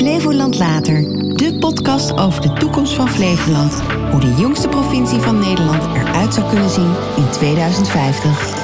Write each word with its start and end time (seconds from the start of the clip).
Flevoland 0.00 0.58
Later, 0.58 1.02
de 1.36 1.56
podcast 1.58 2.12
over 2.12 2.42
de 2.42 2.52
toekomst 2.52 2.92
van 2.92 3.08
Flevoland. 3.08 3.80
Hoe 4.10 4.20
de 4.20 4.34
jongste 4.38 4.68
provincie 4.68 5.18
van 5.18 5.38
Nederland 5.38 5.82
eruit 5.96 6.34
zou 6.34 6.48
kunnen 6.48 6.70
zien 6.70 6.94
in 7.16 7.30
2050. 7.30 8.58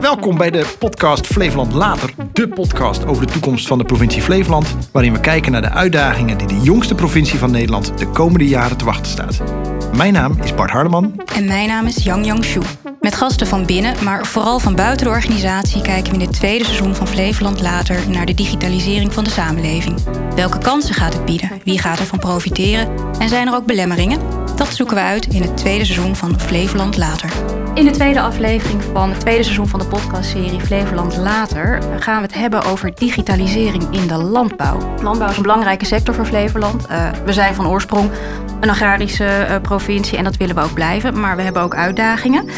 Welkom 0.00 0.36
bij 0.36 0.50
de 0.50 0.74
podcast 0.78 1.26
Flevoland 1.26 1.72
Later, 1.72 2.14
de 2.32 2.48
podcast 2.48 3.06
over 3.06 3.26
de 3.26 3.32
toekomst 3.32 3.66
van 3.66 3.78
de 3.78 3.84
provincie 3.84 4.22
Flevoland, 4.22 4.76
waarin 4.92 5.12
we 5.12 5.20
kijken 5.20 5.52
naar 5.52 5.62
de 5.62 5.70
uitdagingen 5.70 6.38
die 6.38 6.46
de 6.46 6.60
jongste 6.60 6.94
provincie 6.94 7.38
van 7.38 7.50
Nederland 7.50 7.98
de 7.98 8.06
komende 8.06 8.48
jaren 8.48 8.76
te 8.76 8.84
wachten 8.84 9.10
staat. 9.10 9.42
Mijn 9.96 10.12
naam 10.12 10.36
is 10.42 10.54
Bart 10.54 10.70
Hardeman. 10.70 11.22
En 11.34 11.44
mijn 11.44 11.68
naam 11.68 11.86
is 11.86 12.04
Yang 12.04 12.26
Yang 12.26 12.44
Shu. 12.44 12.60
Met 13.04 13.14
gasten 13.14 13.46
van 13.46 13.66
binnen, 13.66 14.04
maar 14.04 14.26
vooral 14.26 14.58
van 14.58 14.74
buiten 14.74 15.06
de 15.06 15.12
organisatie 15.12 15.82
kijken 15.82 16.12
we 16.12 16.18
in 16.18 16.26
het 16.26 16.36
tweede 16.36 16.64
seizoen 16.64 16.94
van 16.94 17.08
Flevoland 17.08 17.60
Later 17.60 18.10
naar 18.10 18.26
de 18.26 18.34
digitalisering 18.34 19.12
van 19.12 19.24
de 19.24 19.30
samenleving. 19.30 19.98
Welke 20.34 20.58
kansen 20.58 20.94
gaat 20.94 21.12
het 21.12 21.24
bieden? 21.24 21.50
Wie 21.64 21.78
gaat 21.78 21.98
ervan 21.98 22.18
profiteren? 22.18 22.88
En 23.18 23.28
zijn 23.28 23.46
er 23.46 23.54
ook 23.54 23.66
belemmeringen? 23.66 24.20
Dat 24.56 24.74
zoeken 24.74 24.96
we 24.96 25.02
uit 25.02 25.26
in 25.26 25.42
het 25.42 25.56
tweede 25.56 25.84
seizoen 25.84 26.16
van 26.16 26.40
Flevoland 26.40 26.96
Later. 26.96 27.30
In 27.74 27.84
de 27.84 27.90
tweede 27.90 28.20
aflevering 28.20 28.82
van 28.92 29.10
het 29.10 29.20
tweede 29.20 29.42
seizoen 29.42 29.68
van 29.68 29.78
de 29.78 29.86
podcastserie 29.86 30.60
Flevoland 30.60 31.16
Later 31.16 31.82
gaan 31.98 32.16
we 32.16 32.22
het 32.22 32.34
hebben 32.34 32.64
over 32.64 32.94
digitalisering 32.94 33.84
in 33.90 34.06
de 34.06 34.16
landbouw. 34.16 34.94
Landbouw 35.02 35.28
is 35.28 35.36
een 35.36 35.42
belangrijke 35.42 35.84
sector 35.84 36.14
voor 36.14 36.26
Flevoland. 36.26 36.86
Uh, 36.90 37.08
we 37.24 37.32
zijn 37.32 37.54
van 37.54 37.66
oorsprong 37.66 38.10
een 38.60 38.70
agrarische 38.70 39.46
uh, 39.48 39.56
provincie 39.62 40.18
en 40.18 40.24
dat 40.24 40.36
willen 40.36 40.54
we 40.54 40.62
ook 40.62 40.74
blijven, 40.74 41.20
maar 41.20 41.36
we 41.36 41.42
hebben 41.42 41.62
ook 41.62 41.74
uitdagingen. 41.74 42.48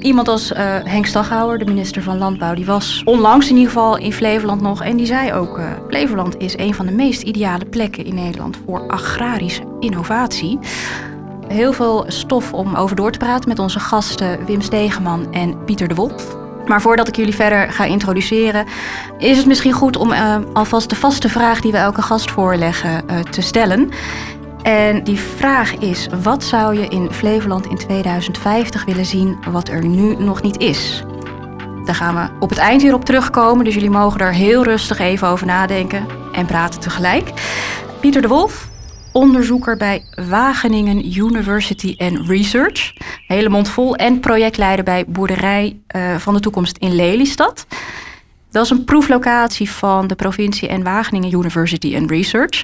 Iemand 0.00 0.28
als 0.28 0.52
uh, 0.52 0.58
Henk 0.84 1.06
Staghouwer, 1.06 1.58
de 1.58 1.64
minister 1.64 2.02
van 2.02 2.18
Landbouw, 2.18 2.54
die 2.54 2.64
was 2.64 3.02
onlangs 3.04 3.48
in 3.48 3.56
ieder 3.56 3.72
geval 3.72 3.96
in 3.96 4.12
Flevoland 4.12 4.60
nog. 4.60 4.82
En 4.82 4.96
die 4.96 5.06
zei 5.06 5.32
ook, 5.32 5.58
uh, 5.58 5.64
Flevoland 5.88 6.36
is 6.38 6.58
een 6.58 6.74
van 6.74 6.86
de 6.86 6.92
meest 6.92 7.22
ideale 7.22 7.64
plekken 7.64 8.04
in 8.04 8.14
Nederland 8.14 8.56
voor 8.66 8.88
agrarische 8.88 9.62
innovatie. 9.80 10.58
Heel 11.48 11.72
veel 11.72 12.04
stof 12.08 12.52
om 12.52 12.74
over 12.74 12.96
door 12.96 13.12
te 13.12 13.18
praten 13.18 13.48
met 13.48 13.58
onze 13.58 13.80
gasten 13.80 14.44
Wim 14.46 14.60
Stegeman 14.60 15.32
en 15.32 15.64
Pieter 15.64 15.88
de 15.88 15.94
Wolf. 15.94 16.36
Maar 16.66 16.80
voordat 16.80 17.08
ik 17.08 17.16
jullie 17.16 17.34
verder 17.34 17.72
ga 17.72 17.84
introduceren, 17.84 18.66
is 19.18 19.36
het 19.36 19.46
misschien 19.46 19.72
goed 19.72 19.96
om 19.96 20.12
uh, 20.12 20.36
alvast 20.52 20.90
de 20.90 20.96
vaste 20.96 21.28
vraag 21.28 21.60
die 21.60 21.72
we 21.72 21.78
elke 21.78 22.02
gast 22.02 22.30
voorleggen 22.30 23.04
te 23.30 23.40
stellen. 23.40 23.90
En 24.62 25.04
die 25.04 25.18
vraag 25.18 25.74
is: 25.74 26.08
wat 26.22 26.44
zou 26.44 26.78
je 26.78 26.88
in 26.88 27.12
Flevoland 27.12 27.66
in 27.66 27.76
2050 27.76 28.84
willen 28.84 29.06
zien 29.06 29.38
wat 29.50 29.68
er 29.68 29.84
nu 29.84 30.16
nog 30.18 30.42
niet 30.42 30.58
is? 30.58 31.02
Daar 31.84 31.94
gaan 31.94 32.14
we 32.14 32.28
op 32.40 32.48
het 32.48 32.58
eind 32.58 32.82
weer 32.82 32.94
op 32.94 33.04
terugkomen, 33.04 33.64
dus 33.64 33.74
jullie 33.74 33.90
mogen 33.90 34.20
er 34.20 34.32
heel 34.32 34.64
rustig 34.64 34.98
even 34.98 35.28
over 35.28 35.46
nadenken 35.46 36.06
en 36.32 36.46
praten 36.46 36.80
tegelijk. 36.80 37.32
Pieter 38.00 38.22
de 38.22 38.28
Wolf, 38.28 38.68
onderzoeker 39.12 39.76
bij 39.76 40.04
Wageningen 40.28 41.16
University 41.18 41.94
and 41.98 42.28
Research, 42.28 42.92
hele 43.26 43.48
mond 43.48 43.68
vol, 43.68 43.96
en 43.96 44.20
projectleider 44.20 44.84
bij 44.84 45.04
Boerderij 45.06 45.80
uh, 45.96 46.16
van 46.16 46.34
de 46.34 46.40
Toekomst 46.40 46.76
in 46.76 46.94
Lelystad. 46.94 47.66
Dat 48.50 48.64
is 48.64 48.70
een 48.70 48.84
proeflocatie 48.84 49.70
van 49.70 50.06
de 50.06 50.14
provincie 50.14 50.68
en 50.68 50.82
Wageningen 50.82 51.32
University 51.32 51.96
and 51.96 52.10
Research, 52.10 52.62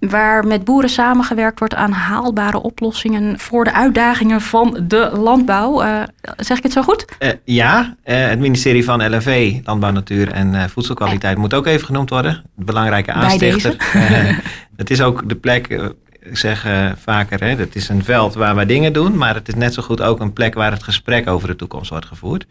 waar 0.00 0.46
met 0.46 0.64
boeren 0.64 0.90
samengewerkt 0.90 1.58
wordt 1.58 1.74
aan 1.74 1.92
haalbare 1.92 2.62
oplossingen 2.62 3.38
voor 3.38 3.64
de 3.64 3.72
uitdagingen 3.72 4.40
van 4.40 4.80
de 4.82 5.10
landbouw. 5.12 5.82
Uh, 5.82 6.02
zeg 6.36 6.56
ik 6.56 6.62
het 6.62 6.72
zo 6.72 6.82
goed? 6.82 7.04
Uh, 7.18 7.28
ja, 7.44 7.96
uh, 8.04 8.26
het 8.28 8.38
ministerie 8.38 8.84
van 8.84 9.14
LNV, 9.14 9.58
Landbouw, 9.64 9.90
Natuur 9.90 10.32
en 10.32 10.70
Voedselkwaliteit, 10.70 11.36
moet 11.36 11.54
ook 11.54 11.66
even 11.66 11.86
genoemd 11.86 12.10
worden. 12.10 12.42
Belangrijke 12.54 13.12
aanstichter. 13.12 13.76
het 14.76 14.90
is 14.90 15.00
ook 15.00 15.28
de 15.28 15.36
plek 15.36 15.92
ik 16.20 16.36
zeg 16.36 16.66
uh, 16.66 16.90
vaker, 16.96 17.40
hè, 17.40 17.54
het 17.56 17.76
is 17.76 17.88
een 17.88 18.04
veld 18.04 18.34
waar 18.34 18.54
wij 18.54 18.66
dingen 18.66 18.92
doen, 18.92 19.16
maar 19.16 19.34
het 19.34 19.48
is 19.48 19.54
net 19.54 19.74
zo 19.74 19.82
goed 19.82 20.02
ook 20.02 20.20
een 20.20 20.32
plek 20.32 20.54
waar 20.54 20.70
het 20.70 20.82
gesprek 20.82 21.28
over 21.28 21.48
de 21.48 21.56
toekomst 21.56 21.90
wordt 21.90 22.06
gevoerd 22.06 22.46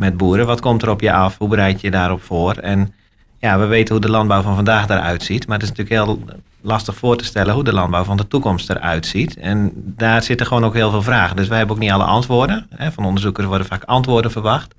met 0.00 0.16
boeren. 0.16 0.46
Wat 0.46 0.60
komt 0.60 0.82
er 0.82 0.90
op 0.90 1.00
je 1.00 1.12
af? 1.12 1.38
Hoe 1.38 1.48
bereid 1.48 1.80
je 1.80 1.86
je 1.86 1.92
daarop 1.92 2.22
voor? 2.22 2.52
En 2.52 2.94
ja, 3.38 3.58
we 3.58 3.66
weten 3.66 3.94
hoe 3.94 4.04
de 4.04 4.10
landbouw 4.10 4.42
van 4.42 4.54
vandaag 4.54 4.88
eruit 4.88 5.22
ziet. 5.22 5.46
Maar 5.46 5.58
het 5.58 5.70
is 5.70 5.76
natuurlijk 5.76 6.06
heel 6.06 6.38
lastig 6.60 6.94
voor 6.94 7.16
te 7.16 7.24
stellen 7.24 7.54
hoe 7.54 7.64
de 7.64 7.72
landbouw 7.72 8.04
van 8.04 8.16
de 8.16 8.28
toekomst 8.28 8.70
eruit 8.70 9.06
ziet. 9.06 9.36
En 9.36 9.72
daar 9.74 10.22
zitten 10.22 10.46
gewoon 10.46 10.64
ook 10.64 10.74
heel 10.74 10.90
veel 10.90 11.02
vragen. 11.02 11.36
Dus 11.36 11.48
wij 11.48 11.58
hebben 11.58 11.76
ook 11.76 11.82
niet 11.82 11.90
alle 11.90 12.04
antwoorden. 12.04 12.68
Van 12.78 13.04
onderzoekers 13.04 13.46
worden 13.46 13.66
vaak 13.66 13.84
antwoorden 13.84 14.30
verwacht. 14.30 14.74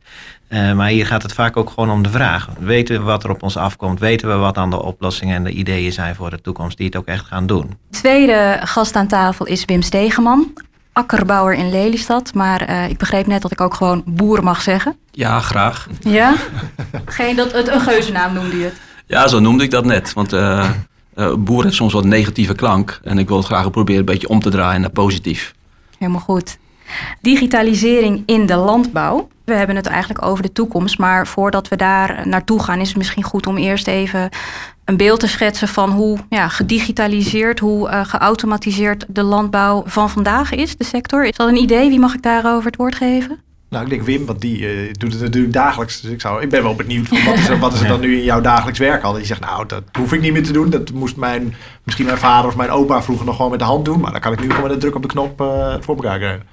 Uh, 0.49 0.73
maar 0.73 0.87
hier 0.87 1.05
gaat 1.05 1.21
het 1.21 1.33
vaak 1.33 1.57
ook 1.57 1.69
gewoon 1.69 1.91
om 1.91 2.03
de 2.03 2.09
vraag. 2.09 2.49
Weten 2.59 2.97
we 2.99 3.03
wat 3.03 3.23
er 3.23 3.29
op 3.29 3.43
ons 3.43 3.57
afkomt? 3.57 3.99
Weten 3.99 4.27
we 4.27 4.35
wat 4.35 4.55
dan 4.55 4.69
de 4.69 4.83
oplossingen 4.83 5.35
en 5.35 5.43
de 5.43 5.51
ideeën 5.51 5.91
zijn 5.91 6.15
voor 6.15 6.29
de 6.29 6.41
toekomst 6.41 6.77
die 6.77 6.85
het 6.85 6.95
ook 6.95 7.05
echt 7.05 7.25
gaan 7.25 7.47
doen? 7.47 7.77
Tweede 7.89 8.59
gast 8.63 8.95
aan 8.95 9.07
tafel 9.07 9.45
is 9.45 9.65
Wim 9.65 9.81
Stegeman, 9.81 10.53
akkerbouwer 10.93 11.53
in 11.53 11.69
Lelystad. 11.69 12.33
Maar 12.33 12.69
uh, 12.69 12.89
ik 12.89 12.97
begreep 12.97 13.27
net 13.27 13.41
dat 13.41 13.51
ik 13.51 13.61
ook 13.61 13.73
gewoon 13.73 14.03
boer 14.05 14.43
mag 14.43 14.61
zeggen. 14.61 14.95
Ja, 15.11 15.39
graag. 15.39 15.87
Ja? 15.99 16.35
Geen, 17.05 17.35
dat, 17.35 17.51
het, 17.51 17.67
een 17.67 17.81
geuzennaam 17.81 18.33
noemde 18.33 18.57
je 18.57 18.63
het. 18.63 18.81
Ja, 19.05 19.27
zo 19.27 19.39
noemde 19.39 19.63
ik 19.63 19.71
dat 19.71 19.85
net. 19.85 20.13
Want 20.13 20.33
uh, 20.33 20.69
uh, 21.15 21.33
boer 21.33 21.63
heeft 21.63 21.75
soms 21.75 21.93
wat 21.93 22.05
negatieve 22.05 22.55
klank. 22.55 22.99
En 23.03 23.17
ik 23.17 23.27
wil 23.27 23.37
het 23.37 23.45
graag 23.45 23.69
proberen 23.69 23.99
een 23.99 24.05
beetje 24.05 24.29
om 24.29 24.39
te 24.39 24.49
draaien 24.49 24.81
naar 24.81 24.89
positief. 24.89 25.53
Helemaal 25.97 26.21
goed. 26.21 26.57
Digitalisering 27.21 28.23
in 28.25 28.45
de 28.45 28.55
landbouw. 28.55 29.29
We 29.45 29.53
hebben 29.53 29.75
het 29.75 29.85
eigenlijk 29.85 30.25
over 30.25 30.43
de 30.43 30.51
toekomst. 30.51 30.97
Maar 30.97 31.27
voordat 31.27 31.67
we 31.67 31.75
daar 31.75 32.27
naartoe 32.27 32.63
gaan, 32.63 32.79
is 32.79 32.87
het 32.87 32.97
misschien 32.97 33.23
goed 33.23 33.47
om 33.47 33.57
eerst 33.57 33.87
even 33.87 34.29
een 34.85 34.97
beeld 34.97 35.19
te 35.19 35.27
schetsen 35.27 35.67
van 35.67 35.89
hoe 35.89 36.17
ja, 36.29 36.47
gedigitaliseerd, 36.47 37.59
hoe 37.59 37.89
uh, 37.89 38.05
geautomatiseerd 38.05 39.05
de 39.07 39.23
landbouw 39.23 39.83
van 39.85 40.09
vandaag 40.09 40.51
is, 40.51 40.77
de 40.77 40.83
sector. 40.83 41.25
Is 41.25 41.35
dat 41.35 41.47
een 41.47 41.61
idee? 41.61 41.89
Wie 41.89 41.99
mag 41.99 42.13
ik 42.13 42.21
daarover 42.21 42.65
het 42.65 42.75
woord 42.75 42.95
geven? 42.95 43.39
Nou, 43.69 43.83
ik 43.83 43.89
denk 43.89 44.01
Wim, 44.01 44.25
want 44.25 44.41
die 44.41 44.59
uh, 44.59 44.93
doet 44.93 45.13
het 45.13 45.21
natuurlijk 45.21 45.53
dagelijks. 45.53 46.01
Dus 46.01 46.11
ik, 46.11 46.21
zou, 46.21 46.41
ik 46.41 46.49
ben 46.49 46.63
wel 46.63 46.75
benieuwd 46.75 47.07
van 47.07 47.23
wat 47.23 47.37
is 47.37 47.49
er, 47.49 47.59
wat 47.59 47.73
is 47.73 47.81
er 47.81 47.87
dan 47.87 47.99
nu 47.99 48.17
in 48.17 48.23
jouw 48.23 48.41
dagelijks 48.41 48.79
werk 48.79 49.03
al? 49.03 49.17
Je 49.17 49.25
zegt, 49.25 49.39
nou, 49.39 49.65
dat 49.65 49.83
hoef 49.97 50.13
ik 50.13 50.21
niet 50.21 50.33
meer 50.33 50.43
te 50.43 50.51
doen. 50.51 50.69
Dat 50.69 50.91
moest 50.91 51.15
mijn, 51.15 51.55
misschien 51.83 52.05
mijn 52.05 52.17
vader 52.17 52.49
of 52.49 52.55
mijn 52.55 52.69
opa 52.69 53.01
vroeger 53.01 53.25
nog 53.25 53.35
gewoon 53.35 53.51
met 53.51 53.59
de 53.59 53.65
hand 53.65 53.85
doen. 53.85 53.99
Maar 53.99 54.11
dan 54.11 54.21
kan 54.21 54.33
ik 54.33 54.39
nu 54.39 54.49
gewoon 54.49 54.63
met 54.63 54.71
een 54.71 54.79
druk 54.79 54.95
op 54.95 55.01
de 55.01 55.07
knop 55.07 55.41
uh, 55.41 55.75
voor 55.79 55.95
elkaar 55.95 56.17
krijgen. 56.17 56.43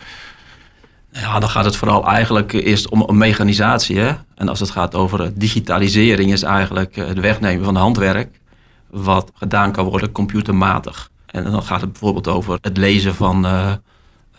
Ja, 1.21 1.39
dan 1.39 1.49
gaat 1.49 1.65
het 1.65 1.77
vooral 1.77 2.07
eigenlijk 2.07 2.53
eerst 2.53 2.89
om 2.89 3.05
een 3.07 3.19
mechanisatie. 3.19 3.99
Hè? 3.99 4.13
En 4.35 4.49
als 4.49 4.61
het 4.61 4.71
gaat 4.71 4.95
over 4.95 5.39
digitalisering, 5.39 6.33
is 6.33 6.43
eigenlijk 6.43 6.97
het 6.97 7.21
wegnemen 7.21 7.65
van 7.65 7.77
handwerk. 7.77 8.41
Wat 8.91 9.31
gedaan 9.35 9.73
kan 9.73 9.85
worden 9.85 10.13
computermatig. 10.13 11.11
En 11.27 11.45
dan 11.45 11.63
gaat 11.63 11.81
het 11.81 11.91
bijvoorbeeld 11.93 12.29
over 12.29 12.59
het 12.61 12.77
lezen 12.77 13.15
van 13.15 13.47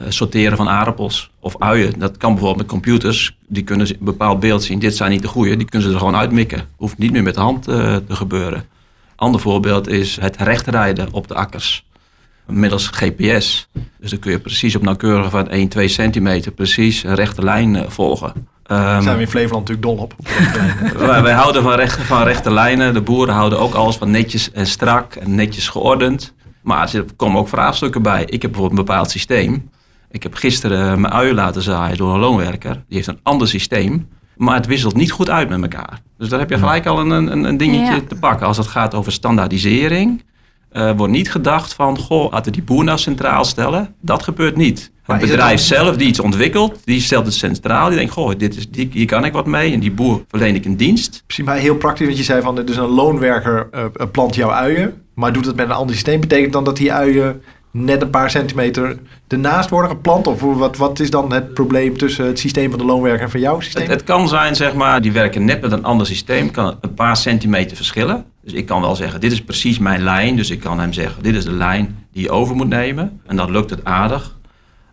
sorteren 0.08 0.58
van 0.58 0.70
aardappels 0.70 1.32
of 1.40 1.60
uien. 1.60 2.00
Dat 2.00 2.18
kan 2.18 2.30
bijvoorbeeld 2.32 2.62
met 2.62 2.72
computers. 2.72 3.38
Die 3.48 3.64
kunnen 3.64 3.88
een 3.90 3.98
bepaald 4.00 4.40
beeld 4.40 4.64
zien. 4.64 4.80
Dit 4.80 4.96
zijn 4.96 5.12
niet 5.12 5.22
de 5.22 5.28
goede. 5.28 5.58
Die 5.58 5.70
kunnen 5.70 5.88
ze 5.88 5.94
er 5.94 6.00
gewoon 6.00 6.16
uitmikken. 6.16 6.68
Hoeft 6.76 6.98
niet 6.98 7.12
meer 7.12 7.24
met 7.24 7.36
de 7.36 7.42
hand 7.42 7.64
te 7.64 8.04
gebeuren. 8.08 8.64
Ander 9.16 9.42
voorbeeld 9.42 9.88
is 9.88 10.18
het 10.22 10.36
rechtrijden 10.38 11.08
op 11.12 11.28
de 11.28 11.36
akkers 11.36 11.88
middels 12.50 12.88
GPS. 12.88 13.70
Dus 14.00 14.10
dan 14.10 14.20
kun 14.20 14.32
je 14.32 14.40
precies 14.40 14.76
op 14.76 14.82
nauwkeurig 14.82 15.30
van 15.30 15.50
1, 15.50 15.68
2 15.68 15.88
centimeter 15.88 16.52
precies 16.52 17.04
een 17.04 17.16
rechte 17.16 17.44
lijn 17.44 17.76
uh, 17.76 17.82
volgen. 17.88 18.34
Um, 18.36 18.46
Daar 18.78 19.02
zijn 19.02 19.16
we 19.16 19.22
in 19.22 19.28
Flevoland 19.28 19.68
natuurlijk 19.70 19.98
dol 19.98 20.06
op. 20.06 20.14
wij, 21.08 21.22
wij, 21.22 21.34
houden 21.34 21.64
van, 21.64 21.74
recht, 21.74 22.02
van 22.02 22.24
rechte 22.24 22.52
lijnen. 22.52 22.94
De 22.94 23.02
boeren 23.02 23.34
houden 23.34 23.60
ook 23.60 23.74
alles 23.74 23.96
van 23.96 24.12
netjes 24.12 24.52
en 24.52 24.68
strak 24.68 25.16
en 25.16 25.36
netjes 25.36 25.68
geordend. 25.68 26.34
Maar 26.62 26.94
er 26.94 27.06
komen 27.16 27.40
ook 27.40 27.48
vraagstukken 27.48 28.02
bij. 28.02 28.22
Ik 28.26 28.42
heb 28.42 28.52
bijvoorbeeld 28.52 28.80
een 28.80 28.86
bepaald 28.86 29.12
systeem. 29.12 29.70
Ik 30.12 30.24
heb 30.24 30.34
gisteren 30.34 31.02
mijn 31.02 31.14
uien 31.14 31.36
laten 31.36 31.62
zaaien 31.62 31.98
door 31.98 32.14
een 32.14 32.20
loonwerker. 32.20 32.74
Die 32.74 32.96
heeft 32.96 33.08
een 33.08 33.20
ander 33.24 33.48
systeem. 33.48 34.08
Maar 34.36 34.56
het 34.56 34.66
wisselt 34.66 34.96
niet 34.96 35.12
goed 35.12 35.30
uit 35.30 35.50
met 35.50 35.62
elkaar. 35.62 36.02
Dus 36.18 36.30
daar 36.30 36.40
heb 36.40 36.50
je 36.50 36.58
gelijk 36.58 36.86
al 36.86 37.00
een, 37.00 37.10
een, 37.10 37.44
een 37.44 37.58
dingetje 37.58 37.96
ja. 37.96 38.02
te 38.08 38.16
pakken. 38.16 38.48
Als 38.48 38.58
het 38.58 38.68
gaat 38.68 38.94
over 38.94 39.12
standaardisering 39.12 40.24
uh, 40.72 40.92
wordt 40.98 41.14
niet 41.14 41.32
gedacht 41.32 41.74
van, 41.74 41.98
goh, 41.98 42.32
laten 42.32 42.46
we 42.46 42.52
die 42.52 42.64
boer 42.64 42.84
nou 42.84 42.98
centraal 42.98 43.46
stellen. 43.46 43.96
Dat 44.02 44.24
gebeurt 44.24 44.56
niet. 44.56 44.92
Het 45.04 45.20
bedrijf 45.20 45.60
zelf 45.60 45.96
die 45.96 46.08
iets 46.08 46.20
ontwikkelt, 46.20 46.80
die 46.84 47.02
stelt 47.02 47.26
het 47.26 47.34
centraal. 47.34 47.88
Die 47.88 47.98
denkt, 47.98 48.14
goh, 48.14 48.32
dit 48.38 48.58
is, 48.58 48.70
die, 48.70 48.90
hier 48.92 49.06
kan 49.06 49.26
ik 49.26 49.34
wat 49.34 49.46
mee. 49.46 49.74
En 49.74 49.80
die 49.80 49.92
boer 49.92 50.24
verleen 50.28 50.56
ik 50.56 50.66
een 50.66 50.78
dienst. 50.78 51.24
Misschien 51.26 51.46
maar 51.46 51.58
heel 51.58 51.76
praktisch, 51.76 52.06
want 52.06 52.18
je 52.18 52.24
zei 52.24 52.42
van, 52.42 52.56
dus 52.56 52.78
een 52.78 52.90
loonwerker 52.90 53.68
uh, 53.76 53.86
plant 54.12 54.36
jouw 54.36 54.52
uien. 54.52 54.94
Maar 55.14 55.34
doet 55.34 55.46
het 55.46 55.56
met 55.56 55.66
een 55.66 55.76
ander 55.76 55.96
systeem. 55.96 56.20
Betekent 56.20 56.54
dan 56.54 56.64
dat 56.64 56.78
die 56.78 56.94
uien 56.94 57.42
net 57.72 58.02
een 58.02 58.10
paar 58.10 58.30
centimeter 58.30 58.98
ernaast 59.28 59.70
worden 59.70 59.90
geplant? 59.90 60.28
Of 60.28 60.42
wat, 60.42 60.78
wat 60.78 61.00
is 61.00 61.10
dan 61.10 61.34
het 61.34 61.54
probleem 61.54 61.98
tussen 61.98 62.26
het 62.26 62.40
systeem 62.40 62.70
van 62.70 62.80
de 62.80 62.86
loonwerker 62.86 63.24
en 63.24 63.32
van 63.32 63.40
jouw 63.40 63.60
systeem? 63.60 63.82
Het, 63.82 63.92
het 63.92 64.04
kan 64.04 64.28
zijn, 64.28 64.56
zeg 64.56 64.74
maar, 64.74 65.02
die 65.02 65.12
werken 65.12 65.46
net 65.46 65.62
met 65.62 65.72
een 65.72 65.84
ander 65.84 66.08
systeem. 66.08 66.52
Kan 66.52 66.78
een 66.82 66.94
paar 66.94 67.18
centimeter 67.18 67.76
verschillen. 67.76 68.26
Dus 68.50 68.60
ik 68.60 68.66
kan 68.66 68.82
wel 68.82 68.96
zeggen, 68.96 69.20
dit 69.20 69.32
is 69.32 69.42
precies 69.42 69.80
mijn 69.80 70.02
lijn. 70.02 70.36
Dus 70.36 70.50
ik 70.50 70.60
kan 70.60 70.80
hem 70.80 70.94
zeggen, 70.94 71.24
dit 71.24 71.36
is 71.36 71.44
de 71.44 71.52
lijn 71.52 72.06
die 72.12 72.24
je 72.24 72.30
over 72.30 72.56
moet 72.56 72.68
nemen. 72.68 73.22
En 73.26 73.36
dat 73.36 73.50
lukt 73.50 73.70
het 73.70 73.84
aardig. 73.84 74.38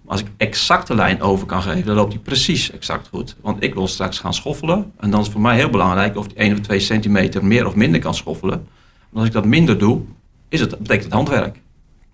Maar 0.02 0.12
als 0.12 0.20
ik 0.20 0.26
exact 0.36 0.86
de 0.86 0.94
lijn 0.94 1.20
over 1.20 1.46
kan 1.46 1.62
geven, 1.62 1.86
dan 1.86 1.94
loopt 1.94 2.12
hij 2.12 2.22
precies 2.22 2.70
exact 2.70 3.08
goed. 3.08 3.36
Want 3.40 3.62
ik 3.62 3.74
wil 3.74 3.88
straks 3.88 4.18
gaan 4.18 4.34
schoffelen. 4.34 4.92
En 4.98 5.10
dan 5.10 5.18
is 5.18 5.24
het 5.24 5.34
voor 5.34 5.44
mij 5.44 5.56
heel 5.56 5.70
belangrijk 5.70 6.16
of 6.16 6.26
die 6.26 6.36
1 6.36 6.52
of 6.52 6.60
2 6.60 6.78
centimeter 6.78 7.44
meer 7.44 7.66
of 7.66 7.74
minder 7.74 8.00
kan 8.00 8.14
schoffelen. 8.14 8.68
Want 9.10 9.16
als 9.16 9.26
ik 9.26 9.32
dat 9.32 9.44
minder 9.44 9.78
doe, 9.78 10.00
is 10.48 10.60
het, 10.60 10.70
betekent 10.78 11.04
het 11.04 11.12
handwerk. 11.12 11.60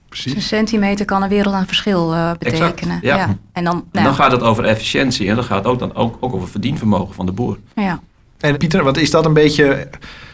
Precies. 0.09 0.35
een 0.35 0.43
centimeter 0.43 1.05
kan 1.05 1.23
een 1.23 1.29
wereld 1.29 1.55
aan 1.55 1.67
verschil 1.67 2.13
uh, 2.13 2.33
betekenen. 2.39 2.99
ja. 3.03 3.37
En, 3.53 3.65
dan, 3.65 3.85
nou. 3.93 4.05
dan 4.07 4.15
gaat 4.15 4.33
het 4.33 4.43
over 4.43 4.65
efficiëntie 4.65 5.29
en 5.29 5.35
dan 5.35 5.45
gaat 5.45 5.59
het 5.59 5.67
ook, 5.67 5.79
dan 5.79 5.95
ook, 5.95 6.17
ook 6.21 6.35
over 6.35 6.49
verdienvermogen 6.49 7.15
van 7.15 7.27
de 7.27 7.33
boer. 7.33 7.59
Ja. 7.75 8.01
En 8.39 8.57
Pieter, 8.57 8.85
wat 8.85 8.97
is 8.97 9.11
dat 9.11 9.25
een 9.25 9.33
beetje 9.33 9.89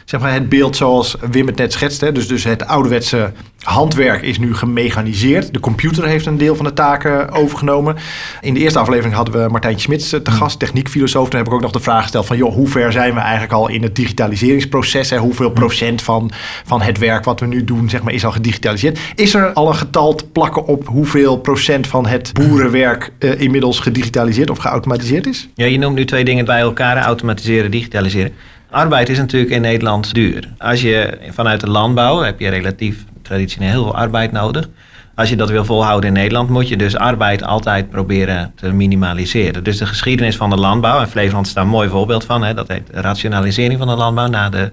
zeg 0.08 0.20
maar, 0.20 0.32
het 0.32 0.48
beeld 0.48 0.76
zoals 0.76 1.16
Wim 1.30 1.46
het 1.46 1.56
net 1.56 1.72
schetst? 1.72 2.00
Hè? 2.00 2.12
Dus, 2.12 2.28
dus 2.28 2.44
het 2.44 2.66
ouderwetse 2.66 3.32
handwerk 3.62 4.22
is 4.22 4.38
nu 4.38 4.54
gemechaniseerd. 4.54 5.52
De 5.52 5.60
computer 5.60 6.04
heeft 6.04 6.26
een 6.26 6.38
deel 6.38 6.56
van 6.56 6.64
de 6.64 6.72
taken 6.72 7.30
overgenomen. 7.30 7.96
In 8.40 8.54
de 8.54 8.60
eerste 8.60 8.78
aflevering 8.78 9.14
hadden 9.14 9.42
we 9.42 9.50
Martijn 9.50 9.80
Smits 9.80 10.08
te 10.08 10.30
gast, 10.30 10.58
techniekfilosoof. 10.58 11.28
Toen 11.28 11.38
heb 11.38 11.48
ik 11.48 11.54
ook 11.54 11.60
nog 11.60 11.70
de 11.70 11.80
vraag 11.80 12.02
gesteld 12.02 12.26
van... 12.26 12.36
joh, 12.36 12.54
hoe 12.54 12.68
ver 12.68 12.92
zijn 12.92 13.14
we 13.14 13.20
eigenlijk 13.20 13.52
al 13.52 13.68
in 13.68 13.82
het 13.82 13.96
digitaliseringsproces? 13.96 15.10
Hè? 15.10 15.18
Hoeveel 15.18 15.50
procent 15.50 16.02
van, 16.02 16.30
van 16.64 16.82
het 16.82 16.98
werk 16.98 17.24
wat 17.24 17.40
we 17.40 17.46
nu 17.46 17.64
doen 17.64 17.88
zeg 17.88 18.02
maar, 18.02 18.14
is 18.14 18.24
al 18.24 18.32
gedigitaliseerd? 18.32 18.98
Is 19.14 19.34
er 19.34 19.52
al 19.52 19.68
een 19.68 19.74
getal 19.74 20.14
te 20.14 20.26
plakken 20.26 20.66
op 20.66 20.86
hoeveel 20.86 21.36
procent 21.36 21.86
van 21.86 22.06
het 22.06 22.32
boerenwerk 22.32 23.12
uh, 23.18 23.40
inmiddels 23.40 23.80
gedigitaliseerd 23.80 24.50
of 24.50 24.58
geautomatiseerd 24.58 25.26
is? 25.26 25.48
Ja, 25.54 25.66
je 25.66 25.78
noemt 25.78 25.94
nu 25.94 26.04
twee 26.04 26.24
dingen 26.24 26.44
bij 26.44 26.60
elkaar, 26.60 26.96
automatiseren, 26.96 27.70
digitaliseren. 27.70 28.32
Arbeid 28.70 29.08
is 29.08 29.18
natuurlijk 29.18 29.52
in 29.52 29.60
Nederland 29.60 30.14
duur. 30.14 30.48
Als 30.58 30.82
je 30.82 31.18
vanuit 31.30 31.60
de 31.60 31.70
landbouw 31.70 32.20
heb 32.20 32.40
je 32.40 32.48
relatief 32.48 33.04
traditioneel 33.22 33.70
heel 33.70 33.82
veel 33.82 33.94
arbeid 33.94 34.32
nodig. 34.32 34.68
Als 35.14 35.28
je 35.28 35.36
dat 35.36 35.50
wil 35.50 35.64
volhouden 35.64 36.08
in 36.08 36.14
Nederland, 36.14 36.48
moet 36.48 36.68
je 36.68 36.76
dus 36.76 36.96
arbeid 36.96 37.42
altijd 37.42 37.90
proberen 37.90 38.52
te 38.54 38.72
minimaliseren. 38.72 39.64
Dus 39.64 39.78
de 39.78 39.86
geschiedenis 39.86 40.36
van 40.36 40.50
de 40.50 40.56
landbouw, 40.56 41.00
en 41.00 41.08
Flevoland 41.08 41.46
is 41.46 41.52
daar 41.52 41.64
een 41.64 41.70
mooi 41.70 41.88
voorbeeld 41.88 42.24
van, 42.24 42.42
hè, 42.42 42.54
dat 42.54 42.68
heet 42.68 42.90
rationalisering 42.90 43.78
van 43.78 43.88
de 43.88 43.94
landbouw 43.94 44.26
na 44.26 44.48
de 44.48 44.72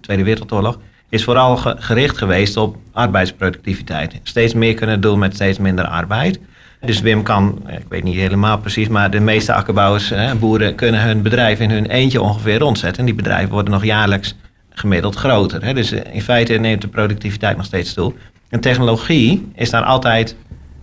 Tweede 0.00 0.24
Wereldoorlog, 0.24 0.78
is 1.08 1.24
vooral 1.24 1.56
gericht 1.56 2.18
geweest 2.18 2.56
op 2.56 2.76
arbeidsproductiviteit. 2.92 4.20
Steeds 4.22 4.54
meer 4.54 4.74
kunnen 4.74 5.00
doen 5.00 5.18
met 5.18 5.34
steeds 5.34 5.58
minder 5.58 5.84
arbeid. 5.84 6.40
Dus 6.84 7.00
Wim 7.00 7.22
kan, 7.22 7.62
ik 7.68 7.84
weet 7.88 8.02
niet 8.02 8.16
helemaal 8.16 8.58
precies, 8.58 8.88
maar 8.88 9.10
de 9.10 9.20
meeste 9.20 9.52
akkerbouwers, 9.52 10.08
hè, 10.08 10.34
boeren, 10.34 10.74
kunnen 10.74 11.02
hun 11.02 11.22
bedrijf 11.22 11.60
in 11.60 11.70
hun 11.70 11.86
eentje 11.86 12.22
ongeveer 12.22 12.58
rondzetten. 12.58 12.98
En 12.98 13.04
die 13.04 13.14
bedrijven 13.14 13.50
worden 13.50 13.72
nog 13.72 13.84
jaarlijks 13.84 14.36
gemiddeld 14.70 15.14
groter. 15.16 15.64
Hè. 15.64 15.74
Dus 15.74 15.92
in 15.92 16.22
feite 16.22 16.52
neemt 16.54 16.82
de 16.82 16.88
productiviteit 16.88 17.56
nog 17.56 17.66
steeds 17.66 17.94
toe. 17.94 18.12
En 18.48 18.60
technologie 18.60 19.50
is 19.54 19.70
daar 19.70 19.82
altijd 19.82 20.36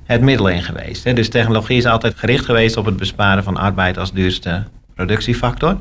het 0.04 0.22
middel 0.22 0.48
in 0.48 0.64
geweest. 0.64 1.04
Hè. 1.04 1.14
Dus 1.14 1.30
technologie 1.30 1.78
is 1.78 1.86
altijd 1.86 2.14
gericht 2.18 2.46
geweest 2.46 2.78
op 2.78 2.86
het 2.86 2.98
besparen 2.98 3.44
van 3.44 3.58
arbeid 3.58 3.98
als 3.98 4.14
duurste 4.14 4.64
productiefactor. 4.96 5.78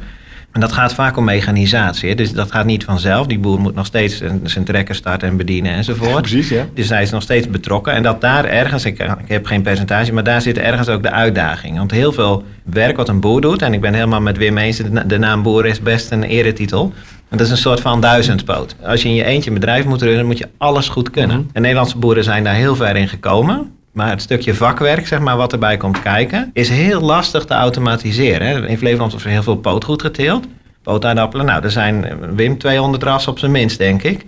En 0.53 0.61
dat 0.61 0.73
gaat 0.73 0.95
vaak 0.95 1.17
om 1.17 1.25
mechanisatie. 1.25 2.15
Dus 2.15 2.33
dat 2.33 2.51
gaat 2.51 2.65
niet 2.65 2.85
vanzelf. 2.85 3.27
Die 3.27 3.39
boer 3.39 3.61
moet 3.61 3.75
nog 3.75 3.87
steeds 3.87 4.23
zijn 4.45 4.65
trekker 4.65 4.95
starten 4.95 5.29
en 5.29 5.37
bedienen 5.37 5.73
enzovoort. 5.73 6.21
precies, 6.21 6.49
ja. 6.49 6.67
Dus 6.75 6.89
hij 6.89 7.03
is 7.03 7.11
nog 7.11 7.23
steeds 7.23 7.49
betrokken. 7.49 7.93
En 7.93 8.03
dat 8.03 8.21
daar 8.21 8.45
ergens, 8.45 8.85
ik, 8.85 8.99
ik 8.99 9.29
heb 9.29 9.47
geen 9.47 9.63
percentage, 9.63 10.13
maar 10.13 10.25
daar 10.25 10.43
zit 10.43 10.59
ergens 10.59 10.89
ook 10.89 11.03
de 11.03 11.11
uitdaging. 11.11 11.77
Want 11.77 11.91
heel 11.91 12.13
veel 12.13 12.45
werk 12.63 12.97
wat 12.97 13.09
een 13.09 13.21
boer 13.21 13.41
doet, 13.41 13.63
en 13.63 13.73
ik 13.73 13.81
ben 13.81 13.95
helemaal 13.95 14.21
met 14.21 14.37
Wim 14.37 14.59
eens, 14.59 14.81
de 15.07 15.19
naam 15.19 15.43
boer 15.43 15.67
is 15.67 15.81
best 15.81 16.11
een 16.11 16.23
eretitel. 16.23 16.93
Dat 17.31 17.41
is 17.41 17.51
een 17.51 17.57
soort 17.57 17.81
van 17.81 18.01
duizendpoot. 18.01 18.77
Als 18.83 19.03
je 19.03 19.09
in 19.09 19.15
je 19.15 19.25
eentje 19.25 19.51
een 19.51 19.59
bedrijf 19.59 19.85
moet 19.85 20.03
runnen, 20.03 20.27
moet 20.27 20.39
je 20.39 20.49
alles 20.59 20.89
goed 20.89 21.11
kunnen. 21.11 21.37
Mhm. 21.37 21.49
En 21.53 21.63
Nederlandse 21.63 21.99
boeren 21.99 22.25
zijn 22.25 22.45
daar 22.45 22.55
heel 22.55 22.77
ver 22.77 22.97
in 22.97 23.09
gekomen. 23.09 23.78
Maar 23.99 24.11
het 24.11 24.23
stukje 24.23 24.55
vakwerk, 24.55 25.07
zeg 25.07 25.21
maar, 25.21 25.37
wat 25.37 25.53
erbij 25.53 25.77
komt 25.77 26.01
kijken, 26.01 26.51
is 26.53 26.69
heel 26.69 27.01
lastig 27.01 27.45
te 27.45 27.55
automatiseren. 27.55 28.69
In 28.69 28.79
Flevoland 28.79 29.11
wordt 29.11 29.27
er 29.27 29.33
heel 29.33 29.43
veel 29.43 29.57
pootgoed 29.57 30.03
geteeld. 30.03 30.47
Pootaardappelen, 30.83 31.47
nou, 31.47 31.63
er 31.63 31.71
zijn, 31.71 32.05
eh, 32.05 32.15
Wim, 32.35 32.59
200 32.59 33.03
rassen 33.03 33.33
op 33.33 33.39
zijn 33.39 33.51
minst, 33.51 33.79
denk 33.79 34.03
ik. 34.03 34.27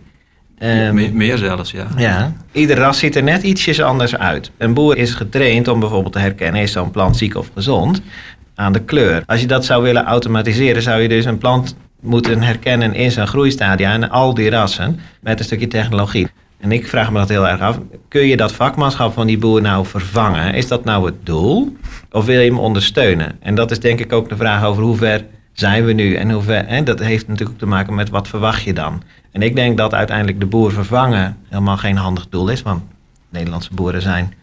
Um, 0.58 1.17
meer 1.17 1.38
zelfs, 1.38 1.70
ja. 1.70 1.87
ja. 1.96 2.32
Ieder 2.52 2.76
ras 2.76 2.99
ziet 2.99 3.17
er 3.17 3.22
net 3.22 3.43
ietsjes 3.43 3.82
anders 3.82 4.17
uit. 4.17 4.50
Een 4.58 4.75
boer 4.75 4.96
is 4.96 5.14
getraind 5.14 5.69
om 5.69 5.81
bijvoorbeeld 5.81 6.12
te 6.12 6.19
herkennen... 6.19 6.62
is 6.62 6.73
zo'n 6.73 6.90
plant 6.90 7.16
ziek 7.16 7.37
of 7.37 7.50
gezond 7.55 8.02
aan 8.55 8.73
de 8.73 8.81
kleur. 8.84 9.23
Als 9.26 9.40
je 9.40 9.46
dat 9.46 9.64
zou 9.64 9.82
willen 9.82 10.05
automatiseren... 10.05 10.82
zou 10.82 11.02
je 11.02 11.08
dus 11.08 11.25
een 11.25 11.38
plant 11.38 11.76
moeten 12.00 12.43
herkennen 12.43 12.94
in 12.94 13.11
zijn 13.11 13.26
groeistadia... 13.26 13.93
en 13.93 14.11
al 14.11 14.34
die 14.34 14.50
rassen 14.50 15.00
met 15.20 15.38
een 15.38 15.44
stukje 15.44 15.69
technologie. 15.69 16.28
En 16.60 16.72
ik 16.72 16.88
vraag 16.88 17.10
me 17.10 17.18
dat 17.18 17.28
heel 17.28 17.48
erg 17.48 17.60
af. 17.60 17.78
Kun 18.08 18.26
je 18.26 18.36
dat 18.36 18.52
vakmanschap 18.52 19.12
van 19.12 19.26
die 19.26 19.38
boer 19.38 19.60
nou 19.60 19.86
vervangen? 19.86 20.54
Is 20.54 20.68
dat 20.68 20.84
nou 20.84 21.06
het 21.06 21.26
doel? 21.26 21.76
Of 22.10 22.24
wil 22.24 22.40
je 22.40 22.48
hem 22.48 22.58
ondersteunen? 22.58 23.36
En 23.40 23.54
dat 23.54 23.70
is 23.70 23.80
denk 23.80 24.00
ik 24.00 24.12
ook 24.12 24.28
de 24.28 24.36
vraag 24.36 24.64
over 24.64 24.82
hoe 24.82 24.96
ver 24.96 25.24
zijn 25.52 25.84
we 25.84 25.92
nu 25.92 26.14
en 26.14 26.30
hoe 26.30 26.42
ver... 26.42 26.66
Hè? 26.66 26.82
Dat 26.82 26.98
heeft 26.98 27.28
natuurlijk 27.28 27.50
ook 27.50 27.58
te 27.58 27.66
maken 27.66 27.94
met 27.94 28.10
wat 28.10 28.28
verwacht 28.28 28.62
je 28.62 28.72
dan? 28.72 29.02
En 29.32 29.42
ik 29.42 29.56
denk 29.56 29.76
dat 29.76 29.94
uiteindelijk 29.94 30.40
de 30.40 30.46
boer 30.46 30.72
vervangen 30.72 31.36
helemaal 31.48 31.76
geen 31.76 31.96
handig 31.96 32.28
doel 32.28 32.48
is. 32.48 32.62
Want 32.62 32.82
Nederlandse 33.28 33.74
boeren 33.74 34.02
zijn... 34.02 34.34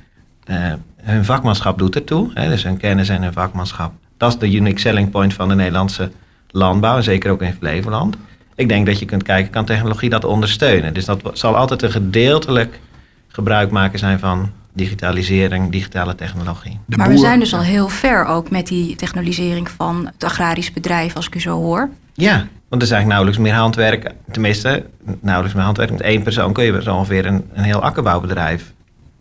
Uh, 0.49 0.73
hun 1.01 1.25
vakmanschap 1.25 1.77
doet 1.77 1.95
ertoe. 1.95 2.31
Hè? 2.33 2.49
Dus 2.49 2.63
hun 2.63 2.77
kennis 2.77 3.09
en 3.09 3.21
hun 3.21 3.33
vakmanschap. 3.33 3.93
Dat 4.17 4.33
is 4.33 4.39
de 4.39 4.51
unique 4.51 4.79
selling 4.79 5.09
point 5.09 5.33
van 5.33 5.47
de 5.47 5.55
Nederlandse 5.55 6.11
landbouw. 6.47 6.97
En 6.97 7.03
zeker 7.03 7.31
ook 7.31 7.41
in 7.41 7.53
Flevoland. 7.53 8.17
Ik 8.57 8.69
denk 8.69 8.85
dat 8.85 8.99
je 8.99 9.05
kunt 9.05 9.23
kijken, 9.23 9.51
kan 9.51 9.65
technologie 9.65 10.09
dat 10.09 10.25
ondersteunen? 10.25 10.93
Dus 10.93 11.05
dat 11.05 11.21
zal 11.33 11.55
altijd 11.55 11.81
een 11.81 11.91
gedeeltelijk 11.91 12.79
gebruik 13.27 13.71
maken 13.71 13.99
zijn 13.99 14.19
van 14.19 14.51
digitalisering, 14.73 15.71
digitale 15.71 16.15
technologie. 16.15 16.79
maar 16.85 17.09
we 17.09 17.17
zijn 17.17 17.39
dus 17.39 17.53
al 17.53 17.61
heel 17.61 17.89
ver 17.89 18.25
ook 18.25 18.49
met 18.49 18.67
die 18.67 18.95
technologisering 18.95 19.69
van 19.69 20.09
het 20.13 20.23
agrarisch 20.23 20.73
bedrijf, 20.73 21.15
als 21.15 21.27
ik 21.27 21.35
u 21.35 21.39
zo 21.39 21.51
hoor. 21.51 21.89
Ja, 22.13 22.35
want 22.69 22.81
er 22.81 22.87
is 22.87 22.93
eigenlijk 22.93 23.07
nauwelijks 23.07 23.39
meer 23.39 23.53
handwerk. 23.53 24.11
Tenminste, 24.31 24.85
nauwelijks 25.19 25.55
meer 25.55 25.65
handwerk. 25.65 25.91
Met 25.91 26.01
één 26.01 26.23
persoon 26.23 26.53
kun 26.53 26.63
je 26.63 26.81
zo 26.83 26.95
ongeveer 26.95 27.25
een, 27.25 27.45
een 27.53 27.63
heel 27.63 27.81
akkerbouwbedrijf 27.81 28.73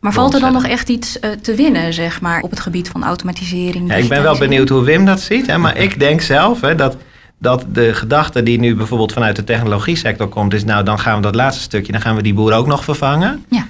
maar 0.06 0.14
valt 0.14 0.34
er 0.34 0.40
dan 0.40 0.52
nog 0.52 0.66
echt 0.66 0.88
iets 0.88 1.18
uh, 1.20 1.30
te 1.30 1.54
winnen, 1.54 1.92
zeg 1.92 2.20
maar, 2.20 2.40
op 2.40 2.50
het 2.50 2.60
gebied 2.60 2.88
van 2.88 3.04
automatisering? 3.04 3.88
Ja, 3.88 3.94
ik 3.94 4.08
ben 4.08 4.22
wel 4.22 4.38
benieuwd 4.38 4.68
hoe 4.68 4.84
Wim 4.84 5.04
dat 5.04 5.20
ziet. 5.20 5.46
Hè, 5.46 5.58
maar 5.58 5.76
ik 5.76 5.98
denk 5.98 6.20
zelf 6.20 6.60
hè, 6.60 6.74
dat 6.74 6.96
dat 7.38 7.64
de 7.72 7.94
gedachte 7.94 8.42
die 8.42 8.58
nu 8.58 8.74
bijvoorbeeld 8.74 9.12
vanuit 9.12 9.36
de 9.36 9.44
technologie 9.44 9.96
sector 9.96 10.28
komt, 10.28 10.54
is 10.54 10.64
nou 10.64 10.84
dan 10.84 10.98
gaan 10.98 11.16
we 11.16 11.22
dat 11.22 11.34
laatste 11.34 11.62
stukje, 11.62 11.92
dan 11.92 12.00
gaan 12.00 12.16
we 12.16 12.22
die 12.22 12.34
boer 12.34 12.52
ook 12.52 12.66
nog 12.66 12.84
vervangen. 12.84 13.44
Ja. 13.50 13.66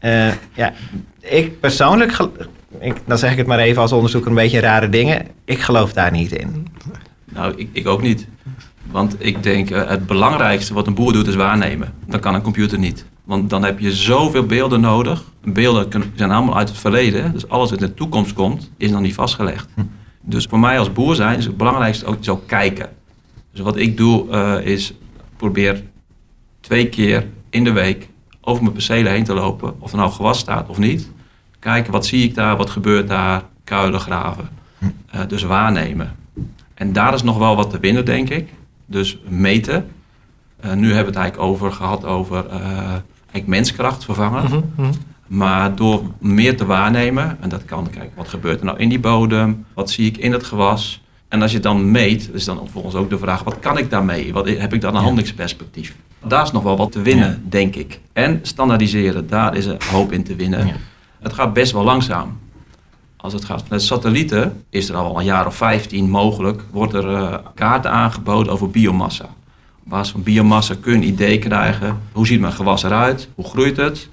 Uh, 0.00 0.32
ja, 0.54 0.72
ik 1.20 1.60
persoonlijk, 1.60 2.16
ik, 2.80 2.96
dan 3.06 3.18
zeg 3.18 3.30
ik 3.30 3.36
het 3.36 3.46
maar 3.46 3.58
even 3.58 3.82
als 3.82 3.92
onderzoeker 3.92 4.30
een 4.30 4.36
beetje 4.36 4.60
rare 4.60 4.88
dingen, 4.88 5.26
ik 5.44 5.60
geloof 5.60 5.92
daar 5.92 6.10
niet 6.10 6.32
in. 6.32 6.66
Nou, 7.24 7.54
ik, 7.56 7.68
ik 7.72 7.86
ook 7.86 8.02
niet. 8.02 8.26
Want 8.90 9.16
ik 9.18 9.42
denk 9.42 9.70
uh, 9.70 9.88
het 9.88 10.06
belangrijkste 10.06 10.74
wat 10.74 10.86
een 10.86 10.94
boer 10.94 11.12
doet 11.12 11.26
is 11.26 11.34
waarnemen. 11.34 11.92
Dat 12.06 12.20
kan 12.20 12.34
een 12.34 12.42
computer 12.42 12.78
niet. 12.78 13.04
Want 13.24 13.50
dan 13.50 13.64
heb 13.64 13.78
je 13.78 13.92
zoveel 13.92 14.46
beelden 14.46 14.80
nodig. 14.80 15.24
Beelden 15.44 16.12
zijn 16.14 16.30
allemaal 16.30 16.56
uit 16.56 16.68
het 16.68 16.78
verleden. 16.78 17.32
Dus 17.32 17.48
alles 17.48 17.70
wat 17.70 17.80
in 17.80 17.86
de 17.86 17.94
toekomst 17.94 18.32
komt, 18.32 18.70
is 18.76 18.90
nog 18.90 19.00
niet 19.00 19.14
vastgelegd. 19.14 19.68
Hm. 19.74 19.80
Dus 20.24 20.44
voor 20.44 20.58
mij 20.58 20.78
als 20.78 20.92
boer 20.92 21.14
zijn 21.14 21.38
is 21.38 21.44
het 21.44 21.56
belangrijkste 21.56 22.06
ook 22.06 22.16
zo 22.20 22.36
kijken. 22.36 22.90
Dus 23.52 23.60
wat 23.60 23.76
ik 23.76 23.96
doe 23.96 24.28
uh, 24.28 24.66
is 24.66 24.94
probeer 25.36 25.82
twee 26.60 26.88
keer 26.88 27.26
in 27.50 27.64
de 27.64 27.72
week 27.72 28.08
over 28.40 28.62
mijn 28.62 28.74
percelen 28.74 29.12
heen 29.12 29.24
te 29.24 29.34
lopen. 29.34 29.74
Of 29.78 29.90
er 29.90 29.96
nou 29.96 30.10
gewas 30.10 30.38
staat 30.38 30.68
of 30.68 30.78
niet. 30.78 31.10
Kijken 31.58 31.92
wat 31.92 32.06
zie 32.06 32.24
ik 32.24 32.34
daar, 32.34 32.56
wat 32.56 32.70
gebeurt 32.70 33.08
daar, 33.08 33.42
kuilen 33.64 34.00
graven. 34.00 34.48
Uh, 35.14 35.20
dus 35.28 35.42
waarnemen. 35.42 36.16
En 36.74 36.92
daar 36.92 37.14
is 37.14 37.22
nog 37.22 37.38
wel 37.38 37.56
wat 37.56 37.70
te 37.70 37.78
winnen, 37.78 38.04
denk 38.04 38.28
ik. 38.28 38.48
Dus 38.86 39.18
meten. 39.28 39.90
Uh, 40.64 40.72
nu 40.72 40.86
hebben 40.86 41.12
we 41.12 41.18
het 41.18 41.20
eigenlijk 41.20 41.38
over 41.50 41.72
gehad 41.72 42.04
over 42.04 42.48
eigenlijk 42.48 43.46
menskracht 43.46 44.04
vervangen. 44.04 44.44
Mhm, 44.44 44.60
mhm. 44.76 44.92
Maar 45.32 45.74
door 45.74 46.02
meer 46.18 46.56
te 46.56 46.66
waarnemen, 46.66 47.36
en 47.40 47.48
dat 47.48 47.64
kan 47.64 47.90
kijken, 47.90 48.12
wat 48.16 48.28
gebeurt 48.28 48.58
er 48.58 48.64
nou 48.64 48.78
in 48.78 48.88
die 48.88 49.00
bodem? 49.00 49.64
Wat 49.74 49.90
zie 49.90 50.06
ik 50.06 50.16
in 50.16 50.32
het 50.32 50.44
gewas? 50.44 51.02
En 51.28 51.42
als 51.42 51.52
je 51.52 51.60
dan 51.60 51.90
meet, 51.90 52.30
is 52.32 52.44
dan 52.44 52.68
volgens 52.72 52.94
ook 52.94 53.10
de 53.10 53.18
vraag, 53.18 53.42
wat 53.42 53.58
kan 53.58 53.78
ik 53.78 53.90
daarmee? 53.90 54.32
Wat, 54.32 54.48
heb 54.48 54.74
ik 54.74 54.80
dan 54.80 54.94
een 54.94 55.02
handelingsperspectief? 55.02 55.96
Daar 56.26 56.42
is 56.42 56.50
nog 56.50 56.62
wel 56.62 56.76
wat 56.76 56.92
te 56.92 57.02
winnen, 57.02 57.42
denk 57.48 57.76
ik. 57.76 58.00
En 58.12 58.38
standaardiseren, 58.42 59.28
daar 59.28 59.56
is 59.56 59.66
een 59.66 59.78
hoop 59.90 60.12
in 60.12 60.24
te 60.24 60.36
winnen. 60.36 60.76
Het 61.20 61.32
gaat 61.32 61.52
best 61.52 61.72
wel 61.72 61.84
langzaam. 61.84 62.38
Als 63.16 63.32
het 63.32 63.44
gaat 63.44 63.68
met 63.68 63.82
satellieten, 63.82 64.64
is 64.70 64.88
er 64.88 64.96
al 64.96 65.18
een 65.18 65.24
jaar 65.24 65.46
of 65.46 65.56
15 65.56 66.10
mogelijk, 66.10 66.62
wordt 66.70 66.92
er 66.94 67.10
uh, 67.10 67.34
kaarten 67.54 67.90
aangeboden 67.90 68.52
over 68.52 68.70
biomassa. 68.70 69.24
Op 69.84 69.90
basis 69.90 70.12
van 70.12 70.22
biomassa 70.22 70.74
kun 70.80 70.92
je 70.92 70.98
een 70.98 71.12
idee 71.12 71.38
krijgen. 71.38 72.00
Hoe 72.12 72.26
ziet 72.26 72.40
mijn 72.40 72.52
gewas 72.52 72.82
eruit? 72.82 73.28
Hoe 73.34 73.44
groeit 73.44 73.76
het? 73.76 74.08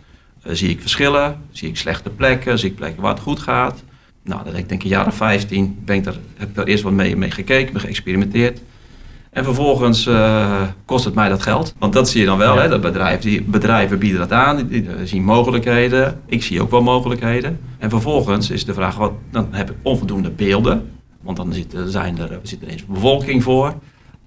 Uh, 0.47 0.53
zie 0.53 0.69
ik 0.69 0.81
verschillen? 0.81 1.41
Zie 1.51 1.69
ik 1.69 1.77
slechte 1.77 2.09
plekken? 2.09 2.59
Zie 2.59 2.69
ik 2.69 2.75
plekken 2.75 3.01
waar 3.01 3.13
het 3.13 3.21
goed 3.21 3.39
gaat? 3.39 3.83
Nou, 4.23 4.43
dat 4.43 4.53
ik 4.53 4.69
denk 4.69 4.83
een 4.83 4.89
jaar 4.89 5.07
of 5.07 5.15
15 5.15 5.79
ben 5.85 5.95
ik 5.95 6.05
er, 6.05 6.19
heb 6.37 6.49
ik 6.49 6.57
er 6.57 6.67
eerst 6.67 6.83
wat 6.83 6.93
mee, 6.93 7.15
mee 7.15 7.31
gekeken, 7.31 7.73
ben 7.73 7.81
geëxperimenteerd. 7.81 8.61
En 9.29 9.43
vervolgens 9.43 10.07
uh, 10.07 10.61
kost 10.85 11.05
het 11.05 11.13
mij 11.13 11.29
dat 11.29 11.41
geld. 11.41 11.73
Want 11.79 11.93
dat 11.93 12.09
zie 12.09 12.19
je 12.19 12.25
dan 12.25 12.37
wel. 12.37 12.57
Hè? 12.57 12.67
Dat 12.67 12.81
bedrijf, 12.81 13.21
die, 13.21 13.43
bedrijven 13.43 13.99
bieden 13.99 14.19
dat 14.19 14.31
aan, 14.31 14.67
die, 14.67 14.87
zien 15.03 15.23
mogelijkheden. 15.23 16.21
Ik 16.25 16.43
zie 16.43 16.61
ook 16.61 16.71
wel 16.71 16.81
mogelijkheden. 16.81 17.59
En 17.77 17.89
vervolgens 17.89 18.49
is 18.49 18.65
de 18.65 18.73
vraag, 18.73 18.95
wat, 18.95 19.11
dan 19.31 19.47
heb 19.51 19.69
ik 19.69 19.75
onvoldoende 19.81 20.29
beelden. 20.29 20.89
Want 21.21 21.37
dan 21.37 21.53
zit, 21.53 21.75
zijn 21.85 22.19
er, 22.19 22.39
zit 22.43 22.61
er 22.61 22.67
eens 22.67 22.85
bevolking 22.85 23.43
voor. 23.43 23.73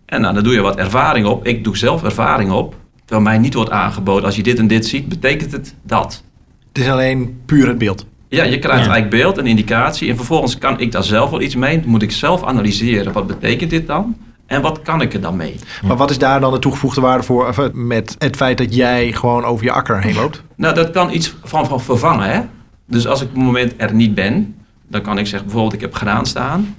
En 0.05 0.21
nou, 0.21 0.35
dan 0.35 0.43
doe 0.43 0.53
je 0.53 0.61
wat 0.61 0.77
ervaring 0.77 1.27
op. 1.27 1.47
Ik 1.47 1.65
doe 1.65 1.77
zelf 1.77 2.05
ervaring 2.05 2.51
op. 2.51 2.75
Terwijl 3.05 3.29
mij 3.29 3.39
niet 3.39 3.55
wordt 3.55 3.71
aangeboden, 3.71 4.25
als 4.25 4.37
je 4.37 4.43
dit 4.43 4.59
en 4.59 4.67
dit 4.67 4.87
ziet, 4.87 5.09
betekent 5.09 5.53
het 5.53 5.75
dat. 5.83 6.23
Het 6.69 6.83
is 6.83 6.89
alleen 6.91 7.41
puur 7.47 7.69
het 7.69 7.79
beeld. 7.79 8.07
Ja, 8.29 8.45
je 8.45 8.59
krijgt 8.59 8.87
eigenlijk 8.87 9.11
beeld, 9.11 9.39
een 9.39 9.47
indicatie. 9.47 10.11
En 10.11 10.17
vervolgens 10.17 10.59
kan 10.59 10.81
ik 10.81 10.93
daar 10.93 11.05
zelf 11.05 11.31
wel 11.31 11.41
iets 11.41 11.55
mee. 11.55 11.83
Moet 11.85 12.03
ik 12.03 12.11
zelf 12.11 12.43
analyseren, 12.45 13.13
wat 13.13 13.27
betekent 13.27 13.71
dit 13.71 13.87
dan? 13.87 14.17
En 14.47 14.63
wat 14.63 14.83
kan 14.83 15.01
ik 15.01 15.15
er 15.15 15.21
dan 15.21 15.37
mee? 15.37 15.55
Maar 15.87 15.97
wat 15.97 16.11
is 16.11 16.19
daar 16.19 16.41
dan 16.41 16.53
de 16.53 16.59
toegevoegde 16.59 17.01
waarde 17.01 17.23
voor 17.23 17.71
met 17.73 18.17
het 18.19 18.37
feit 18.37 18.59
dat 18.59 18.75
jij 18.75 19.13
gewoon 19.13 19.45
over 19.45 19.65
je 19.65 19.73
akker 19.73 20.03
heen 20.03 20.15
loopt? 20.15 20.43
Nou, 20.57 20.75
dat 20.75 20.91
kan 20.91 21.13
iets 21.13 21.35
van, 21.45 21.67
van 21.67 21.81
vervangen. 21.81 22.31
Hè? 22.31 22.41
Dus 22.87 23.07
als 23.07 23.21
ik 23.21 23.29
op 23.29 23.35
het 23.35 23.45
moment 23.45 23.75
er 23.77 23.95
niet 23.95 24.15
ben, 24.15 24.55
dan 24.89 25.03
kan 25.03 25.19
ik 25.19 25.27
zeggen 25.27 25.49
bijvoorbeeld 25.49 25.75
ik 25.75 25.81
heb 25.81 25.95
graan 25.95 26.27
staan. 26.27 26.75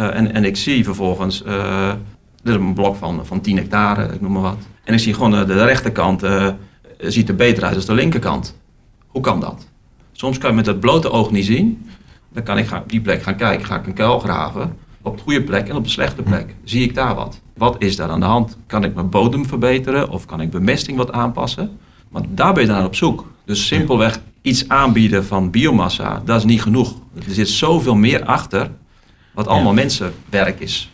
Uh, 0.00 0.16
en, 0.16 0.34
en 0.34 0.44
ik 0.44 0.56
zie 0.56 0.84
vervolgens, 0.84 1.42
uh, 1.46 1.88
er 1.88 1.98
is 2.42 2.54
een 2.54 2.74
blok 2.74 2.96
van, 2.96 3.26
van 3.26 3.40
10 3.40 3.56
hectare, 3.56 4.14
ik 4.14 4.20
noem 4.20 4.32
maar 4.32 4.42
wat. 4.42 4.66
En 4.86 4.94
ik 4.94 5.00
zie 5.00 5.14
gewoon 5.14 5.30
de, 5.30 5.44
de 5.44 5.64
rechterkant 5.64 6.24
uh, 6.24 6.48
ziet 6.98 7.28
er 7.28 7.34
beter 7.34 7.64
uit 7.64 7.74
dan 7.74 7.96
de 7.96 8.02
linkerkant. 8.02 8.56
Hoe 9.06 9.22
kan 9.22 9.40
dat? 9.40 9.66
Soms 10.12 10.38
kan 10.38 10.50
je 10.50 10.56
met 10.56 10.66
het 10.66 10.80
blote 10.80 11.10
oog 11.10 11.30
niet 11.30 11.44
zien. 11.44 11.88
Dan 12.32 12.42
kan 12.42 12.58
ik 12.58 12.72
op 12.72 12.90
die 12.90 13.00
plek 13.00 13.22
gaan 13.22 13.36
kijken, 13.36 13.66
ga 13.66 13.78
ik 13.78 13.86
een 13.86 13.92
kuil 13.92 14.18
graven. 14.18 14.76
Op 15.02 15.16
de 15.16 15.22
goede 15.22 15.42
plek 15.42 15.68
en 15.68 15.76
op 15.76 15.84
de 15.84 15.90
slechte 15.90 16.22
plek. 16.22 16.54
Zie 16.64 16.82
ik 16.82 16.94
daar 16.94 17.14
wat? 17.14 17.40
Wat 17.54 17.76
is 17.78 17.96
daar 17.96 18.08
aan 18.08 18.20
de 18.20 18.26
hand? 18.26 18.56
Kan 18.66 18.84
ik 18.84 18.94
mijn 18.94 19.08
bodem 19.08 19.46
verbeteren 19.46 20.10
of 20.10 20.26
kan 20.26 20.40
ik 20.40 20.50
bemesting 20.50 20.96
wat 20.96 21.12
aanpassen? 21.12 21.78
Maar 22.08 22.22
daar 22.28 22.52
ben 22.52 22.62
je 22.62 22.68
dan 22.68 22.84
op 22.84 22.94
zoek. 22.94 23.26
Dus 23.44 23.66
simpelweg 23.66 24.20
iets 24.42 24.68
aanbieden 24.68 25.24
van 25.24 25.50
biomassa, 25.50 26.22
dat 26.24 26.38
is 26.38 26.44
niet 26.44 26.62
genoeg. 26.62 26.94
Er 27.14 27.34
zit 27.34 27.48
zoveel 27.48 27.94
meer 27.94 28.24
achter, 28.24 28.70
wat 29.34 29.46
allemaal 29.46 29.72
mensenwerk 29.72 30.60
is. 30.60 30.90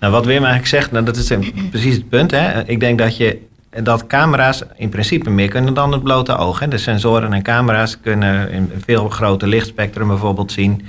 Nou, 0.00 0.12
wat 0.12 0.24
Wim 0.24 0.36
eigenlijk 0.36 0.66
zegt, 0.66 0.90
nou, 0.90 1.04
dat 1.04 1.16
is 1.16 1.32
precies 1.70 1.94
het 1.94 2.08
punt. 2.08 2.30
Hè? 2.30 2.68
Ik 2.68 2.80
denk 2.80 2.98
dat 2.98 3.16
je 3.16 3.48
dat 3.82 4.06
camera's 4.06 4.62
in 4.76 4.88
principe 4.88 5.30
meer 5.30 5.48
kunnen 5.48 5.74
dan 5.74 5.92
het 5.92 6.02
blote 6.02 6.36
oog. 6.36 6.58
Hè. 6.58 6.68
De 6.68 6.78
sensoren 6.78 7.32
en 7.32 7.42
camera's 7.42 8.00
kunnen 8.00 8.54
een 8.54 8.72
veel 8.84 9.08
groter 9.08 9.48
lichtspectrum 9.48 10.08
bijvoorbeeld 10.08 10.52
zien. 10.52 10.82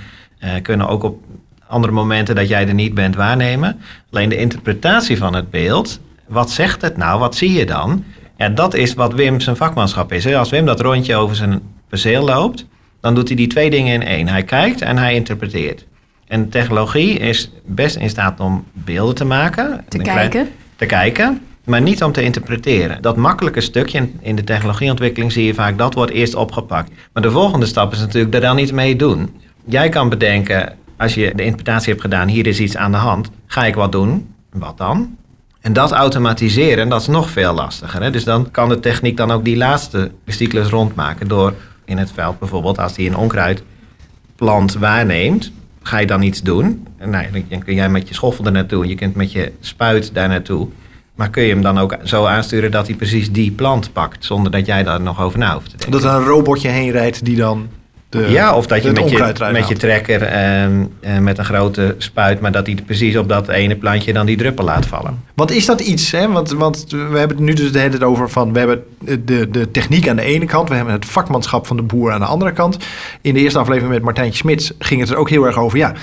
Uh, 0.44 0.50
kunnen 0.62 0.88
ook 0.88 1.04
op 1.04 1.24
andere 1.68 1.94
momenten 1.94 2.36
dat 2.36 2.48
jij 2.48 2.68
er 2.68 2.74
niet 2.74 2.94
bent 2.94 3.16
waarnemen. 3.16 3.80
Alleen 4.12 4.30
de 4.30 4.38
interpretatie 4.38 5.18
van 5.18 5.36
het 5.36 5.50
beeld, 5.50 6.00
wat 6.28 6.52
zegt 6.52 6.82
het 6.82 6.98
nou, 6.98 7.20
wat 7.20 7.36
zie 7.36 7.52
je 7.52 7.66
dan? 7.66 8.04
Ja, 8.38 8.50
dat 8.50 8.74
is 8.74 8.94
wat 8.94 9.14
Wim 9.14 9.40
zijn 9.40 9.56
vakmanschap 9.56 10.14
is. 10.14 10.28
Als 10.28 10.50
Wim 10.50 10.66
dat 10.66 10.80
rondje 10.82 11.16
over 11.16 11.36
zijn 11.36 11.62
perceel 11.90 12.24
loopt, 12.24 12.66
dan 13.02 13.16
doet 13.16 13.28
hij 13.28 13.38
die 13.38 13.48
twee 13.48 13.70
dingen 13.70 13.94
in 13.94 14.04
één. 14.08 14.28
Hij 14.28 14.44
kijkt 14.44 14.82
en 14.82 14.98
hij 14.98 15.14
interpreteert. 15.14 15.86
En 16.32 16.50
technologie 16.50 17.18
is 17.18 17.52
best 17.66 17.96
in 17.96 18.10
staat 18.10 18.40
om 18.40 18.66
beelden 18.74 19.16
te 19.16 19.26
maken. 19.26 19.84
Te 19.88 19.98
kijken. 19.98 20.50
Te 20.76 20.86
kijken 20.86 21.42
maar 21.64 21.82
niet 21.82 22.04
om 22.04 22.12
te 22.12 22.24
interpreteren. 22.24 23.02
Dat 23.02 23.16
makkelijke 23.16 23.62
stukje 23.62 24.10
in 24.20 24.36
de 24.36 24.44
technologieontwikkeling 24.44 25.32
zie 25.32 25.46
je 25.46 25.54
vaak, 25.54 25.78
dat 25.78 25.94
wordt 25.94 26.12
eerst 26.12 26.36
opgepakt. 26.36 26.92
Maar 27.14 27.24
de 27.24 27.32
volgende 27.32 27.66
stap 27.66 27.92
is 27.92 28.00
natuurlijk 28.00 28.32
daar 28.32 28.42
dan 28.42 28.58
iets 28.58 28.72
mee 28.72 28.96
doen. 28.96 29.42
Jij 29.66 29.90
kan 29.90 30.10
bedenken, 30.10 30.74
als 30.98 31.14
je 31.14 31.32
de 31.36 31.44
interpretatie 31.44 31.90
hebt 31.90 32.02
gedaan, 32.02 32.28
hier 32.28 32.48
is 32.48 32.60
iets 32.60 32.78
aan 32.78 32.92
de 32.92 32.98
hand, 32.98 33.30
ga 33.46 33.66
ik 33.66 33.76
wat 33.76 33.92
doen? 33.92 34.34
Wat 34.52 34.78
dan? 34.78 35.16
En 35.62 35.74
dat 35.74 35.92
automatiseren, 35.92 36.90
dat 36.90 37.02
is 37.02 37.08
nog 37.08 37.30
veel 37.30 37.54
lastiger. 37.54 38.02
Hè? 38.02 38.10
Dus 38.10 38.24
dan 38.24 38.52
kan 38.52 38.70
de 38.70 38.80
techniek 38.80 39.18
dan 39.18 39.32
ook 39.32 39.46
die 39.46 39.58
laatste 39.58 40.12
cyclus 40.26 40.68
rondmaken 40.68 41.28
door 41.28 41.54
in 41.86 41.98
het 41.98 42.12
veld 42.12 42.40
bijvoorbeeld, 42.40 42.80
als 42.80 42.94
die 42.94 43.10
een 43.10 43.18
onkruidplant 43.18 44.74
waarneemt, 44.74 45.52
ga 45.82 45.98
je 45.98 46.08
dan 46.08 46.22
iets 46.22 46.42
doen. 46.42 46.88
En 46.98 47.12
dan 47.50 47.64
kun 47.64 47.74
jij 47.74 47.90
met 47.90 48.08
je 48.08 48.14
schoffel 48.14 48.46
er 48.46 48.52
naartoe, 48.52 48.88
je 48.88 48.96
kunt 48.96 49.16
met 49.16 49.32
je 49.32 49.52
spuit 49.60 50.14
daar 50.14 50.28
naartoe. 50.28 50.68
Maar 51.16 51.30
kun 51.30 51.44
je 51.44 51.54
hem 51.54 51.62
dan 51.62 51.80
ook 51.80 51.98
zo 52.04 52.26
aansturen 52.26 52.72
dat 52.72 52.88
hij 52.88 52.96
precies 52.96 53.32
die 53.32 53.52
plant 53.52 53.94
pakt, 53.94 54.26
zonder 54.26 54.52
dat 54.52 54.66
jij 54.66 54.84
daar 54.84 55.02
nog 55.02 55.22
over 55.22 55.40
na 55.40 55.54
hoeft 55.54 55.70
te 55.70 55.78
denken? 55.78 55.92
Dat 55.92 56.04
er 56.04 56.18
een 56.18 56.28
robotje 56.28 56.70
heen 56.70 56.92
rijdt 56.92 57.26
die 57.26 57.36
dan. 57.36 57.68
De, 58.12 58.30
ja, 58.30 58.56
of 58.56 58.68
dat 58.68 58.84
je 58.84 58.92
met 58.92 59.10
je, 59.10 59.50
met 59.52 59.68
je 59.68 59.76
trekker 59.76 60.22
en 60.22 60.92
uh, 61.02 61.18
met 61.18 61.38
een 61.38 61.46
grote 61.46 61.96
spuit, 61.98 62.40
maar 62.40 62.52
dat 62.52 62.66
hij 62.66 62.78
precies 62.86 63.18
op 63.18 63.30
dat 63.30 63.48
ene 63.50 63.76
plantje 63.76 64.14
dan 64.14 64.26
die 64.26 64.38
druppel 64.38 64.66
laat 64.66 64.86
vallen. 64.86 65.24
Want 65.36 65.52
is 65.52 65.66
dat 65.66 65.82
iets, 65.82 66.12
hè? 66.12 66.28
Want, 66.28 66.52
want 66.52 66.86
we 66.90 66.98
hebben 66.98 67.38
het 67.38 67.40
nu 67.40 67.54
dus 67.54 67.72
de 67.72 67.80
hele 67.80 67.90
tijd 67.90 68.04
over 68.04 68.30
van, 68.30 68.54
we 68.54 68.60
hebben 68.60 68.84
de, 69.00 69.50
de 69.50 69.72
techniek 69.72 70.08
aan 70.08 70.16
de 70.16 70.22
ene 70.22 70.46
kant, 70.46 70.70
we 70.70 70.76
hebben 70.76 70.94
het 70.94 71.06
vakmanschap 71.06 71.68
van 71.68 71.76
de 71.76 71.84
boer 71.84 72.12
aan 72.12 72.20
de 72.20 72.26
andere 72.26 72.52
kant. 72.52 72.78
In 73.22 73.34
de 73.34 73.40
eerste 73.40 73.60
aflevering 73.60 73.94
met 73.94 74.04
Martijntje 74.04 74.38
Smits 74.38 74.72
ging 74.80 75.02
het 75.02 75.10
er 75.10 75.18
ook 75.18 75.30
heel 75.30 75.46
erg 75.46 75.58
over, 75.58 75.78
ja, 75.78 75.94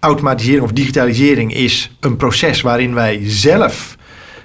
automatisering 0.00 0.62
of 0.62 0.72
digitalisering 0.72 1.54
is 1.54 1.90
een 2.00 2.16
proces 2.16 2.60
waarin 2.60 2.94
wij 2.94 3.20
zelf 3.24 3.96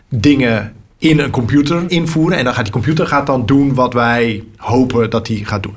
dingen 0.10 0.74
in 0.98 1.20
een 1.20 1.32
computer 1.32 1.84
invoeren. 1.88 2.38
En 2.38 2.44
dan 2.44 2.54
gaat 2.54 2.64
die 2.64 2.74
computer 2.74 3.08
gaat 3.08 3.28
dan 3.28 3.46
doen 3.46 3.74
wat 3.74 3.94
wij 3.94 4.44
hopen 4.58 5.10
dat 5.10 5.28
hij 5.28 5.42
gaat 5.44 5.64
doen. 5.64 5.76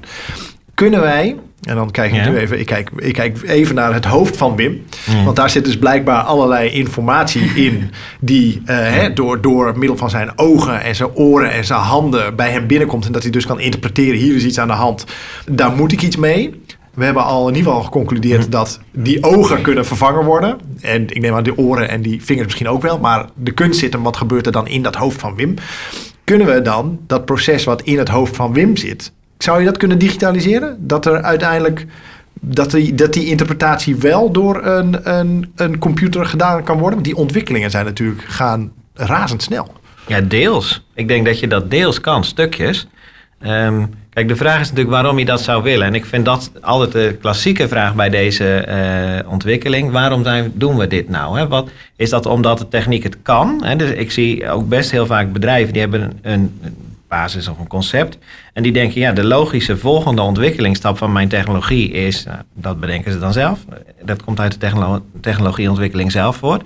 Kunnen 0.77 1.01
wij, 1.01 1.37
en 1.63 1.75
dan 1.75 1.91
kijk 1.91 2.13
ik 2.13 2.29
nu 2.29 2.37
even, 2.37 2.59
ik 2.61 2.67
kijk, 2.67 2.91
ik 2.97 3.13
kijk 3.13 3.43
even 3.43 3.75
naar 3.75 3.95
het 3.95 4.05
hoofd 4.05 4.37
van 4.37 4.57
Wim. 4.57 4.85
Mm. 5.07 5.25
Want 5.25 5.37
daar 5.37 5.51
zit 5.51 5.65
dus 5.65 5.79
blijkbaar 5.79 6.23
allerlei 6.23 6.71
informatie 6.71 7.43
in 7.43 7.91
die 8.21 8.61
uh, 8.61 8.67
hè, 8.67 9.13
door, 9.13 9.41
door 9.41 9.79
middel 9.79 9.97
van 9.97 10.11
zijn 10.11 10.39
ogen 10.39 10.83
en 10.83 10.95
zijn 10.95 11.15
oren 11.15 11.53
en 11.53 11.65
zijn 11.65 11.81
handen 11.81 12.37
bij 12.37 12.51
hem 12.51 12.67
binnenkomt. 12.67 13.07
En 13.07 13.13
dat 13.13 13.23
hij 13.23 13.31
dus 13.31 13.47
kan 13.47 13.61
interpreteren, 13.61 14.19
hier 14.19 14.35
is 14.35 14.45
iets 14.45 14.59
aan 14.59 14.69
de 14.69 14.75
hand. 14.75 15.05
Daar 15.51 15.73
moet 15.73 15.93
ik 15.93 16.03
iets 16.03 16.17
mee 16.17 16.61
we 16.97 17.05
hebben 17.05 17.25
al 17.25 17.49
in 17.49 17.55
ieder 17.55 17.73
geval 17.73 17.85
geconcludeerd 17.85 18.45
hm. 18.45 18.51
dat 18.51 18.81
die 18.93 19.23
ogen 19.23 19.63
kunnen 19.63 19.87
vervangen 19.87 20.25
worden. 20.25 20.59
En 20.81 21.03
ik 21.03 21.21
neem 21.21 21.35
aan 21.35 21.43
de 21.43 21.59
oren 21.59 21.89
en 21.89 22.03
die 22.03 22.25
vingers 22.25 22.45
misschien 22.45 22.69
ook 22.69 22.83
wel. 22.83 22.99
Maar 22.99 23.29
de 23.35 23.51
kunst 23.51 23.79
zit 23.79 23.93
hem, 23.93 24.03
wat 24.03 24.17
gebeurt 24.17 24.47
er 24.47 24.53
dan 24.53 24.69
in 24.69 24.83
dat 24.83 24.95
hoofd 24.95 25.21
van 25.21 25.35
Wim? 25.35 25.55
Kunnen 26.25 26.47
we 26.47 26.63
dan 26.63 26.99
dat 27.07 27.25
proces 27.25 27.65
wat 27.65 27.83
in 27.83 27.99
het 27.99 28.09
hoofd 28.09 28.37
van 28.37 28.53
Wim 28.53 28.77
zit, 28.77 29.13
zou 29.39 29.59
je 29.59 29.65
dat 29.65 29.77
kunnen 29.77 29.99
digitaliseren? 29.99 30.77
Dat 30.81 31.07
er 31.07 31.23
uiteindelijk 31.23 31.87
dat 32.41 32.71
die, 32.71 32.95
dat 32.95 33.13
die 33.13 33.27
interpretatie 33.27 33.97
wel 33.97 34.31
door 34.31 34.65
een, 34.65 35.11
een, 35.19 35.53
een 35.57 35.79
computer 35.79 36.27
gedaan 36.27 36.65
kan 36.65 36.75
worden? 36.79 36.95
Want 36.95 37.05
die 37.05 37.17
ontwikkelingen 37.17 37.71
zijn 37.71 37.85
natuurlijk 37.85 38.23
gaan 38.23 38.73
razendsnel. 38.95 39.73
Ja, 40.07 40.21
deels. 40.21 40.87
Ik 40.95 41.09
denk 41.09 41.27
dat 41.27 41.41
je 41.41 41.47
dat 41.47 41.71
deels 41.71 42.01
kan, 42.01 42.25
stukjes. 42.25 42.89
Um, 43.47 43.91
Kijk, 44.17 44.29
de 44.29 44.37
vraag 44.37 44.61
is 44.61 44.69
natuurlijk 44.69 44.91
waarom 44.91 45.19
je 45.19 45.25
dat 45.25 45.41
zou 45.41 45.63
willen. 45.63 45.87
En 45.87 45.95
ik 45.95 46.05
vind 46.05 46.25
dat 46.25 46.51
altijd 46.61 46.93
de 46.93 47.17
klassieke 47.21 47.69
vraag 47.69 47.95
bij 47.95 48.09
deze 48.09 48.67
uh, 49.25 49.31
ontwikkeling. 49.31 49.91
Waarom 49.91 50.25
zijn, 50.25 50.53
doen 50.55 50.77
we 50.77 50.87
dit 50.87 51.09
nou? 51.09 51.39
Hè? 51.39 51.49
Wat, 51.49 51.69
is 51.97 52.11
dat 52.11 52.27
omdat 52.27 52.59
de 52.59 52.69
techniek 52.69 53.03
het 53.03 53.17
kan? 53.23 53.65
Hè? 53.65 53.77
Dus 53.77 53.91
ik 53.91 54.11
zie 54.11 54.51
ook 54.51 54.69
best 54.69 54.91
heel 54.91 55.07
vaak 55.07 55.33
bedrijven 55.33 55.73
die 55.73 55.83
hebben 55.83 56.19
een, 56.23 56.59
een 56.63 56.77
basis 57.09 57.49
of 57.49 57.59
een 57.59 57.67
concept. 57.67 58.19
En 58.53 58.63
die 58.63 58.73
denken, 58.73 59.01
ja, 59.01 59.13
de 59.13 59.25
logische 59.25 59.77
volgende 59.77 60.23
ontwikkelingsstap 60.23 60.99
van 60.99 61.13
mijn 61.13 61.29
technologie 61.29 61.91
is, 61.91 62.25
nou, 62.25 62.39
dat 62.55 62.81
bedenken 62.81 63.13
ze 63.13 63.19
dan 63.19 63.33
zelf. 63.33 63.65
Dat 64.03 64.23
komt 64.25 64.41
uit 64.41 64.53
de 64.53 64.59
technolo 64.59 65.05
technologieontwikkeling 65.21 66.13
zelf 66.13 66.37
voort. 66.37 66.63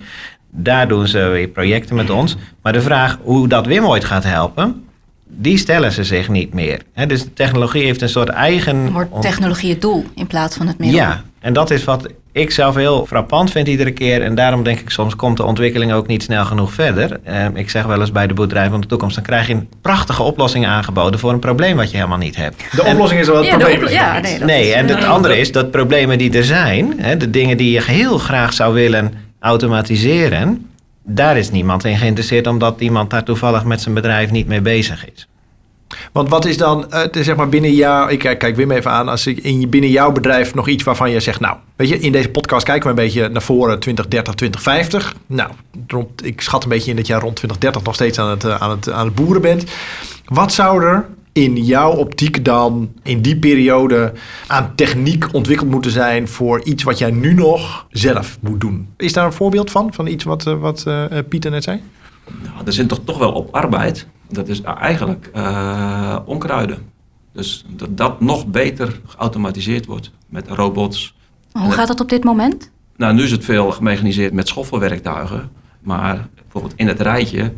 Daar 0.51 0.89
doen 0.89 1.07
ze 1.07 1.19
weer 1.19 1.49
projecten 1.49 1.97
met 1.97 2.11
ons. 2.11 2.37
Maar 2.63 2.73
de 2.73 2.83
vraag 2.83 3.19
hoe 3.23 3.49
dat 3.49 3.67
Wim 3.67 3.85
ooit 3.85 4.05
gaat 4.05 4.25
helpen, 4.25 4.85
die 5.27 5.59
stellen 5.59 5.93
ze 5.93 6.05
zich 6.05 6.29
niet 6.29 6.55
meer. 6.55 6.83
dus 7.07 7.25
de 7.25 7.33
technologie 7.33 7.85
heeft 7.85 8.03
een 8.03 8.09
soort 8.09 8.29
eigen. 8.29 8.93
Wordt 8.93 9.23
technologie 9.23 9.71
het 9.71 9.81
doel 9.81 10.05
in 10.15 10.27
plaats 10.27 10.57
van 10.57 10.67
het 10.67 10.79
middel? 10.79 10.99
Ja, 10.99 11.25
en 11.41 11.53
dat 11.53 11.71
is 11.71 11.85
wat 11.85 12.07
ik 12.33 12.51
zelf 12.51 12.75
heel 12.75 13.07
frappant 13.07 13.51
vind 13.51 13.69
iedere 13.69 13.91
keer. 13.91 14.23
En 14.23 14.35
daarom 14.35 14.63
denk 14.63 14.81
ik 14.81 14.91
soms 14.91 15.17
komt 15.17 15.37
de 15.37 15.45
ontwikkeling 15.45 15.93
ook 15.93 16.07
niet 16.07 16.23
snel 16.23 16.45
genoeg 16.45 16.73
verder. 16.73 17.21
Ehm, 17.25 17.57
ik 17.57 17.71
zeg 17.71 17.85
wel 17.85 18.01
eens 18.01 18.13
bij 18.13 18.27
de 18.27 18.35
boerderij 18.35 18.69
van 18.69 18.81
de 18.81 18.87
toekomst: 18.87 19.15
dan 19.15 19.25
krijg 19.25 19.47
je 19.47 19.67
prachtige 19.81 20.23
oplossingen 20.23 20.69
aangeboden 20.69 21.21
voor 21.21 21.33
een 21.33 21.39
probleem 21.39 21.77
wat 21.77 21.91
je 21.91 21.97
helemaal 21.97 22.19
niet 22.19 22.37
hebt. 22.37 22.65
De 22.73 22.85
oplossing 22.85 23.21
is 23.21 23.27
wel 23.27 23.37
het 23.37 23.47
ja, 23.47 23.57
probleem. 23.57 23.89
ja, 23.89 24.21
nee, 24.21 24.39
nee 24.39 24.75
en 24.75 24.89
het 24.89 25.05
andere 25.05 25.39
is 25.39 25.53
dat 25.53 25.71
problemen 25.71 26.19
die 26.19 26.37
er 26.37 26.45
zijn, 26.45 26.97
de 27.19 27.31
dingen 27.31 27.57
die 27.57 27.71
je 27.71 27.83
heel 27.83 28.19
graag 28.19 28.53
zou 28.53 28.75
willen 28.75 29.13
automatiseren 29.41 30.65
daar 31.05 31.37
is 31.37 31.51
niemand 31.51 31.85
in 31.85 31.97
geïnteresseerd 31.97 32.47
omdat 32.47 32.81
iemand 32.81 33.11
daar 33.11 33.25
toevallig 33.25 33.65
met 33.65 33.81
zijn 33.81 33.95
bedrijf 33.95 34.31
niet 34.31 34.47
mee 34.47 34.61
bezig 34.61 35.07
is. 35.15 35.29
Want 36.13 36.29
wat 36.29 36.45
is 36.45 36.57
dan, 36.57 36.87
uh, 36.91 37.01
zeg 37.13 37.37
maar 37.37 37.49
binnen 37.49 37.75
jouw, 37.75 38.09
ik 38.09 38.19
kijk 38.19 38.57
Wim 38.57 38.71
even 38.71 38.91
aan, 38.91 39.09
als 39.09 39.27
ik 39.27 39.39
in 39.39 39.71
binnen 39.71 39.91
jouw 39.91 40.13
bedrijf 40.13 40.55
nog 40.55 40.69
iets 40.69 40.83
waarvan 40.83 41.11
je 41.11 41.21
zegt, 41.21 41.41
nou, 41.41 41.57
weet 41.77 41.89
je, 41.89 41.99
in 41.99 42.13
deze 42.13 42.29
podcast 42.29 42.65
kijken 42.65 42.83
we 42.83 42.89
een 42.89 43.05
beetje 43.07 43.29
naar 43.29 43.43
voren 43.43 43.79
2030, 43.79 44.35
2050. 44.35 45.15
Nou, 45.27 45.51
ik 46.25 46.41
schat 46.41 46.63
een 46.63 46.69
beetje 46.69 46.91
in 46.91 46.97
dat 46.97 47.07
jij 47.07 47.19
rond 47.19 47.37
2030 47.37 47.83
nog 47.83 47.95
steeds 47.95 48.19
aan 48.19 48.31
het, 48.31 48.45
eh, 48.45 48.63
aan 48.63 48.71
het, 48.71 48.91
aan 48.91 49.07
het 49.07 49.15
boeren 49.15 49.43
bent. 49.43 49.65
Wat 50.25 50.53
zou 50.53 50.85
er 50.85 51.07
in 51.33 51.65
jouw 51.65 51.93
optiek 51.93 52.45
dan 52.45 52.93
in 53.03 53.23
die 53.23 53.39
periode 53.39 54.13
aan 54.47 54.73
techniek 54.75 55.35
ontwikkeld 55.35 55.71
moeten 55.71 55.91
zijn 55.91 56.29
voor 56.29 56.63
iets 56.63 56.83
wat 56.83 56.99
jij 56.99 57.11
nu 57.11 57.35
nog 57.35 57.87
zelf 57.91 58.39
moet 58.41 58.61
doen? 58.61 58.89
Is 58.97 59.13
daar 59.13 59.25
een 59.25 59.33
voorbeeld 59.33 59.71
van, 59.71 59.95
van 59.95 60.07
iets 60.07 60.25
wat, 60.25 60.47
uh, 60.47 60.61
wat 60.61 60.85
uh, 60.89 61.05
Pieter 61.29 61.51
net 61.51 61.65
zei? 61.65 61.81
Nou, 62.43 62.67
er 62.67 62.73
zit 62.73 62.89
toch, 62.89 63.01
toch 63.05 63.19
wel 63.19 63.33
op 63.33 63.55
arbeid. 63.55 64.07
Dat 64.31 64.49
is 64.49 64.63
eigenlijk 64.63 65.31
uh, 65.37 66.17
onkruiden. 66.25 66.79
Dus 67.33 67.65
dat 67.69 67.97
dat 67.97 68.21
nog 68.21 68.47
beter 68.47 69.01
geautomatiseerd 69.07 69.87
wordt 69.87 70.11
met 70.27 70.49
robots. 70.49 71.15
Hoe 71.53 71.73
gaat 71.73 71.89
dat 71.89 72.01
op 72.01 72.09
dit 72.09 72.25
moment? 72.25 72.71
Nou, 72.97 73.15
nu 73.15 73.23
is 73.23 73.31
het 73.31 73.45
veel 73.45 73.71
gemechaniseerd 73.71 74.33
met 74.33 74.49
schoffelwerktuigen. 74.49 75.51
Maar 75.81 76.29
bijvoorbeeld 76.35 76.75
in 76.77 76.89
het 76.89 77.01
rijtje 77.01 77.53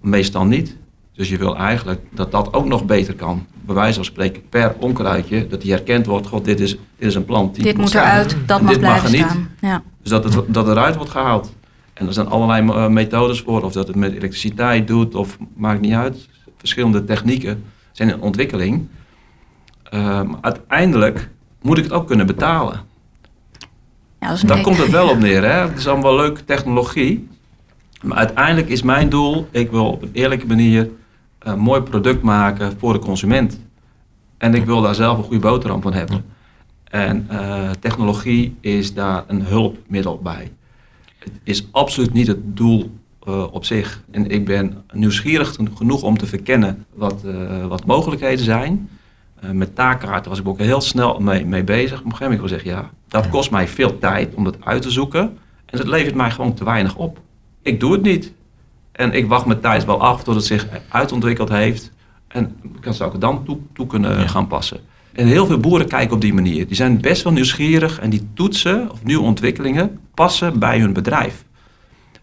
meestal 0.00 0.44
niet. 0.44 0.76
Dus 1.12 1.28
je 1.28 1.38
wil 1.38 1.56
eigenlijk 1.56 2.00
dat 2.10 2.30
dat 2.30 2.52
ook 2.52 2.66
nog 2.66 2.84
beter 2.84 3.14
kan. 3.14 3.46
Bij 3.60 3.74
wijze 3.74 3.94
van 3.94 4.04
spreken 4.04 4.48
per 4.48 4.74
onkruidje, 4.78 5.46
dat 5.46 5.60
die 5.60 5.72
herkend 5.72 6.06
wordt. 6.06 6.26
God, 6.26 6.44
dit 6.44 6.60
is, 6.60 6.70
dit 6.70 7.08
is 7.08 7.14
een 7.14 7.24
plant. 7.24 7.54
Die 7.54 7.64
dit 7.64 7.76
moet 7.76 7.94
eruit, 7.94 8.36
dat 8.46 8.60
mag 8.60 8.78
blijven 8.78 9.10
mag 9.10 9.20
staan. 9.20 9.50
Ja. 9.60 9.82
Dus 10.02 10.10
dat 10.10 10.24
het 10.24 10.54
dat 10.54 10.68
eruit 10.68 10.96
wordt 10.96 11.10
gehaald. 11.10 11.52
En 11.94 12.06
er 12.06 12.12
zijn 12.12 12.26
allerlei 12.26 12.68
eh, 12.68 12.88
methodes 12.88 13.40
voor. 13.40 13.62
Of 13.62 13.72
dat 13.72 13.86
het 13.86 13.96
met 13.96 14.14
elektriciteit 14.14 14.86
doet, 14.86 15.14
of 15.14 15.38
maakt 15.54 15.80
niet 15.80 15.92
uit. 15.92 16.28
Verschillende 16.56 17.04
technieken 17.04 17.64
zijn 17.92 18.08
in 18.08 18.20
ontwikkeling. 18.20 18.88
Um, 19.94 20.36
uiteindelijk 20.40 21.30
moet 21.62 21.78
ik 21.78 21.84
het 21.84 21.92
ook 21.92 22.06
kunnen 22.06 22.26
betalen. 22.26 22.80
Ja, 24.20 24.36
Daar 24.46 24.60
komt 24.60 24.78
het 24.78 24.90
wel 24.90 25.08
op 25.08 25.18
neer. 25.18 25.42
Hè? 25.42 25.60
Het 25.68 25.78
is 25.78 25.88
allemaal 25.88 26.16
leuke 26.16 26.44
technologie. 26.44 27.28
Maar 28.02 28.16
uiteindelijk 28.16 28.68
is 28.68 28.82
mijn 28.82 29.08
doel, 29.08 29.48
ik 29.50 29.70
wil 29.70 29.90
op 29.90 30.02
een 30.02 30.10
eerlijke 30.12 30.46
manier 30.46 30.90
een 31.38 31.58
mooi 31.58 31.80
product 31.80 32.22
maken 32.22 32.78
voor 32.78 32.92
de 32.92 32.98
consument. 32.98 33.60
En 34.38 34.54
ik 34.54 34.64
wil 34.64 34.80
daar 34.80 34.94
zelf 34.94 35.18
een 35.18 35.24
goede 35.24 35.38
boterham 35.38 35.82
van 35.82 35.92
hebben. 35.92 36.24
En 36.84 37.28
uh, 37.32 37.70
technologie 37.70 38.56
is 38.60 38.94
daar 38.94 39.24
een 39.26 39.42
hulpmiddel 39.42 40.18
bij. 40.22 40.50
Het 41.24 41.40
is 41.42 41.66
absoluut 41.70 42.12
niet 42.12 42.26
het 42.26 42.56
doel 42.56 42.90
uh, 43.28 43.52
op 43.52 43.64
zich. 43.64 44.02
En 44.10 44.30
ik 44.30 44.44
ben 44.44 44.84
nieuwsgierig 44.92 45.56
genoeg 45.74 46.02
om 46.02 46.18
te 46.18 46.26
verkennen 46.26 46.84
wat, 46.94 47.22
uh, 47.24 47.66
wat 47.66 47.86
mogelijkheden 47.86 48.44
zijn. 48.44 48.88
met 49.52 49.74
taakkaarten 49.74 50.30
was 50.30 50.40
ik 50.40 50.48
ook 50.48 50.58
heel 50.58 50.80
snel 50.80 51.20
mee, 51.20 51.46
mee 51.46 51.64
bezig. 51.64 51.98
Op 51.98 52.04
een 52.04 52.10
gegeven 52.10 52.32
moment 52.32 52.50
wil 52.50 52.58
ik 52.58 52.64
zeggen, 52.64 52.82
ja, 52.82 52.90
dat 53.08 53.28
kost 53.28 53.50
mij 53.50 53.68
veel 53.68 53.98
tijd 53.98 54.34
om 54.34 54.44
dat 54.44 54.56
uit 54.60 54.82
te 54.82 54.90
zoeken. 54.90 55.38
En 55.66 55.78
het 55.78 55.88
levert 55.88 56.14
mij 56.14 56.30
gewoon 56.30 56.54
te 56.54 56.64
weinig 56.64 56.96
op 56.96 57.20
ik 57.64 57.80
doe 57.80 57.92
het 57.92 58.02
niet. 58.02 58.32
En 58.92 59.12
ik 59.12 59.26
wacht 59.26 59.46
mijn 59.46 59.60
tijd 59.60 59.84
wel 59.84 60.00
af 60.00 60.24
tot 60.24 60.34
het 60.34 60.44
zich 60.44 60.66
uitontwikkeld 60.88 61.48
heeft. 61.48 61.90
En 62.28 62.56
kan 62.80 62.94
zou 62.94 63.06
ik 63.06 63.12
het 63.12 63.22
dan 63.22 63.44
toe, 63.44 63.58
toe 63.72 63.86
kunnen 63.86 64.28
gaan 64.28 64.46
passen. 64.46 64.80
En 65.14 65.26
heel 65.26 65.46
veel 65.46 65.58
boeren 65.58 65.88
kijken 65.88 66.14
op 66.14 66.20
die 66.20 66.34
manier. 66.34 66.66
Die 66.66 66.76
zijn 66.76 67.00
best 67.00 67.22
wel 67.22 67.32
nieuwsgierig 67.32 68.00
en 68.00 68.10
die 68.10 68.28
toetsen 68.34 68.90
of 68.90 69.04
nieuwe 69.04 69.24
ontwikkelingen 69.24 69.98
passen 70.14 70.58
bij 70.58 70.78
hun 70.78 70.92
bedrijf. 70.92 71.44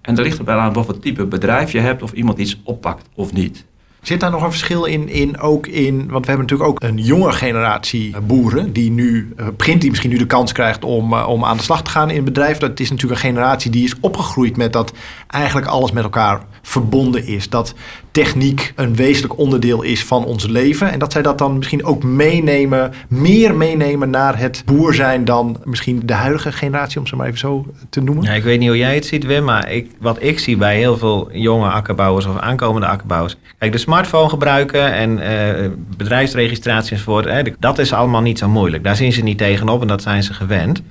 En 0.02 0.18
er 0.18 0.24
ligt 0.24 0.38
erbij 0.38 0.56
aan 0.56 0.74
wat 0.74 0.86
voor 0.86 1.00
type 1.00 1.26
bedrijf 1.26 1.72
je 1.72 1.80
hebt 1.80 2.04
of 2.04 2.12
iemand 2.12 2.38
iets 2.38 2.62
oppakt 2.64 3.10
of 3.16 3.34
niet. 3.34 3.66
Zit 4.02 4.20
daar 4.20 4.32
nog 4.32 4.44
een 4.44 4.52
verschil 4.52 4.86
in, 4.86 5.10
in, 5.10 5.40
ook 5.40 5.68
in, 5.68 5.96
want 5.96 6.26
we 6.26 6.32
hebben 6.32 6.48
natuurlijk 6.48 6.70
ook 6.70 6.84
een 6.84 6.98
jonge 6.98 7.32
generatie 7.32 8.20
boeren 8.20 8.74
die 8.74 8.92
nu, 8.92 9.34
uh, 9.40 9.48
begint 9.58 9.82
die 9.82 9.90
misschien 9.90 10.12
nu 10.12 10.18
de 10.18 10.26
kans 10.26 10.52
krijgt 10.52 10.84
om, 10.84 11.14
uh, 11.14 11.28
om 11.28 11.46
aan 11.46 11.58
de 11.58 11.64
slag 11.64 11.84
te 11.84 11.90
gaan 11.90 12.10
in 12.10 12.16
het 12.16 12.26
bedrijf. 12.26 12.58
Dat 12.58 12.80
is 12.80 12.90
natuurlijk 12.90 13.22
een 13.22 13.30
generatie 13.30 13.72
die 13.72 13.84
is 13.84 13.96
opgegroeid 14.00 14.58
met 14.58 14.74
dat 14.74 14.94
eigenlijk 15.28 15.68
alles 15.68 15.92
met 15.92 16.04
elkaar 16.04 16.42
verbonden 16.62 17.26
is. 17.26 17.50
Dat 17.50 17.74
techniek 18.12 18.74
een 18.76 18.96
wezenlijk 18.96 19.38
onderdeel 19.38 19.82
is 19.82 20.04
van 20.04 20.26
ons 20.26 20.48
leven. 20.48 20.92
En 20.92 21.00
dat 21.00 21.12
zij 21.12 21.22
dat 21.22 21.38
dan 21.38 21.58
misschien 21.58 21.86
ook 21.86 22.04
meenemen, 22.04 22.92
meer 23.08 23.56
meenemen 23.56 24.10
naar 24.10 24.40
het 24.40 24.64
boer 24.66 24.94
zijn 24.94 25.26
dan 25.26 25.58
misschien 25.64 26.02
de 26.06 26.14
huidige 26.14 26.52
generatie, 26.52 27.00
om 27.00 27.08
ze 27.08 27.16
maar 27.16 27.28
even 27.28 27.40
zo 27.40 27.66
te 27.90 28.02
noemen. 28.02 28.24
Ja, 28.24 28.34
ik 28.34 28.44
weet 28.44 28.60
niet 28.60 28.68
hoe 28.68 28.78
jij 28.78 28.96
het 28.96 29.06
ziet, 29.06 29.26
Wim, 29.26 29.44
maar 29.44 29.72
ik, 29.72 29.92
wat 30.00 30.24
ik 30.24 30.40
zie 30.40 30.58
bij 30.58 30.78
heel 30.78 30.98
veel 30.98 31.30
jonge 31.32 31.70
akkerbouwers 31.70 32.26
of 32.26 32.38
aankomende 32.38 32.88
akkerbouwers. 32.88 33.36
Kijk, 33.58 33.72
de 33.72 33.78
smartphone 33.78 34.30
gebruiken 34.30 34.94
en 34.94 35.18
uh, 35.18 35.70
bedrijfsregistratie 35.98 36.92
enzovoort, 36.92 37.26
hè, 37.26 37.42
dat 37.60 37.80
is 37.80 37.94
allemaal 37.94 38.22
niet 38.22 38.40
zo 38.40 38.50
moeilijk. 38.50 38.84
Daar 38.84 38.96
zien 38.96 39.14
ze 39.14 39.24
niet 39.24 39.38
tegenop 39.38 39.82
en 39.82 39.88
dat 39.88 40.02
zijn 40.02 40.24
ze 40.24 40.34
gewend. 40.34 40.82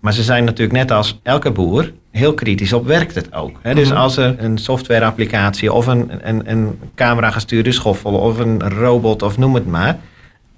Maar 0.00 0.12
ze 0.12 0.22
zijn 0.22 0.44
natuurlijk 0.44 0.78
net 0.78 0.90
als 0.90 1.20
elke 1.22 1.50
boer 1.50 1.92
heel 2.16 2.34
kritisch 2.34 2.72
op 2.72 2.86
werkt 2.86 3.14
het 3.14 3.32
ook. 3.32 3.58
Dus 3.74 3.88
mhm. 3.88 3.98
als 3.98 4.16
er 4.16 4.34
een 4.38 4.58
softwareapplicatie 4.58 5.72
of 5.72 5.86
een, 5.86 6.10
een, 6.22 6.50
een 6.50 6.78
camera 6.94 7.30
gestuurde 7.30 7.72
schoffel 7.72 8.12
of 8.12 8.38
een 8.38 8.68
robot 8.68 9.22
of 9.22 9.38
noem 9.38 9.54
het 9.54 9.66
maar, 9.66 9.98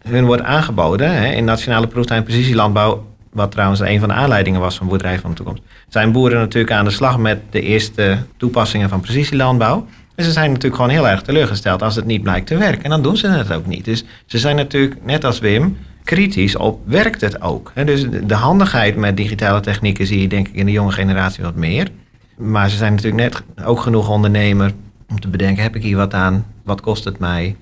hun 0.03 0.27
wordt 0.27 0.43
aangeboden 0.43 1.35
in 1.35 1.44
Nationale 1.44 1.87
Proeftuin 1.87 2.23
Precisielandbouw, 2.23 3.07
wat 3.33 3.51
trouwens 3.51 3.81
een 3.81 3.99
van 3.99 4.09
de 4.09 4.14
aanleidingen 4.14 4.61
was 4.61 4.77
van 4.77 4.88
Boerderij 4.88 5.18
van 5.18 5.31
de 5.31 5.37
Toekomst, 5.37 5.62
zijn 5.88 6.12
boeren 6.12 6.38
natuurlijk 6.38 6.73
aan 6.73 6.85
de 6.85 6.90
slag 6.90 7.18
met 7.18 7.38
de 7.51 7.61
eerste 7.61 8.18
toepassingen 8.37 8.88
van 8.88 9.01
precisielandbouw. 9.01 9.87
En 10.14 10.25
ze 10.25 10.33
zijn 10.33 10.49
natuurlijk 10.49 10.75
gewoon 10.75 10.90
heel 10.90 11.09
erg 11.09 11.23
teleurgesteld 11.23 11.83
als 11.83 11.97
het 11.97 12.05
niet 12.05 12.23
blijkt 12.23 12.47
te 12.47 12.57
werken. 12.57 12.83
En 12.83 12.90
dan 12.90 13.03
doen 13.03 13.16
ze 13.16 13.29
het 13.29 13.53
ook 13.53 13.66
niet. 13.66 13.85
Dus 13.85 14.05
ze 14.27 14.38
zijn 14.38 14.57
natuurlijk, 14.57 15.05
net 15.05 15.25
als 15.25 15.38
Wim, 15.38 15.77
kritisch 16.09 16.57
op 16.57 16.81
werkt 16.85 17.21
het 17.21 17.42
ook. 17.42 17.73
Dus 17.85 18.07
de 18.25 18.35
handigheid 18.35 18.97
met 18.97 19.16
digitale 19.16 19.61
technieken 19.61 20.07
zie 20.07 20.21
je 20.21 20.29
denk 20.29 20.49
ik 20.49 20.55
in 20.55 20.66
de 20.66 20.73
jonge 20.73 20.92
generatie 20.92 21.44
wat 21.44 21.55
meer. 21.55 21.88
Maar 22.37 22.71
ze 22.71 22.77
zijn 22.77 22.94
natuurlijk 22.94 23.23
net 23.23 23.66
ook 23.66 23.81
genoeg 23.81 24.09
ondernemer 24.09 24.73
om 25.09 25.21
te 25.21 25.29
bedenken, 25.29 25.62
heb 25.62 25.77
ik 25.77 25.83
hier 25.83 25.97
wat 25.97 26.14
aan? 26.14 26.47
Wat 26.64 26.81
kost 26.81 27.05
het 27.05 27.18
mij? 27.18 27.57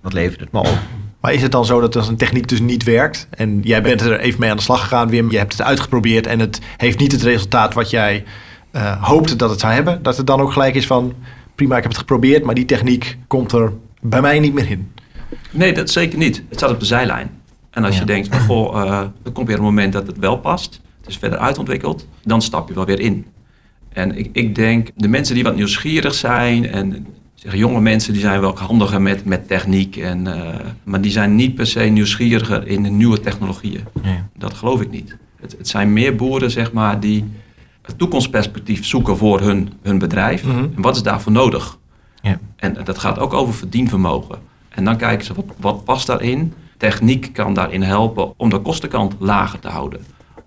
Wat 0.00 0.12
levert 0.12 0.40
het 0.40 0.52
me 0.52 0.58
op? 0.58 0.78
Maar 1.20 1.32
is 1.32 1.42
het 1.42 1.52
dan 1.52 1.64
zo 1.64 1.80
dat 1.80 1.96
als 1.96 2.08
een 2.08 2.16
techniek 2.16 2.48
dus 2.48 2.60
niet 2.60 2.84
werkt 2.84 3.26
en 3.30 3.60
jij 3.60 3.82
bent 3.82 4.00
er 4.00 4.20
even 4.20 4.40
mee 4.40 4.50
aan 4.50 4.56
de 4.56 4.62
slag 4.62 4.80
gegaan, 4.80 5.08
Wim, 5.08 5.30
je 5.30 5.38
hebt 5.38 5.52
het 5.52 5.62
uitgeprobeerd 5.62 6.26
en 6.26 6.38
het 6.38 6.60
heeft 6.76 6.98
niet 6.98 7.12
het 7.12 7.22
resultaat 7.22 7.74
wat 7.74 7.90
jij 7.90 8.24
uh, 8.72 9.02
hoopte 9.02 9.36
dat 9.36 9.50
het 9.50 9.60
zou 9.60 9.72
hebben, 9.72 10.02
dat 10.02 10.16
het 10.16 10.26
dan 10.26 10.40
ook 10.40 10.52
gelijk 10.52 10.74
is 10.74 10.86
van 10.86 11.14
prima, 11.54 11.76
ik 11.76 11.82
heb 11.82 11.90
het 11.90 12.00
geprobeerd, 12.00 12.44
maar 12.44 12.54
die 12.54 12.64
techniek 12.64 13.18
komt 13.26 13.52
er 13.52 13.72
bij 14.00 14.20
mij 14.20 14.38
niet 14.38 14.54
meer 14.54 14.70
in? 14.70 14.92
Nee, 15.50 15.72
dat 15.72 15.90
zeker 15.90 16.18
niet. 16.18 16.36
Het 16.48 16.58
staat 16.58 16.70
op 16.70 16.80
de 16.80 16.86
zijlijn. 16.86 17.41
En 17.72 17.84
als 17.84 17.98
je 17.98 18.04
denkt, 18.04 18.28
van, 18.28 18.40
goh, 18.40 18.84
uh, 18.84 19.00
er 19.24 19.30
komt 19.32 19.46
weer 19.46 19.56
een 19.56 19.62
moment 19.62 19.92
dat 19.92 20.06
het 20.06 20.18
wel 20.18 20.36
past, 20.36 20.80
het 21.00 21.08
is 21.08 21.16
verder 21.16 21.38
uitontwikkeld, 21.38 22.06
dan 22.24 22.42
stap 22.42 22.68
je 22.68 22.74
wel 22.74 22.84
weer 22.84 23.00
in. 23.00 23.26
En 23.92 24.18
ik, 24.18 24.28
ik 24.32 24.54
denk, 24.54 24.88
de 24.96 25.08
mensen 25.08 25.34
die 25.34 25.44
wat 25.44 25.56
nieuwsgierig 25.56 26.14
zijn 26.14 26.66
en 26.66 27.06
zeg, 27.34 27.56
jonge 27.56 27.80
mensen 27.80 28.12
die 28.12 28.22
zijn 28.22 28.40
wel 28.40 28.58
handiger 28.58 29.02
met, 29.02 29.24
met 29.24 29.48
techniek, 29.48 29.96
en, 29.96 30.26
uh, 30.26 30.48
maar 30.84 31.00
die 31.00 31.10
zijn 31.10 31.34
niet 31.34 31.54
per 31.54 31.66
se 31.66 31.80
nieuwsgieriger 31.80 32.66
in 32.66 32.82
de 32.82 32.88
nieuwe 32.88 33.20
technologieën. 33.20 33.84
Ja. 34.02 34.28
Dat 34.36 34.54
geloof 34.54 34.80
ik 34.80 34.90
niet. 34.90 35.16
Het, 35.40 35.54
het, 35.58 35.68
zijn 35.68 35.92
meer 35.92 36.16
boeren 36.16 36.50
zeg 36.50 36.72
maar, 36.72 37.00
die 37.00 37.24
het 37.82 37.98
toekomstperspectief 37.98 38.86
zoeken 38.86 39.16
voor 39.16 39.40
hun, 39.40 39.72
hun 39.82 39.98
bedrijf. 39.98 40.44
Mhm. 40.44 40.58
En 40.58 40.82
wat 40.82 40.96
is 40.96 41.02
daarvoor 41.02 41.32
nodig? 41.32 41.78
Ja. 42.22 42.38
En 42.56 42.76
dat 42.84 42.98
gaat 42.98 43.18
ook 43.18 43.32
over 43.32 43.54
verdienvermogen. 43.54 44.38
En 44.68 44.84
dan 44.84 44.96
kijken 44.96 45.26
ze, 45.26 45.34
wat, 45.34 45.44
wat 45.58 45.84
past 45.84 46.06
daarin? 46.06 46.52
Techniek 46.82 47.30
kan 47.32 47.54
daarin 47.54 47.82
helpen 47.82 48.32
om 48.36 48.50
de 48.50 48.58
kostenkant 48.58 49.14
lager 49.18 49.58
te 49.58 49.68
houden. 49.68 50.00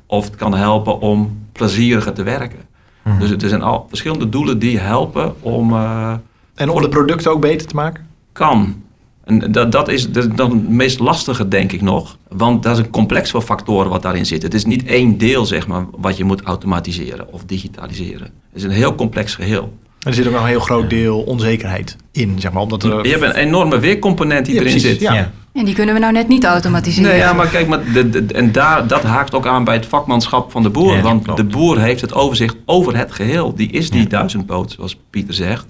Of 0.05 0.25
het 0.25 0.35
kan 0.35 0.55
helpen 0.55 0.99
om 0.99 1.37
plezieriger 1.51 2.13
te 2.13 2.23
werken. 2.23 2.59
Mhm. 3.03 3.19
Dus 3.19 3.29
er 3.31 3.49
zijn 3.49 3.61
al 3.61 3.85
verschillende 3.89 4.29
doelen 4.29 4.59
die 4.59 4.79
helpen 4.79 5.33
om... 5.41 5.71
Uh, 5.71 6.13
en 6.55 6.69
om 6.69 6.81
de 6.81 6.89
producten 6.89 7.31
ook 7.31 7.41
beter 7.41 7.67
te 7.67 7.75
maken? 7.75 8.07
Kan. 8.31 8.83
En 9.23 9.51
dat, 9.51 9.71
dat 9.71 9.87
is 9.87 10.11
dan 10.11 10.51
het 10.51 10.69
meest 10.69 10.99
lastige, 10.99 11.47
denk 11.47 11.71
ik 11.71 11.81
nog. 11.81 12.17
Want 12.29 12.63
dat 12.63 12.77
is 12.77 12.83
een 12.83 12.89
complex 12.89 13.29
van 13.31 13.41
factoren 13.41 13.89
wat 13.89 14.01
daarin 14.01 14.25
zit. 14.25 14.41
Het 14.41 14.53
is 14.53 14.65
niet 14.65 14.85
één 14.85 15.17
deel, 15.17 15.45
zeg 15.45 15.67
maar, 15.67 15.85
wat 15.91 16.17
je 16.17 16.23
moet 16.23 16.41
automatiseren 16.41 17.33
of 17.33 17.43
digitaliseren. 17.45 18.27
Het 18.27 18.33
is 18.53 18.63
een 18.63 18.69
heel 18.69 18.95
complex 18.95 19.35
geheel. 19.35 19.73
Er 19.99 20.13
zit 20.13 20.25
ook 20.25 20.33
nog 20.33 20.41
een 20.41 20.47
heel 20.47 20.59
groot 20.59 20.89
deel 20.89 21.19
onzekerheid 21.19 21.95
in, 22.11 22.39
zeg 22.39 22.51
maar. 22.51 22.61
Omdat 22.61 22.83
er... 22.83 23.05
Je 23.05 23.11
hebt 23.11 23.23
een 23.23 23.35
enorme 23.35 23.79
weercomponent 23.79 24.45
die 24.45 24.59
erin 24.59 24.79
zit. 24.79 24.99
Ja. 24.99 25.31
En 25.55 25.65
die 25.65 25.75
kunnen 25.75 25.93
we 25.93 25.99
nou 25.99 26.13
net 26.13 26.27
niet 26.27 26.43
automatiseren. 26.43 27.09
Nee, 27.09 27.19
ja, 27.19 27.33
maar 27.33 27.47
kijk, 27.47 27.67
maar 27.67 27.91
de, 27.93 28.25
en 28.25 28.51
daar, 28.51 28.87
dat 28.87 29.03
haakt 29.03 29.33
ook 29.33 29.47
aan 29.47 29.63
bij 29.63 29.75
het 29.75 29.85
vakmanschap 29.85 30.51
van 30.51 30.63
de 30.63 30.69
boer. 30.69 31.01
want 31.01 31.35
de 31.37 31.43
boer 31.43 31.79
heeft 31.79 32.01
het 32.01 32.13
overzicht 32.13 32.55
over 32.65 32.97
het 32.97 33.11
geheel. 33.11 33.55
Die 33.55 33.71
is 33.71 33.89
die 33.89 34.07
duizendpoot, 34.07 34.71
zoals 34.71 34.99
Pieter 35.09 35.33
zegt. 35.33 35.65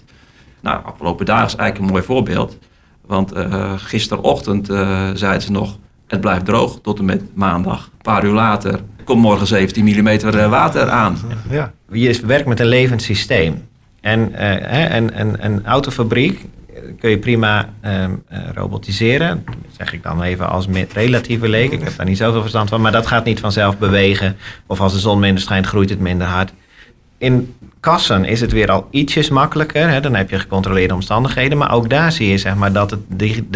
Nou, 0.62 0.84
afgelopen 0.86 1.26
dagen 1.26 1.46
is 1.46 1.56
eigenlijk 1.56 1.88
een 1.88 1.94
mooi 1.94 2.06
voorbeeld. 2.06 2.58
Want 3.06 3.36
uh, 3.36 3.74
gisterochtend 3.76 4.70
uh, 4.70 5.10
zeiden 5.14 5.42
ze 5.42 5.52
nog, 5.52 5.78
het 6.08 6.22
blijft 6.22 6.46
droog 6.46 6.80
tot 6.82 7.00
en 7.00 7.06
met 7.06 7.22
maandag. 7.34 7.84
Een 7.84 8.02
paar 8.02 8.26
uur 8.26 8.34
later 8.34 8.80
komt 9.04 9.22
morgen 9.22 9.48
17 9.48 9.84
mm 9.84 10.08
eh, 10.08 10.50
water 10.50 10.90
aan. 10.90 11.18
Ja. 11.50 11.74
Je 11.92 12.20
werkt 12.26 12.48
met 12.48 12.60
een 12.60 12.66
levend 12.66 13.02
systeem. 13.02 13.68
En 14.02 14.32
uh, 14.32 14.96
een, 14.96 15.20
een, 15.20 15.46
een 15.46 15.66
autofabriek 15.66 16.46
kun 17.00 17.10
je 17.10 17.18
prima 17.18 17.70
uh, 17.86 18.06
robotiseren. 18.54 19.44
Dat 19.46 19.56
zeg 19.78 19.94
ik 19.94 20.04
dan 20.04 20.22
even 20.22 20.50
als 20.50 20.68
relatieve 20.94 21.48
leek. 21.48 21.72
Ik 21.72 21.84
heb 21.84 21.96
daar 21.98 22.06
niet 22.06 22.18
zoveel 22.18 22.42
verstand 22.42 22.70
van. 22.70 22.82
Maar 22.82 22.92
dat 22.92 23.08
gaat 23.08 23.26
niet 23.26 23.40
vanzelf 23.40 23.78
bewegen. 23.78 24.38
Of 24.66 24.80
als 24.80 24.94
de 24.94 25.00
zon 25.00 25.20
minder 25.20 25.44
schijnt, 25.44 25.66
groeit 25.66 25.90
het 25.90 26.00
minder 26.00 26.28
hard. 26.28 26.54
in 27.18 27.56
kassen 27.80 28.26
is 28.26 28.42
het 28.42 28.52
weer 28.52 28.72
al 28.72 28.88
ietsjes 28.90 29.30
makkelijker. 29.30 29.90
Hè? 29.90 30.00
Dan 30.00 30.16
heb 30.16 30.30
je 30.30 30.40
gecontroleerde 30.40 30.94
omstandigheden. 30.94 31.58
Maar 31.58 31.74
ook 31.74 31.90
daar 31.90 32.12
zie 32.12 32.30
je 32.30 32.38
zeg 32.38 32.56
maar, 32.56 32.74
dat, 32.74 32.92
het, 32.92 33.00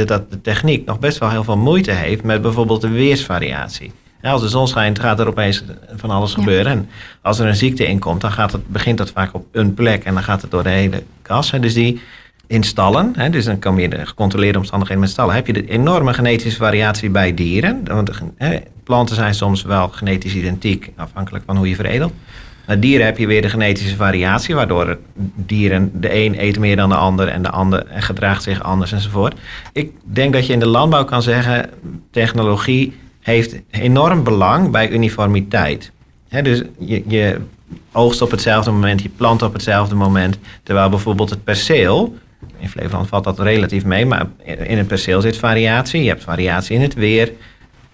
dat 0.07 0.31
de 0.31 0.41
techniek 0.41 0.85
nog 0.85 0.99
best 0.99 1.17
wel 1.17 1.29
heel 1.29 1.43
veel 1.43 1.57
moeite 1.57 1.91
heeft 1.91 2.23
met 2.23 2.41
bijvoorbeeld 2.41 2.81
de 2.81 2.89
weersvariatie. 2.89 3.91
als 4.21 4.41
de 4.41 4.47
zon 4.47 4.67
schijnt, 4.67 4.99
gaat 4.99 5.19
er 5.19 5.27
opeens 5.27 5.63
van 5.95 6.09
alles 6.09 6.33
gebeuren. 6.33 6.71
En 6.71 6.89
als 7.21 7.39
er 7.39 7.47
een 7.47 7.55
ziekte 7.55 7.87
in 7.87 7.99
komt, 7.99 8.21
dan 8.21 8.31
gaat 8.31 8.51
het, 8.51 8.67
begint 8.67 8.97
dat 8.97 9.11
vaak 9.11 9.33
op 9.33 9.45
een 9.51 9.73
plek 9.73 10.03
en 10.03 10.13
dan 10.13 10.23
gaat 10.23 10.41
het 10.41 10.51
door 10.51 10.63
de 10.63 10.69
hele 10.69 11.03
kas. 11.21 11.51
Dus 11.51 11.73
die 11.73 12.01
in 12.49 12.63
stallen, 12.63 13.13
hè, 13.15 13.29
dus 13.29 13.45
dan 13.45 13.59
kom 13.59 13.79
je 13.79 13.89
de 13.89 14.05
gecontroleerde 14.05 14.57
omstandigheden 14.57 15.03
met 15.03 15.11
stallen, 15.11 15.35
heb 15.35 15.47
je 15.47 15.53
de 15.53 15.67
enorme 15.67 16.13
genetische 16.13 16.57
variatie 16.57 17.09
bij 17.09 17.33
dieren. 17.33 17.81
Want 17.85 18.11
hè, 18.35 18.57
planten 18.83 19.15
zijn 19.15 19.33
soms 19.33 19.61
wel 19.61 19.87
genetisch 19.87 20.35
identiek, 20.35 20.91
afhankelijk 20.95 21.43
van 21.45 21.57
hoe 21.57 21.69
je 21.69 21.75
veredelt. 21.75 22.13
Bij 22.65 22.79
dieren 22.79 23.05
heb 23.05 23.17
je 23.17 23.27
weer 23.27 23.41
de 23.41 23.49
genetische 23.49 23.95
variatie, 23.95 24.55
waardoor 24.55 24.97
dieren 25.35 25.91
de 25.93 26.15
een 26.15 26.43
eet 26.43 26.59
meer 26.59 26.75
dan 26.75 26.89
de 26.89 26.95
ander 26.95 27.27
en 27.27 27.41
de 27.41 27.49
ander 27.49 27.85
gedraagt 27.89 28.43
zich 28.43 28.63
anders 28.63 28.91
enzovoort. 28.91 29.39
Ik 29.73 29.91
denk 30.03 30.33
dat 30.33 30.47
je 30.47 30.53
in 30.53 30.59
de 30.59 30.67
landbouw 30.67 31.05
kan 31.05 31.21
zeggen, 31.21 31.69
technologie 32.11 32.93
heeft 33.19 33.55
enorm 33.69 34.23
belang 34.23 34.71
bij 34.71 34.89
uniformiteit. 34.89 35.91
dus 36.29 36.61
je, 36.79 37.03
je 37.07 37.39
oogst 37.91 38.21
op 38.21 38.31
hetzelfde 38.31 38.71
moment, 38.71 39.01
je 39.01 39.09
plant 39.09 39.41
op 39.41 39.53
hetzelfde 39.53 39.95
moment, 39.95 40.37
terwijl 40.63 40.89
bijvoorbeeld 40.89 41.29
het 41.29 41.43
perceel, 41.43 42.17
in 42.59 42.69
Flevoland 42.69 43.07
valt 43.07 43.23
dat 43.23 43.39
relatief 43.39 43.85
mee, 43.85 44.05
maar 44.05 44.25
in 44.43 44.77
het 44.77 44.87
perceel 44.87 45.21
zit 45.21 45.37
variatie. 45.37 46.03
Je 46.03 46.09
hebt 46.09 46.23
variatie 46.23 46.75
in 46.75 46.81
het 46.81 46.93
weer. 46.93 47.31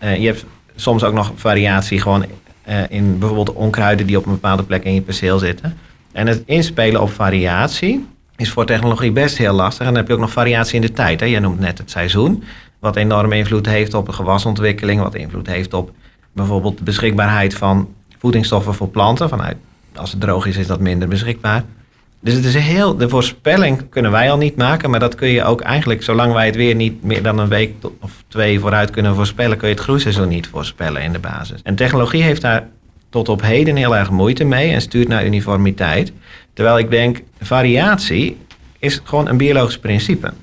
Uh, 0.04 0.18
je 0.18 0.26
hebt 0.26 0.46
soms 0.76 1.04
ook 1.04 1.14
nog 1.14 1.32
variatie 1.36 2.02
gewoon 2.02 2.26
uh, 2.70 2.78
in 2.90 3.20
bijvoorbeeld 3.20 3.54
onkruiden 3.54 4.08
die 4.08 4.18
op 4.18 4.26
een 4.26 4.32
bepaalde 4.32 4.64
plek 4.64 4.84
in 4.84 4.94
je 4.94 5.02
perceel 5.02 5.40
zitten. 5.40 5.78
En 6.12 6.28
het 6.28 6.44
inspelen 6.46 7.02
op 7.02 7.12
variatie 7.12 8.08
is 8.36 8.50
voor 8.50 8.66
technologie 8.66 9.12
best 9.12 9.38
heel 9.38 9.54
lastig. 9.54 9.80
En 9.80 9.86
dan 9.86 9.96
heb 9.96 10.08
je 10.08 10.14
ook 10.14 10.20
nog 10.20 10.32
variatie 10.32 10.76
in 10.76 10.82
de 10.82 10.92
tijd. 10.92 11.20
Hè. 11.20 11.26
Je 11.26 11.40
noemt 11.40 11.60
net 11.60 11.78
het 11.78 11.92
seizoen, 11.92 12.44
wat 12.80 12.96
enorme 12.96 13.36
invloed 13.36 13.66
heeft 13.66 13.94
op 13.94 14.06
de 14.06 14.14
gewasontwikkeling, 14.14 15.02
wat 15.02 15.16
invloed 15.16 15.48
heeft 15.48 15.74
op 15.74 15.92
bijvoorbeeld 16.32 16.78
de 16.78 16.84
beschikbaarheid 16.84 17.54
van 17.54 17.90
voedingsstoffen 18.18 18.74
voor 18.74 18.90
planten. 18.90 19.30
Vanuit, 19.30 19.58
als 19.96 20.12
het 20.12 20.22
droog 20.22 20.46
is, 20.46 20.58
is 20.58 20.68
dat 20.68 20.80
minder 20.80 21.08
beschikbaar. 21.08 21.64
Dus 22.22 22.34
het 22.34 22.46
is 22.46 22.56
heel, 22.56 22.98
de 22.98 23.10
voorspelling 23.10 23.90
kunnen 23.90 24.12
wij 24.12 24.32
al 24.32 24.38
niet 24.38 24.56
maken, 24.56 24.90
maar 24.90 25.00
dat 25.00 25.16
kun 25.16 25.28
je 25.28 25.44
ook 25.44 25.62
eigenlijk, 25.62 26.04
zolang 26.04 26.34
wij 26.34 26.46
het 26.46 26.56
weer 26.56 26.76
niet 26.76 27.04
meer 27.04 27.24
dan 27.24 27.40
een 27.40 27.48
week 27.48 27.74
of 28.02 28.12
twee 28.28 28.60
vooruit 28.60 28.92
kunnen 28.92 29.16
voorspellen, 29.16 29.58
kun 29.58 29.68
je 29.68 29.74
het 29.74 29.84
groeiseizoen 29.84 30.28
niet 30.28 30.48
voorspellen 30.48 31.02
in 31.02 31.14
de 31.14 31.20
basis. 31.20 31.60
En 31.64 31.76
technologie 31.76 32.24
heeft 32.24 32.42
daar 32.42 32.68
tot 33.10 33.30
op 33.30 33.42
heden 33.42 33.76
heel 33.76 33.96
erg 33.96 34.10
moeite 34.10 34.44
mee 34.44 34.72
en 34.72 34.82
stuurt 34.82 35.08
naar 35.08 35.26
uniformiteit. 35.26 36.12
Terwijl 36.54 36.78
ik 36.78 36.90
denk, 36.90 37.22
variatie 37.42 38.38
is 38.80 39.02
gewoon 39.04 39.28
een 39.30 39.38
biologisch 39.38 39.80
principe. 39.80 40.34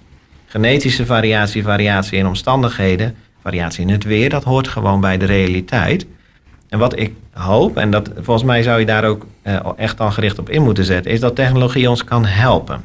Genetische 0.46 1.06
variatie, 1.06 1.62
variatie 1.62 2.18
in 2.18 2.26
omstandigheden, 2.26 3.14
variatie 3.42 3.82
in 3.82 3.90
het 3.90 4.04
weer, 4.04 4.28
dat 4.30 4.44
hoort 4.44 4.68
gewoon 4.68 5.00
bij 5.00 5.18
de 5.18 5.24
realiteit. 5.24 6.06
En 6.72 6.78
wat 6.78 6.98
ik 6.98 7.12
hoop, 7.32 7.76
en 7.76 7.90
dat, 7.90 8.10
volgens 8.20 8.46
mij 8.46 8.62
zou 8.62 8.80
je 8.80 8.86
daar 8.86 9.04
ook 9.04 9.26
uh, 9.42 9.56
echt 9.76 10.00
al 10.00 10.10
gericht 10.10 10.38
op 10.38 10.50
in 10.50 10.62
moeten 10.62 10.84
zetten, 10.84 11.10
is 11.10 11.20
dat 11.20 11.34
technologie 11.34 11.90
ons 11.90 12.04
kan 12.04 12.24
helpen. 12.24 12.80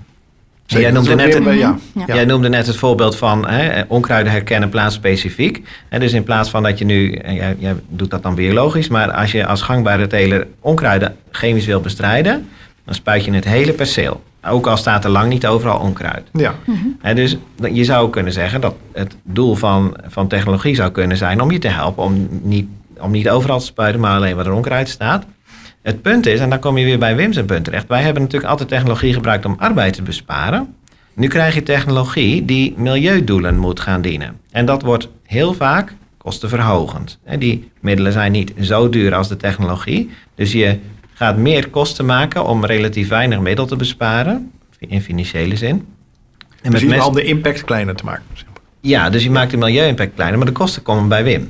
Jij 0.65 0.91
noemde, 0.91 1.15
net 1.15 1.33
het, 1.33 1.53
ja. 1.53 1.77
jij 2.07 2.25
noemde 2.25 2.49
net 2.49 2.67
het 2.67 2.75
voorbeeld 2.75 3.15
van 3.15 3.47
hè, 3.47 3.81
onkruiden 3.87 4.31
herkennen 4.31 4.69
plaatsspecifiek. 4.69 5.67
En 5.89 5.99
dus 5.99 6.13
in 6.13 6.23
plaats 6.23 6.49
van 6.49 6.63
dat 6.63 6.77
je 6.77 6.85
nu, 6.85 7.11
eh, 7.11 7.35
jij, 7.35 7.55
jij, 7.59 7.75
doet 7.89 8.09
dat 8.09 8.23
dan 8.23 8.35
biologisch, 8.35 8.87
maar 8.87 9.11
als 9.11 9.31
je 9.31 9.45
als 9.45 9.61
gangbare 9.61 10.07
teler 10.07 10.47
onkruiden 10.59 11.15
chemisch 11.31 11.65
wil 11.65 11.81
bestrijden, 11.81 12.47
dan 12.85 12.95
spuit 12.95 13.25
je 13.25 13.31
het 13.31 13.45
hele 13.45 13.73
perceel. 13.73 14.23
Ook 14.47 14.67
al 14.67 14.77
staat 14.77 15.03
er 15.03 15.09
lang 15.09 15.29
niet 15.29 15.47
overal 15.47 15.79
onkruid. 15.79 16.27
Ja. 16.33 16.55
Mm 16.65 17.15
dus 17.15 17.37
je 17.71 17.83
zou 17.83 18.09
kunnen 18.09 18.33
zeggen 18.33 18.61
dat 18.61 18.75
het 18.91 19.15
doel 19.23 19.55
van, 19.55 19.97
van 20.07 20.27
technologie 20.27 20.75
zou 20.75 20.91
kunnen 20.91 21.17
zijn 21.17 21.41
om 21.41 21.51
je 21.51 21.59
te 21.59 21.67
helpen 21.67 22.03
om 22.03 22.27
niet 22.41 22.67
om 23.01 23.11
niet 23.11 23.29
overal 23.29 23.59
te 23.59 23.65
spuiten, 23.65 24.01
maar 24.01 24.15
alleen 24.15 24.35
waar 24.35 24.45
er 24.45 24.51
onkruid 24.51 24.89
staat. 24.89 25.25
Het 25.81 26.01
punt 26.01 26.25
is, 26.25 26.39
en 26.39 26.49
dan 26.49 26.59
kom 26.59 26.77
je 26.77 26.85
weer 26.85 26.99
bij 26.99 27.15
Wim 27.15 27.33
zijn 27.33 27.45
punt 27.45 27.63
terecht. 27.63 27.87
Wij 27.87 28.01
hebben 28.01 28.21
natuurlijk 28.21 28.51
altijd 28.51 28.69
technologie 28.69 29.13
gebruikt 29.13 29.45
om 29.45 29.55
arbeid 29.59 29.93
te 29.93 30.01
besparen. 30.01 30.75
Nu 31.13 31.27
krijg 31.27 31.53
je 31.53 31.63
technologie 31.63 32.45
die 32.45 32.73
milieudoelen 32.77 33.57
moet 33.57 33.79
gaan 33.79 34.01
dienen. 34.01 34.39
En 34.51 34.65
dat 34.65 34.81
wordt 34.81 35.07
heel 35.23 35.53
vaak 35.53 35.93
kostenverhogend. 36.17 37.19
Die 37.39 37.71
middelen 37.79 38.11
zijn 38.11 38.31
niet 38.31 38.53
zo 38.61 38.89
duur 38.89 39.15
als 39.15 39.27
de 39.27 39.37
technologie. 39.37 40.09
Dus 40.35 40.51
je 40.51 40.77
gaat 41.13 41.37
meer 41.37 41.69
kosten 41.69 42.05
maken 42.05 42.45
om 42.45 42.65
relatief 42.65 43.07
weinig 43.07 43.39
middel 43.39 43.65
te 43.65 43.75
besparen. 43.75 44.51
In 44.79 45.01
financiële 45.01 45.55
zin. 45.55 45.87
En 46.61 46.71
dus 46.71 46.83
met 46.83 47.05
om 47.05 47.13
de 47.13 47.23
impact 47.23 47.63
kleiner 47.63 47.95
te 47.95 48.03
maken. 48.03 48.23
Ja, 48.81 49.09
dus 49.09 49.23
je 49.23 49.31
maakt 49.31 49.51
de 49.51 49.57
milieu-impact 49.57 50.13
kleiner, 50.13 50.37
maar 50.37 50.47
de 50.47 50.53
kosten 50.53 50.81
komen 50.81 51.07
bij 51.07 51.23
Wim. 51.23 51.49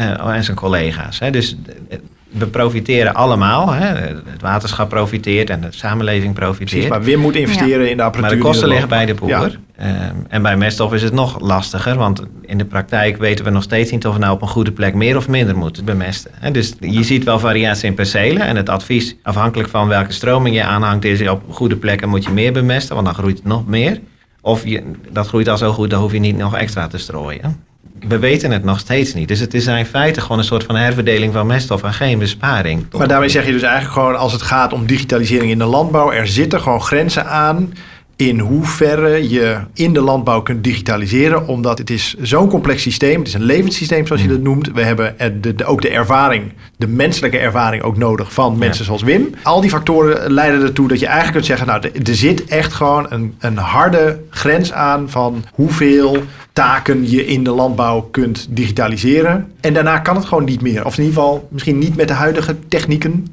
Uh, 0.00 0.34
en 0.34 0.44
zijn 0.44 0.56
collega's. 0.56 1.18
Hè. 1.18 1.30
Dus 1.30 1.56
eh, 1.88 1.98
we 2.28 2.46
profiteren 2.46 3.14
allemaal. 3.14 3.72
Hè. 3.72 3.86
Het 3.86 4.40
waterschap 4.40 4.88
profiteert 4.88 5.50
en 5.50 5.60
de 5.60 5.66
samenleving 5.70 6.34
profiteert. 6.34 6.70
Precies, 6.70 6.88
maar 6.88 7.02
Wim 7.02 7.20
moet 7.20 7.34
investeren 7.34 7.90
in 7.90 7.96
de 7.96 8.02
apparatuur. 8.02 8.36
Maar 8.36 8.44
de 8.44 8.50
kosten 8.50 8.68
liggen 8.68 8.88
bij 8.88 9.06
de 9.06 9.14
boer. 9.14 9.58
Ehm, 9.76 10.14
en 10.28 10.42
bij 10.42 10.56
meststof 10.56 10.92
is 10.92 11.02
het 11.02 11.12
nog 11.12 11.40
lastiger. 11.40 11.96
Want 11.96 12.22
in 12.42 12.58
de 12.58 12.64
praktijk 12.64 13.16
weten 13.16 13.44
we 13.44 13.50
nog 13.50 13.62
steeds 13.62 13.90
niet 13.90 14.06
of 14.06 14.14
we 14.14 14.20
nou 14.20 14.32
op 14.32 14.42
een 14.42 14.48
goede 14.48 14.72
plek 14.72 14.94
meer 14.94 15.16
of 15.16 15.28
minder 15.28 15.56
moeten 15.56 15.84
bemesten. 15.84 16.30
Hè. 16.34 16.50
Dus 16.50 16.74
je 16.80 17.02
ziet 17.02 17.24
wel 17.24 17.38
variatie 17.38 17.88
in 17.88 17.94
percelen. 17.94 18.42
En 18.42 18.56
het 18.56 18.68
advies, 18.68 19.16
afhankelijk 19.22 19.68
van 19.68 19.88
welke 19.88 20.12
stroming 20.12 20.56
je 20.56 20.62
aanhangt, 20.62 21.04
is 21.04 21.28
op 21.28 21.42
goede 21.50 21.76
plekken 21.76 22.08
moet 22.08 22.24
je 22.24 22.30
meer 22.30 22.52
bemesten. 22.52 22.94
Want 22.94 23.06
dan 23.06 23.16
groeit 23.16 23.36
het 23.36 23.46
nog 23.46 23.66
meer. 23.66 24.00
Of 24.40 24.64
je, 24.66 24.82
dat 25.10 25.26
groeit 25.26 25.48
al 25.48 25.58
zo 25.58 25.72
goed, 25.72 25.90
dan 25.90 26.00
hoef 26.00 26.12
je 26.12 26.18
niet 26.18 26.36
nog 26.36 26.56
extra 26.56 26.86
te 26.86 26.98
strooien 26.98 27.67
we 28.08 28.18
weten 28.18 28.50
het 28.50 28.64
nog 28.64 28.78
steeds 28.78 29.14
niet. 29.14 29.28
Dus 29.28 29.40
het 29.40 29.54
is 29.54 29.66
in 29.66 29.86
feite 29.86 30.20
gewoon 30.20 30.38
een 30.38 30.44
soort 30.44 30.64
van 30.64 30.76
herverdeling 30.76 31.32
van 31.32 31.46
meststof 31.46 31.82
en 31.82 31.92
geen 31.92 32.18
besparing. 32.18 32.86
Maar 32.96 33.08
daarmee 33.08 33.28
zeg 33.28 33.46
je 33.46 33.52
dus 33.52 33.62
eigenlijk 33.62 33.92
gewoon 33.92 34.16
als 34.16 34.32
het 34.32 34.42
gaat 34.42 34.72
om 34.72 34.86
digitalisering 34.86 35.50
in 35.50 35.58
de 35.58 35.64
landbouw, 35.64 36.12
er 36.12 36.26
zitten 36.26 36.60
gewoon 36.60 36.82
grenzen 36.82 37.26
aan 37.26 37.72
in 38.18 38.38
hoeverre 38.38 39.28
je 39.28 39.58
in 39.74 39.92
de 39.92 40.00
landbouw 40.00 40.42
kunt 40.42 40.64
digitaliseren. 40.64 41.46
Omdat 41.46 41.78
het 41.78 41.90
is 41.90 42.14
zo'n 42.20 42.48
complex 42.48 42.82
systeem. 42.82 43.18
Het 43.18 43.28
is 43.28 43.34
een 43.34 43.42
levenssysteem 43.42 44.06
zoals 44.06 44.22
je 44.22 44.28
mm. 44.28 44.34
dat 44.34 44.42
noemt. 44.42 44.70
We 44.72 44.82
hebben 44.82 45.14
de, 45.40 45.54
de, 45.54 45.64
ook 45.64 45.82
de 45.82 45.90
ervaring, 45.90 46.52
de 46.76 46.86
menselijke 46.86 47.38
ervaring 47.38 47.82
ook 47.82 47.96
nodig 47.96 48.32
van 48.32 48.58
mensen 48.58 48.84
zoals 48.84 49.02
Wim. 49.02 49.30
Al 49.42 49.60
die 49.60 49.70
factoren 49.70 50.32
leiden 50.32 50.62
ertoe 50.62 50.88
dat 50.88 51.00
je 51.00 51.06
eigenlijk 51.06 51.34
kunt 51.34 51.46
zeggen... 51.46 51.66
nou, 51.66 52.04
er 52.04 52.14
zit 52.14 52.44
echt 52.44 52.72
gewoon 52.72 53.06
een, 53.08 53.34
een 53.38 53.56
harde 53.56 54.20
grens 54.30 54.72
aan 54.72 55.10
van 55.10 55.44
hoeveel 55.52 56.22
taken 56.52 57.10
je 57.10 57.26
in 57.26 57.44
de 57.44 57.50
landbouw 57.50 58.00
kunt 58.00 58.46
digitaliseren. 58.50 59.52
En 59.60 59.74
daarna 59.74 59.98
kan 59.98 60.16
het 60.16 60.24
gewoon 60.24 60.44
niet 60.44 60.62
meer. 60.62 60.84
Of 60.84 60.98
in 60.98 61.04
ieder 61.04 61.18
geval 61.18 61.48
misschien 61.50 61.78
niet 61.78 61.96
met 61.96 62.08
de 62.08 62.14
huidige 62.14 62.56
technieken. 62.68 63.26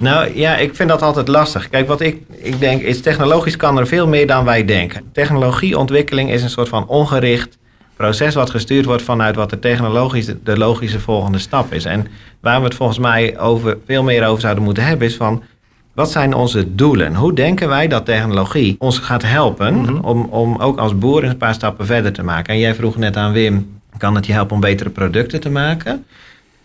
Nou 0.00 0.38
ja, 0.38 0.56
ik 0.56 0.74
vind 0.74 0.88
dat 0.88 1.02
altijd 1.02 1.28
lastig. 1.28 1.68
Kijk, 1.68 1.86
wat 1.86 2.00
ik, 2.00 2.22
ik 2.28 2.60
denk 2.60 2.82
is 2.82 3.00
technologisch 3.00 3.56
kan 3.56 3.78
er 3.78 3.86
veel 3.86 4.08
meer 4.08 4.26
dan 4.26 4.44
wij 4.44 4.64
denken. 4.64 5.02
Technologieontwikkeling 5.12 6.30
is 6.30 6.42
een 6.42 6.50
soort 6.50 6.68
van 6.68 6.86
ongericht 6.86 7.58
proces 7.96 8.34
wat 8.34 8.50
gestuurd 8.50 8.84
wordt 8.84 9.02
vanuit 9.02 9.36
wat 9.36 9.50
de 9.50 9.58
technologisch 9.58 10.26
de 10.44 10.58
logische 10.58 11.00
volgende 11.00 11.38
stap 11.38 11.72
is. 11.72 11.84
En 11.84 12.06
waar 12.40 12.58
we 12.58 12.64
het 12.64 12.74
volgens 12.74 12.98
mij 12.98 13.38
over, 13.38 13.78
veel 13.86 14.02
meer 14.02 14.26
over 14.26 14.40
zouden 14.40 14.64
moeten 14.64 14.84
hebben 14.84 15.06
is 15.06 15.16
van 15.16 15.42
wat 15.94 16.10
zijn 16.10 16.34
onze 16.34 16.74
doelen? 16.74 17.14
Hoe 17.14 17.34
denken 17.34 17.68
wij 17.68 17.88
dat 17.88 18.04
technologie 18.04 18.76
ons 18.78 18.98
gaat 18.98 19.22
helpen 19.22 19.80
mhm. 19.80 19.98
om, 19.98 20.24
om 20.24 20.56
ook 20.56 20.78
als 20.78 20.98
boer 20.98 21.24
een 21.24 21.36
paar 21.36 21.54
stappen 21.54 21.86
verder 21.86 22.12
te 22.12 22.22
maken? 22.22 22.54
En 22.54 22.60
jij 22.60 22.74
vroeg 22.74 22.96
net 22.96 23.16
aan 23.16 23.32
Wim, 23.32 23.80
kan 23.96 24.14
het 24.14 24.26
je 24.26 24.32
helpen 24.32 24.54
om 24.54 24.60
betere 24.60 24.90
producten 24.90 25.40
te 25.40 25.50
maken? 25.50 26.04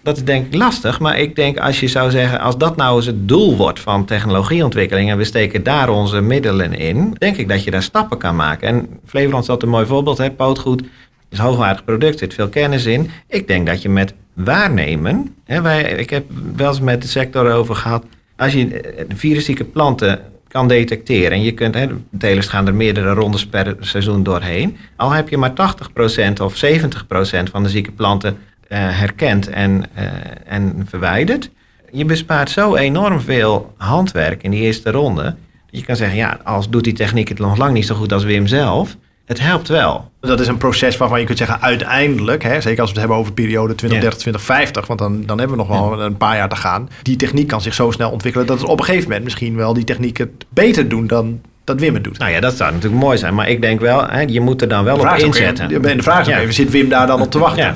Dat 0.05 0.17
is 0.17 0.23
denk 0.23 0.45
ik 0.45 0.55
lastig, 0.55 0.99
maar 0.99 1.19
ik 1.19 1.35
denk 1.35 1.57
als 1.57 1.79
je 1.79 1.87
zou 1.87 2.11
zeggen, 2.11 2.39
als 2.39 2.57
dat 2.57 2.75
nou 2.75 2.95
eens 2.95 3.05
het 3.05 3.27
doel 3.27 3.55
wordt 3.55 3.79
van 3.79 4.05
technologieontwikkeling 4.05 5.09
en 5.09 5.17
we 5.17 5.23
steken 5.23 5.63
daar 5.63 5.89
onze 5.89 6.21
middelen 6.21 6.73
in, 6.73 7.15
denk 7.17 7.37
ik 7.37 7.49
dat 7.49 7.63
je 7.63 7.71
daar 7.71 7.83
stappen 7.83 8.17
kan 8.17 8.35
maken. 8.35 8.67
En 8.67 8.87
Flevoland 9.05 9.45
dat 9.45 9.63
een 9.63 9.69
mooi 9.69 9.85
voorbeeld, 9.85 10.17
hè? 10.17 10.31
pootgoed 10.31 10.83
is 11.29 11.37
hoogwaardig 11.37 11.85
product, 11.85 12.19
zit 12.19 12.33
veel 12.33 12.49
kennis 12.49 12.85
in. 12.85 13.09
Ik 13.27 13.47
denk 13.47 13.67
dat 13.67 13.81
je 13.81 13.89
met 13.89 14.13
waarnemen, 14.33 15.35
hè, 15.43 15.61
wij, 15.61 15.83
ik 15.83 16.09
heb 16.09 16.25
wel 16.55 16.67
eens 16.67 16.79
met 16.79 17.01
de 17.01 17.07
sector 17.07 17.51
over 17.51 17.75
gehad, 17.75 18.05
als 18.37 18.53
je 18.53 18.81
eh, 18.81 19.05
viruszieke 19.15 19.63
planten 19.63 20.19
kan 20.47 20.67
detecteren 20.67 21.31
en 21.31 21.43
je 21.43 21.51
kunt, 21.51 21.75
hè, 21.75 21.87
de 21.87 22.17
telers 22.17 22.47
gaan 22.47 22.67
er 22.67 22.75
meerdere 22.75 23.13
rondes 23.13 23.45
per 23.45 23.75
seizoen 23.79 24.23
doorheen, 24.23 24.77
al 24.95 25.11
heb 25.11 25.29
je 25.29 25.37
maar 25.37 25.53
80% 25.53 26.41
of 26.41 26.55
70% 26.65 27.49
van 27.51 27.63
de 27.63 27.69
zieke 27.69 27.91
planten 27.91 28.37
uh, 28.69 28.77
herkend 28.99 29.49
en, 29.49 29.83
uh, 29.97 30.03
en 30.45 30.85
verwijderd. 30.89 31.49
Je 31.91 32.05
bespaart 32.05 32.49
zo 32.49 32.75
enorm 32.75 33.21
veel 33.21 33.73
handwerk 33.77 34.43
in 34.43 34.51
die 34.51 34.61
eerste 34.61 34.91
ronde. 34.91 35.23
Dat 35.23 35.79
je 35.79 35.85
kan 35.85 35.95
zeggen, 35.95 36.17
ja, 36.17 36.39
als 36.43 36.69
doet 36.69 36.83
die 36.83 36.93
techniek 36.93 37.29
het 37.29 37.39
nog 37.39 37.57
lang 37.57 37.73
niet 37.73 37.85
zo 37.85 37.95
goed 37.95 38.13
als 38.13 38.23
Wim 38.23 38.47
zelf. 38.47 38.95
het 39.25 39.39
helpt 39.39 39.67
wel. 39.67 40.11
Dat 40.19 40.39
is 40.39 40.47
een 40.47 40.57
proces 40.57 40.97
waarvan 40.97 41.19
je 41.19 41.25
kunt 41.25 41.37
zeggen 41.37 41.61
uiteindelijk, 41.61 42.43
hè, 42.43 42.61
zeker 42.61 42.81
als 42.81 42.91
we 42.91 42.99
het 42.99 42.99
hebben 42.99 43.17
over 43.17 43.35
de 43.35 43.41
periode 43.41 43.75
2030, 43.75 44.19
2050, 44.19 44.87
want 44.87 44.99
dan, 44.99 45.25
dan 45.25 45.39
hebben 45.39 45.57
we 45.57 45.63
nog 45.63 45.79
wel 45.79 46.01
een 46.01 46.17
paar 46.17 46.35
jaar 46.35 46.49
te 46.49 46.55
gaan. 46.55 46.89
Die 47.01 47.15
techniek 47.15 47.47
kan 47.47 47.61
zich 47.61 47.73
zo 47.73 47.91
snel 47.91 48.11
ontwikkelen 48.11 48.47
dat 48.47 48.59
het 48.59 48.69
op 48.69 48.79
een 48.79 48.85
gegeven 48.85 49.07
moment 49.07 49.23
misschien 49.23 49.55
wel 49.55 49.73
die 49.73 49.83
techniek 49.83 50.17
het 50.17 50.45
beter 50.49 50.89
doen 50.89 51.07
dan 51.07 51.41
dat 51.63 51.79
Wim 51.79 51.93
het 51.93 52.03
doet. 52.03 52.17
Nou 52.17 52.31
ja, 52.31 52.39
dat 52.39 52.55
zou 52.55 52.73
natuurlijk 52.73 53.01
mooi 53.01 53.17
zijn. 53.17 53.35
Maar 53.35 53.49
ik 53.49 53.61
denk 53.61 53.79
wel, 53.79 54.07
hè, 54.07 54.21
je 54.21 54.41
moet 54.41 54.61
er 54.61 54.67
dan 54.67 54.83
wel 54.83 54.99
op 54.99 55.17
inzetten. 55.17 55.67
De 55.81 56.03
vraag 56.03 56.27
is 56.27 56.33
ook 56.33 56.39
even, 56.39 56.53
zit 56.53 56.69
Wim 56.69 56.89
daar 56.89 57.07
dan 57.07 57.21
op 57.21 57.31
te 57.31 57.39
wachten? 57.39 57.75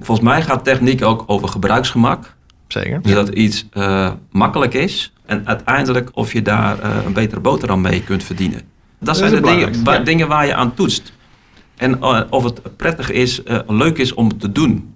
Volgens 0.00 0.28
mij 0.28 0.42
gaat 0.42 0.64
techniek 0.64 1.02
ook 1.02 1.24
over 1.26 1.48
gebruiksgemak. 1.48 2.34
Zeker. 2.66 3.02
Dus 3.02 3.12
dat 3.12 3.28
iets 3.28 3.66
uh, 3.74 4.10
makkelijk 4.30 4.74
is 4.74 5.12
en 5.26 5.46
uiteindelijk 5.46 6.10
of 6.14 6.32
je 6.32 6.42
daar 6.42 6.78
uh, 6.78 7.04
een 7.06 7.12
betere 7.12 7.40
boterham 7.40 7.80
mee 7.80 8.02
kunt 8.02 8.22
verdienen. 8.22 8.60
Dat, 8.98 9.16
zijn 9.16 9.30
de 9.30 9.40
dingen, 9.40 9.82
ja. 9.84 9.98
dingen 9.98 10.28
waar 10.28 10.46
je 10.46 10.54
aan 10.54 10.74
toetst. 10.74 11.12
En 11.76 11.98
uh, 12.00 12.20
of 12.30 12.44
het 12.44 12.76
prettig 12.76 13.10
is, 13.10 13.40
leuk 13.66 13.98
is 13.98 14.14
om 14.14 14.38
te 14.38 14.52
doen. 14.52 14.94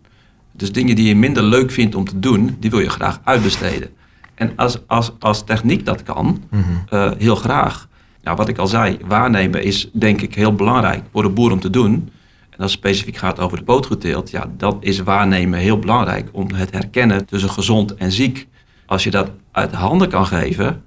Dus 0.52 0.72
dingen 0.72 0.96
die 0.96 1.08
je 1.08 1.16
minder 1.16 1.42
leuk 1.42 1.70
vindt 1.70 1.94
om 1.94 2.04
te 2.04 2.18
doen, 2.18 2.56
die 2.61 2.70
wil 2.70 2.80
je 2.80 2.90
graag 2.90 3.20
uitbesteden. 3.24 3.88
En 4.34 4.52
als, 4.56 4.78
als, 4.87 5.12
als 5.18 5.44
techniek 5.44 5.84
dat 5.84 6.02
kan, 6.02 6.42
mm 6.50 6.64
-hmm. 6.88 7.14
heel 7.18 7.34
graag. 7.34 7.88
Nou, 8.22 8.37
wat 8.37 8.48
ik 8.48 8.58
al 8.58 8.66
zei, 8.66 8.98
waarnemen 9.06 9.62
is 9.62 9.88
denk 9.92 10.20
ik 10.20 10.34
heel 10.34 10.54
belangrijk 10.54 11.02
voor 11.12 11.22
de 11.22 11.28
boer 11.28 11.52
om 11.52 11.61
te 11.61 11.70
doen. 11.70 12.11
En 12.59 12.64
als 12.64 12.73
het 12.73 12.81
specifiek 12.81 13.16
gaat 13.16 13.40
over 13.40 13.59
de 13.59 13.64
pootgeteelt, 13.64 14.31
ja, 14.31 14.51
dat 14.57 14.77
is 14.81 14.99
waarnemen 14.99 15.59
heel 15.59 15.79
belangrijk 15.79 16.29
om 16.33 16.51
het 16.55 16.71
herkennen 16.71 17.27
tussen 17.27 17.51
gezond 17.51 17.94
en 17.94 18.12
ziek. 18.12 18.47
Als 18.87 19.05
je 19.05 19.11
dat 19.11 19.31
uit 19.53 19.73
handen 19.73 20.09
kan 20.09 20.27
geven, 20.27 20.85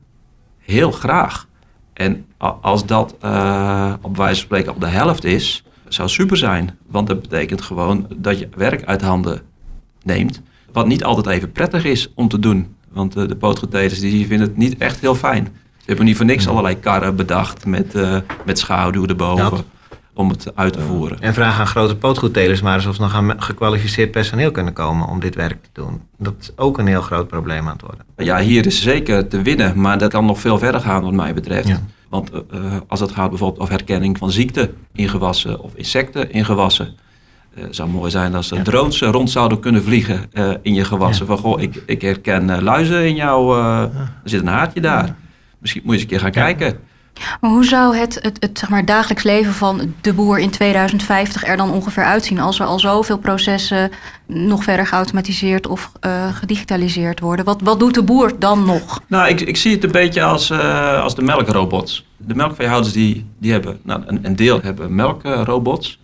heel 0.59 0.91
graag. 0.91 1.47
En 1.93 2.25
als 2.61 2.85
dat 2.85 3.15
uh, 3.23 3.93
op 4.01 4.17
wijze 4.17 4.35
van 4.35 4.45
spreken 4.45 4.73
op 4.73 4.79
de 4.79 4.87
helft 4.87 5.23
is, 5.23 5.63
zou 5.87 6.09
super 6.09 6.37
zijn. 6.37 6.77
Want 6.87 7.07
dat 7.07 7.21
betekent 7.21 7.61
gewoon 7.61 8.07
dat 8.15 8.39
je 8.39 8.49
werk 8.55 8.85
uit 8.85 9.01
handen 9.01 9.41
neemt. 10.03 10.41
Wat 10.71 10.87
niet 10.87 11.03
altijd 11.03 11.27
even 11.27 11.51
prettig 11.51 11.85
is 11.85 12.11
om 12.15 12.27
te 12.27 12.39
doen. 12.39 12.75
Want 12.89 13.17
uh, 13.17 13.27
de 13.27 13.35
pootgetelers 13.35 13.99
die 13.99 14.27
vinden 14.27 14.47
het 14.47 14.57
niet 14.57 14.77
echt 14.77 14.99
heel 14.99 15.15
fijn. 15.15 15.43
Ze 15.77 15.85
hebben 15.85 16.05
niet 16.05 16.17
voor 16.17 16.25
niks 16.25 16.47
allerlei 16.47 16.79
karren 16.79 17.15
bedacht 17.15 17.65
met, 17.65 17.95
uh, 17.95 18.17
met 18.45 18.59
schaduw 18.59 19.05
erboven. 19.05 19.49
Dat. 19.49 19.65
Om 20.21 20.29
het 20.29 20.51
uit 20.55 20.73
te 20.73 20.81
voeren. 20.81 21.21
En 21.21 21.33
vraag 21.33 21.59
aan 21.59 21.67
grote 21.67 21.95
pootgoedtelers 21.95 22.61
maar 22.61 22.75
eens 22.75 22.85
of 22.85 22.95
ze 22.95 23.01
nog 23.01 23.13
aan 23.13 23.41
gekwalificeerd 23.41 24.11
personeel 24.11 24.51
kunnen 24.51 24.73
komen 24.73 25.07
om 25.07 25.19
dit 25.19 25.35
werk 25.35 25.61
te 25.61 25.69
doen. 25.73 26.01
Dat 26.17 26.33
is 26.39 26.51
ook 26.55 26.77
een 26.77 26.87
heel 26.87 27.01
groot 27.01 27.27
probleem 27.27 27.67
aan 27.67 27.73
het 27.73 27.81
worden. 27.81 28.05
Ja, 28.17 28.39
hier 28.39 28.65
is 28.65 28.81
zeker 28.81 29.27
te 29.27 29.41
winnen, 29.41 29.81
maar 29.81 29.97
dat 29.97 30.09
kan 30.11 30.25
nog 30.25 30.39
veel 30.39 30.57
verder 30.57 30.81
gaan 30.81 31.03
wat 31.03 31.13
mij 31.13 31.33
betreft. 31.33 31.67
Ja. 31.67 31.81
Want 32.09 32.31
uh, 32.33 32.75
als 32.87 32.99
het 32.99 33.11
gaat 33.11 33.29
bijvoorbeeld 33.29 33.61
over 33.61 33.73
herkenning 33.73 34.17
van 34.17 34.31
ziekte 34.31 34.73
in 34.93 35.09
gewassen 35.09 35.59
of 35.59 35.75
insecten 35.75 36.31
in 36.31 36.45
gewassen. 36.45 36.95
Het 37.53 37.63
uh, 37.63 37.69
zou 37.71 37.89
mooi 37.89 38.11
zijn 38.11 38.35
als 38.35 38.51
er 38.51 38.57
ja. 38.57 38.63
drones 38.63 39.01
rond 39.01 39.29
zouden 39.29 39.59
kunnen 39.59 39.83
vliegen 39.83 40.25
uh, 40.33 40.51
in 40.61 40.73
je 40.73 40.83
gewassen. 40.83 41.25
Ja. 41.25 41.31
Van 41.31 41.41
goh, 41.41 41.61
ik, 41.61 41.83
ik 41.85 42.01
herken 42.01 42.63
luizen 42.63 43.07
in 43.07 43.15
jou, 43.15 43.61
er 43.61 43.89
zit 44.23 44.41
een 44.41 44.47
haartje 44.47 44.81
daar. 44.81 45.15
Misschien 45.59 45.81
moet 45.85 45.93
je 45.93 46.01
eens 46.01 46.11
een 46.11 46.17
keer 46.17 46.19
gaan 46.19 46.55
kijken. 46.55 46.89
Maar 47.41 47.51
hoe 47.51 47.65
zou 47.65 47.95
het, 47.95 48.19
het, 48.21 48.37
het 48.39 48.59
zeg 48.59 48.69
maar, 48.69 48.85
dagelijks 48.85 49.23
leven 49.23 49.53
van 49.53 49.93
de 50.01 50.13
boer 50.13 50.39
in 50.39 50.49
2050 50.49 51.43
er 51.43 51.57
dan 51.57 51.71
ongeveer 51.71 52.03
uitzien 52.03 52.39
als 52.39 52.59
er 52.59 52.65
al 52.65 52.79
zoveel 52.79 53.17
processen 53.17 53.91
nog 54.25 54.63
verder 54.63 54.87
geautomatiseerd 54.87 55.67
of 55.67 55.91
uh, 56.05 56.35
gedigitaliseerd 56.35 57.19
worden? 57.19 57.45
Wat, 57.45 57.61
wat 57.61 57.79
doet 57.79 57.93
de 57.93 58.03
boer 58.03 58.39
dan 58.39 58.65
nog? 58.65 59.01
Nou, 59.07 59.29
ik, 59.29 59.41
ik 59.41 59.57
zie 59.57 59.71
het 59.71 59.83
een 59.83 59.91
beetje 59.91 60.23
als, 60.23 60.49
uh, 60.49 61.03
als 61.03 61.15
de 61.15 61.21
melkrobots. 61.21 62.05
De 62.17 62.35
melkveehouders 62.35 62.93
die, 62.93 63.25
die 63.37 63.51
hebben, 63.51 63.79
nou, 63.83 64.03
een, 64.05 64.19
een 64.21 64.35
deel 64.35 64.59
hebben 64.61 64.95
melkrobots. 64.95 65.99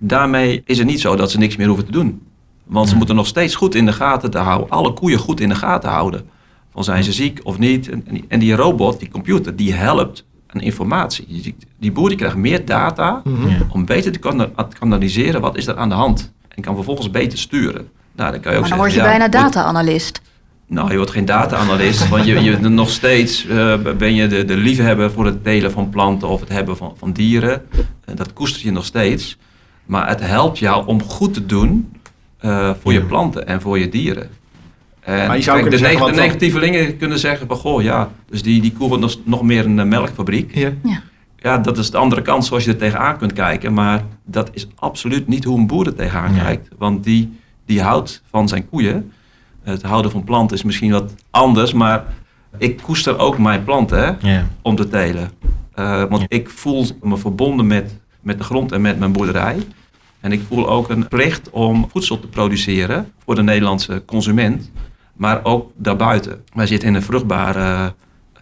Daarmee 0.00 0.62
is 0.66 0.78
het 0.78 0.86
niet 0.86 1.00
zo 1.00 1.16
dat 1.16 1.30
ze 1.30 1.38
niks 1.38 1.56
meer 1.56 1.66
hoeven 1.66 1.86
te 1.86 1.92
doen. 1.92 2.22
Want 2.64 2.88
ze 2.88 2.96
moeten 2.96 3.16
nog 3.16 3.26
steeds 3.26 3.54
goed 3.54 3.74
in 3.74 3.86
de 3.86 3.92
gaten 3.92 4.30
te 4.30 4.38
houden, 4.38 4.70
alle 4.70 4.92
koeien 4.92 5.18
goed 5.18 5.40
in 5.40 5.48
de 5.48 5.54
gaten 5.54 5.90
houden. 5.90 6.28
Van 6.72 6.84
zijn 6.84 7.04
ze 7.04 7.12
ziek 7.12 7.40
of 7.42 7.58
niet? 7.58 7.88
En, 7.88 8.24
en 8.28 8.38
die 8.38 8.54
robot, 8.54 8.98
die 8.98 9.10
computer, 9.10 9.56
die 9.56 9.74
helpt 9.74 10.24
aan 10.54 10.60
informatie. 10.60 11.54
Die 11.78 11.92
boer 11.92 12.08
die 12.08 12.18
krijgt 12.18 12.36
meer 12.36 12.64
data 12.64 13.20
mm 13.24 13.34
-hmm. 13.34 13.56
om 13.70 13.84
beter 13.84 14.12
te 14.12 14.48
kanaliseren 14.78 15.40
wat 15.40 15.56
is 15.56 15.66
er 15.66 15.76
aan 15.76 15.88
de 15.88 15.94
hand. 15.94 16.32
En 16.48 16.62
kan 16.62 16.74
vervolgens 16.74 17.10
beter 17.10 17.38
sturen. 17.38 17.88
Nou, 18.16 18.30
dan 18.30 18.40
kan 18.40 18.52
je 18.52 18.58
ook 18.58 18.68
maar 18.68 18.78
dan 18.78 18.78
zeggen, 18.78 18.78
word 18.78 18.92
je 18.92 18.98
ja, 18.98 19.04
bijna 19.04 19.28
data-analyst. 19.28 20.20
Nou, 20.66 20.90
je 20.90 20.96
wordt 20.96 21.10
geen 21.10 21.24
data-analyst, 21.24 22.08
want 22.08 22.24
je, 22.24 22.42
je 22.42 22.58
nog 22.58 22.90
steeds 22.90 23.46
uh, 23.46 23.74
ben 23.98 24.14
je 24.14 24.26
de, 24.26 24.44
de 24.44 24.56
liefhebber 24.56 25.10
voor 25.10 25.26
het 25.26 25.44
delen 25.44 25.72
van 25.72 25.88
planten 25.88 26.28
of 26.28 26.40
het 26.40 26.48
hebben 26.48 26.76
van, 26.76 26.94
van 26.96 27.12
dieren. 27.12 27.62
Uh, 27.72 28.16
dat 28.16 28.32
koester 28.32 28.64
je 28.64 28.72
nog 28.72 28.84
steeds. 28.84 29.38
Maar 29.84 30.08
het 30.08 30.20
helpt 30.20 30.58
jou 30.58 30.86
om 30.86 31.02
goed 31.02 31.34
te 31.34 31.46
doen 31.46 31.92
uh, 32.40 32.70
voor 32.80 32.92
ja. 32.92 32.98
je 32.98 33.04
planten 33.04 33.46
en 33.46 33.60
voor 33.60 33.78
je 33.78 33.88
dieren. 33.88 34.30
En 35.04 35.26
maar 35.26 35.36
je 35.36 35.42
zou 35.42 35.58
kijk, 35.60 35.70
de, 35.70 35.80
neg 35.80 36.04
de 36.04 36.10
negatievelingen 36.10 36.96
kunnen 36.96 37.18
zeggen 37.18 37.46
van, 37.46 37.56
goh, 37.56 37.82
ja, 37.82 38.10
dus 38.30 38.42
die, 38.42 38.60
die 38.60 38.72
koe 38.72 38.88
wordt 38.88 39.18
nog, 39.24 39.42
meer 39.42 39.64
een 39.64 39.88
melkfabriek. 39.88 40.54
Ja. 40.54 40.72
ja. 40.82 41.02
Ja, 41.36 41.58
dat 41.58 41.78
is 41.78 41.90
de 41.90 41.96
andere 41.96 42.22
kant 42.22 42.44
zoals 42.44 42.64
je 42.64 42.70
er 42.70 42.76
tegenaan 42.76 43.18
kunt 43.18 43.32
kijken. 43.32 43.72
Maar 43.72 44.02
dat 44.24 44.50
is 44.52 44.68
absoluut 44.74 45.28
niet 45.28 45.44
hoe 45.44 45.58
een 45.58 45.66
boer 45.66 45.86
er 45.86 45.94
tegenaan 45.94 46.34
ja. 46.34 46.42
kijkt. 46.42 46.68
Want 46.78 47.04
die, 47.04 47.38
die 47.66 47.82
houdt 47.82 48.22
van 48.30 48.48
zijn 48.48 48.68
koeien. 48.68 49.12
Het 49.62 49.82
houden 49.82 50.10
van 50.10 50.24
planten 50.24 50.56
is 50.56 50.62
misschien 50.62 50.90
wat 50.90 51.14
anders, 51.30 51.72
maar 51.72 52.04
ik 52.58 52.80
koester 52.82 53.18
ook 53.18 53.38
mijn 53.38 53.64
planten 53.64 53.98
hè, 53.98 54.34
ja. 54.34 54.46
om 54.62 54.76
te 54.76 54.88
telen. 54.88 55.30
Uh, 55.78 56.04
want 56.04 56.24
ik 56.28 56.50
voel 56.50 56.86
me 57.02 57.16
verbonden 57.16 57.66
met, 57.66 57.98
met 58.20 58.38
de 58.38 58.44
grond 58.44 58.72
en 58.72 58.80
met 58.80 58.98
mijn 58.98 59.12
boerderij. 59.12 59.56
En 60.20 60.32
ik 60.32 60.42
voel 60.48 60.68
ook 60.68 60.88
een 60.88 61.08
plicht 61.08 61.50
om 61.50 61.88
voedsel 61.90 62.20
te 62.20 62.26
produceren 62.26 63.12
voor 63.24 63.34
de 63.34 63.42
Nederlandse 63.42 64.02
consument 64.06 64.70
maar 65.16 65.44
ook 65.44 65.72
daarbuiten. 65.76 66.44
Wij 66.54 66.66
zitten 66.66 66.88
in 66.88 66.94
een 66.94 67.02
vruchtbare 67.02 67.94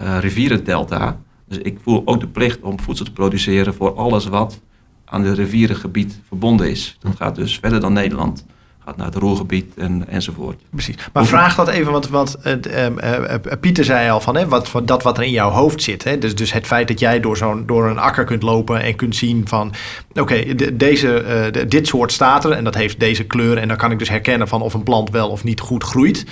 uh, 0.03 0.19
rivierendelta. 0.19 1.21
Dus 1.49 1.59
ik 1.59 1.79
voel 1.83 2.03
ook 2.05 2.21
de 2.21 2.29
plicht 2.29 2.61
om 2.61 2.81
voedsel 2.81 3.05
te 3.05 3.13
produceren 3.13 3.75
voor 3.75 3.95
alles 3.95 4.27
wat 4.27 4.61
aan 5.05 5.25
het 5.25 5.37
rivierengebied 5.37 6.21
verbonden 6.27 6.71
is. 6.71 6.97
Dat 7.01 7.17
gaat 7.17 7.35
dus 7.35 7.59
verder 7.59 7.81
dan 7.81 7.93
Nederland. 7.93 8.47
Gaat 8.85 8.97
naar 8.97 9.07
het 9.07 9.15
Roergebied 9.15 9.75
en, 9.77 10.09
enzovoort. 10.09 10.61
Precies. 10.71 10.95
Maar 11.13 11.27
vraag 11.27 11.55
dat 11.55 11.69
even, 11.69 11.93
want, 11.93 12.09
want 12.09 12.37
uh, 12.47 12.87
uh, 12.87 13.35
Pieter 13.61 13.85
zei 13.85 14.11
al 14.11 14.21
van 14.21 14.37
hè, 14.37 14.49
wat, 14.49 14.73
wat, 14.73 14.87
dat 14.87 15.03
wat 15.03 15.19
er 15.19 15.25
in 15.25 15.31
jouw 15.31 15.51
hoofd 15.51 15.83
zit. 15.83 16.05
Hè? 16.05 16.19
Dus, 16.19 16.35
dus 16.35 16.53
het 16.53 16.67
feit 16.67 16.89
dat 16.89 16.99
jij 16.99 17.21
door, 17.21 17.37
zo'n, 17.37 17.67
door 17.67 17.89
een 17.89 17.99
akker 17.99 18.25
kunt 18.25 18.43
lopen 18.43 18.83
en 18.83 18.97
kunt 18.97 19.17
zien 19.17 19.49
van 19.49 19.73
oké, 20.11 20.21
okay, 20.21 20.55
de, 20.55 20.77
deze, 20.77 21.25
de, 21.53 21.67
dit 21.67 21.87
soort 21.87 22.13
staat 22.13 22.45
er 22.45 22.51
en 22.51 22.65
dat 22.65 22.75
heeft 22.75 23.01
deze 23.01 23.25
kleur. 23.25 23.59
En 23.59 23.69
dan 23.69 23.77
kan 23.77 23.91
ik 23.91 23.99
dus 23.99 24.09
herkennen 24.09 24.49
van 24.49 24.63
of 24.63 24.75
een 24.75 24.83
plant 24.83 25.11
wel 25.11 25.29
of 25.29 25.45
niet 25.45 25.61
goed 25.61 25.85
groeit. 25.85 26.27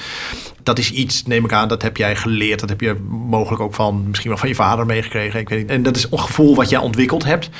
Dat 0.63 0.79
is 0.79 0.93
iets, 0.93 1.23
neem 1.23 1.45
ik 1.45 1.53
aan, 1.53 1.69
dat 1.69 1.83
heb 1.83 1.97
jij 1.97 2.17
geleerd. 2.17 2.61
Dat 2.61 2.69
heb 2.69 2.81
je 2.81 2.97
mogelijk 3.29 3.63
ook 3.63 3.75
van 3.75 4.05
misschien 4.09 4.31
wel 4.31 4.39
van 4.39 4.49
je 4.49 4.55
vader 4.55 4.87
meegekregen. 4.87 5.41
Ik 5.41 5.49
weet 5.49 5.59
niet. 5.59 5.71
En 5.71 5.83
dat 5.83 5.97
is 5.97 6.07
een 6.11 6.19
gevoel 6.19 6.55
wat 6.55 6.69
jij 6.69 6.81
ontwikkeld 6.81 7.25
hebt. 7.25 7.51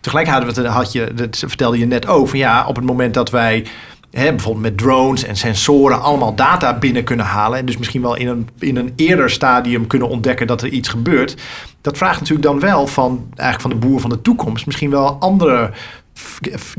Tegelijkertijd 0.00 0.66
had 0.66 0.92
je, 0.92 1.14
dat 1.14 1.36
vertelde 1.38 1.78
je 1.78 1.86
net 1.86 2.06
ook, 2.06 2.28
van 2.28 2.38
ja, 2.38 2.66
op 2.66 2.76
het 2.76 2.84
moment 2.84 3.14
dat 3.14 3.30
wij 3.30 3.66
Bijvoorbeeld 4.10 4.64
met 4.64 4.78
drones 4.78 5.24
en 5.24 5.36
sensoren 5.36 6.02
allemaal 6.02 6.34
data 6.34 6.78
binnen 6.78 7.04
kunnen 7.04 7.26
halen. 7.26 7.58
En 7.58 7.66
dus 7.66 7.76
misschien 7.76 8.02
wel 8.02 8.16
in 8.16 8.28
een, 8.28 8.48
in 8.58 8.76
een 8.76 8.92
eerder 8.96 9.30
stadium 9.30 9.86
kunnen 9.86 10.08
ontdekken 10.08 10.46
dat 10.46 10.62
er 10.62 10.68
iets 10.68 10.88
gebeurt. 10.88 11.36
Dat 11.80 11.96
vraagt 11.96 12.20
natuurlijk 12.20 12.48
dan 12.48 12.60
wel 12.60 12.86
van, 12.86 13.26
eigenlijk 13.34 13.60
van 13.60 13.70
de 13.70 13.86
boer 13.86 14.00
van 14.00 14.10
de 14.10 14.22
toekomst 14.22 14.66
misschien 14.66 14.90
wel 14.90 15.16
andere 15.20 15.70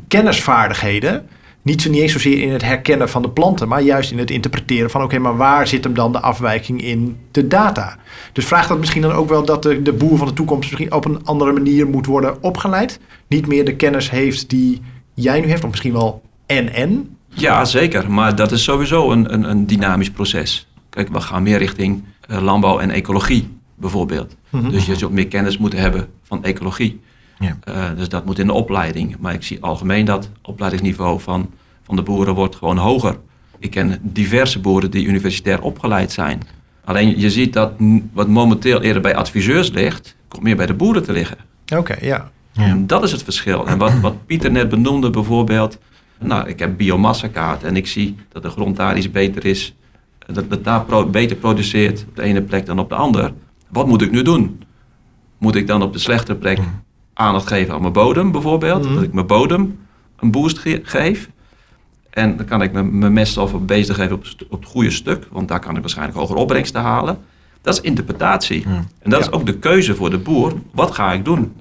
kennisvaardigheden. 0.07 1.27
Niet 1.61 1.81
zo 1.81 1.89
niet 1.89 2.01
eens 2.01 2.11
zozeer 2.11 2.41
in 2.41 2.51
het 2.51 2.61
herkennen 2.61 3.09
van 3.09 3.21
de 3.21 3.29
planten, 3.29 3.67
maar 3.67 3.81
juist 3.81 4.11
in 4.11 4.17
het 4.17 4.31
interpreteren 4.31 4.89
van 4.89 5.03
oké, 5.03 5.19
maar 5.19 5.37
waar 5.37 5.67
zit 5.67 5.83
hem 5.83 5.93
dan 5.93 6.11
de 6.11 6.19
afwijking 6.19 6.81
in 6.81 7.17
de 7.31 7.47
data? 7.47 7.97
Dus 8.33 8.45
vraagt 8.45 8.69
dat 8.69 8.79
misschien 8.79 9.01
dan 9.01 9.11
ook 9.11 9.29
wel 9.29 9.45
dat 9.45 9.63
de, 9.63 9.81
de 9.81 9.93
boer 9.93 10.17
van 10.17 10.27
de 10.27 10.33
toekomst 10.33 10.69
misschien 10.69 10.93
op 10.93 11.05
een 11.05 11.25
andere 11.25 11.51
manier 11.51 11.87
moet 11.87 12.05
worden 12.05 12.43
opgeleid? 12.43 12.99
Niet 13.27 13.47
meer 13.47 13.65
de 13.65 13.75
kennis 13.75 14.09
heeft 14.09 14.49
die 14.49 14.81
jij 15.13 15.39
nu 15.39 15.47
heeft, 15.47 15.63
of 15.63 15.69
misschien 15.69 15.93
wel 15.93 16.21
en-en? 16.45 17.17
Ja, 17.39 17.65
zeker. 17.65 18.11
Maar 18.11 18.35
dat 18.35 18.51
is 18.51 18.63
sowieso 18.63 19.11
een, 19.11 19.33
een, 19.33 19.49
een 19.49 19.67
dynamisch 19.67 20.11
proces. 20.11 20.67
Kijk, 20.89 21.09
we 21.09 21.21
gaan 21.21 21.43
meer 21.43 21.57
richting 21.57 22.03
uh, 22.31 22.41
landbouw 22.41 22.79
en 22.79 22.89
ecologie 22.89 23.57
bijvoorbeeld. 23.75 24.35
Mm 24.49 24.59
-hmm. 24.61 24.71
Dus 24.71 24.85
je 24.85 24.95
zult 24.95 25.11
meer 25.11 25.27
kennis 25.27 25.57
moeten 25.57 25.79
hebben 25.79 26.07
van 26.23 26.43
ecologie. 26.43 27.01
Ja. 27.39 27.57
Uh, 27.69 27.83
dus 27.95 28.09
dat 28.09 28.25
moet 28.25 28.39
in 28.39 28.47
de 28.47 28.53
opleiding. 28.53 29.15
Maar 29.19 29.33
ik 29.33 29.43
zie 29.43 29.61
algemeen 29.61 30.05
dat 30.05 30.23
het 30.23 30.33
opleidingsniveau 30.41 31.19
van, 31.19 31.49
van 31.83 31.95
de 31.95 32.01
boeren 32.01 32.33
wordt 32.33 32.55
gewoon 32.55 32.77
hoger. 32.77 33.17
Ik 33.59 33.71
ken 33.71 33.99
diverse 34.01 34.59
boeren 34.59 34.91
die 34.91 35.05
universitair 35.05 35.61
opgeleid 35.61 36.11
zijn. 36.11 36.41
Alleen 36.83 37.19
je 37.19 37.29
ziet 37.29 37.53
dat 37.53 37.71
wat 38.13 38.27
momenteel 38.27 38.81
eerder 38.81 39.01
bij 39.01 39.15
adviseurs 39.15 39.71
ligt, 39.71 40.15
komt 40.27 40.43
meer 40.43 40.55
bij 40.55 40.65
de 40.65 40.73
boeren 40.73 41.03
te 41.03 41.11
liggen. 41.11 41.37
Oké, 41.65 41.77
okay, 41.77 41.97
ja. 42.01 42.31
ja. 42.51 42.77
Dat 42.79 43.03
is 43.03 43.11
het 43.11 43.23
verschil. 43.23 43.67
En 43.67 43.77
wat, 43.77 43.99
wat 43.99 44.25
Pieter 44.25 44.51
net 44.51 44.69
benoemde 44.69 45.09
bijvoorbeeld, 45.09 45.77
nou, 46.19 46.47
ik 46.49 46.59
heb 46.59 46.77
biomassakaart 46.77 47.63
en 47.63 47.75
ik 47.75 47.87
zie 47.87 48.15
dat 48.31 48.43
de 48.43 48.49
grond 48.49 48.75
daar 48.75 48.97
iets 48.97 49.11
beter 49.11 49.45
is. 49.45 49.75
Dat 50.33 50.45
het 50.49 50.63
daar 50.63 50.83
pro 50.85 51.05
beter 51.05 51.35
produceert 51.37 52.05
op 52.09 52.15
de 52.15 52.21
ene 52.21 52.41
plek 52.41 52.65
dan 52.65 52.79
op 52.79 52.89
de 52.89 52.95
andere. 52.95 53.33
Wat 53.69 53.87
moet 53.87 54.01
ik 54.01 54.11
nu 54.11 54.21
doen? 54.21 54.63
Moet 55.37 55.55
ik 55.55 55.67
dan 55.67 55.81
op 55.81 55.93
de 55.93 55.99
slechte 55.99 56.35
plek 56.35 56.59
aandacht 57.13 57.47
geven 57.47 57.73
aan 57.73 57.81
mijn 57.81 57.93
bodem 57.93 58.31
bijvoorbeeld. 58.31 58.83
Mhm. 58.83 58.93
Dat 58.93 59.03
ik 59.03 59.13
mijn 59.13 59.27
bodem 59.27 59.79
een 60.19 60.31
boost 60.31 60.57
ge- 60.59 60.81
geef. 60.83 61.29
En 62.09 62.37
dan 62.37 62.45
kan 62.45 62.61
ik 62.61 62.71
mijn 62.71 62.97
mijn 62.99 63.13
meststoffen 63.13 63.65
bezig 63.65 63.95
geven 63.95 64.15
op, 64.15 64.23
het 64.49 64.65
goede 64.65 64.89
stuk. 64.91 65.27
Want 65.31 65.47
daar 65.47 65.59
kan 65.59 65.75
ik 65.75 65.81
waarschijnlijk 65.81 66.17
hogere 66.17 66.39
opbrengsten 66.39 66.81
halen. 66.81 67.17
Dat 67.61 67.73
is 67.73 67.81
interpretatie. 67.81 68.63
En 68.99 69.09
dat 69.09 69.19
is 69.21 69.31
ook 69.31 69.45
de 69.45 69.57
keuze 69.57 69.95
voor 69.95 70.09
de 70.09 70.17
boer. 70.17 70.53
Wat 70.71 70.91
ga 70.91 71.13
ik 71.13 71.25
doen? 71.25 71.53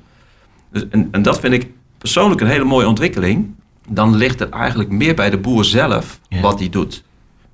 Dus, 0.73 0.89
en, 0.91 1.09
en 1.11 1.23
dat 1.23 1.41
vind 1.41 1.55
ik 1.55 1.71
persoonlijk 1.99 2.41
een 2.41 2.47
hele 2.47 2.65
mooie 2.65 2.87
ontwikkeling. 2.89 3.55
Dan 3.89 4.15
ligt 4.17 4.39
het 4.39 4.51
eigenlijk 4.51 4.91
meer 4.91 5.15
bij 5.15 5.31
de 5.31 5.39
boer 5.39 5.65
zelf 5.65 6.21
Ja. 6.29 6.41
wat 6.41 6.59
hij 6.59 6.69
doet. 6.69 7.05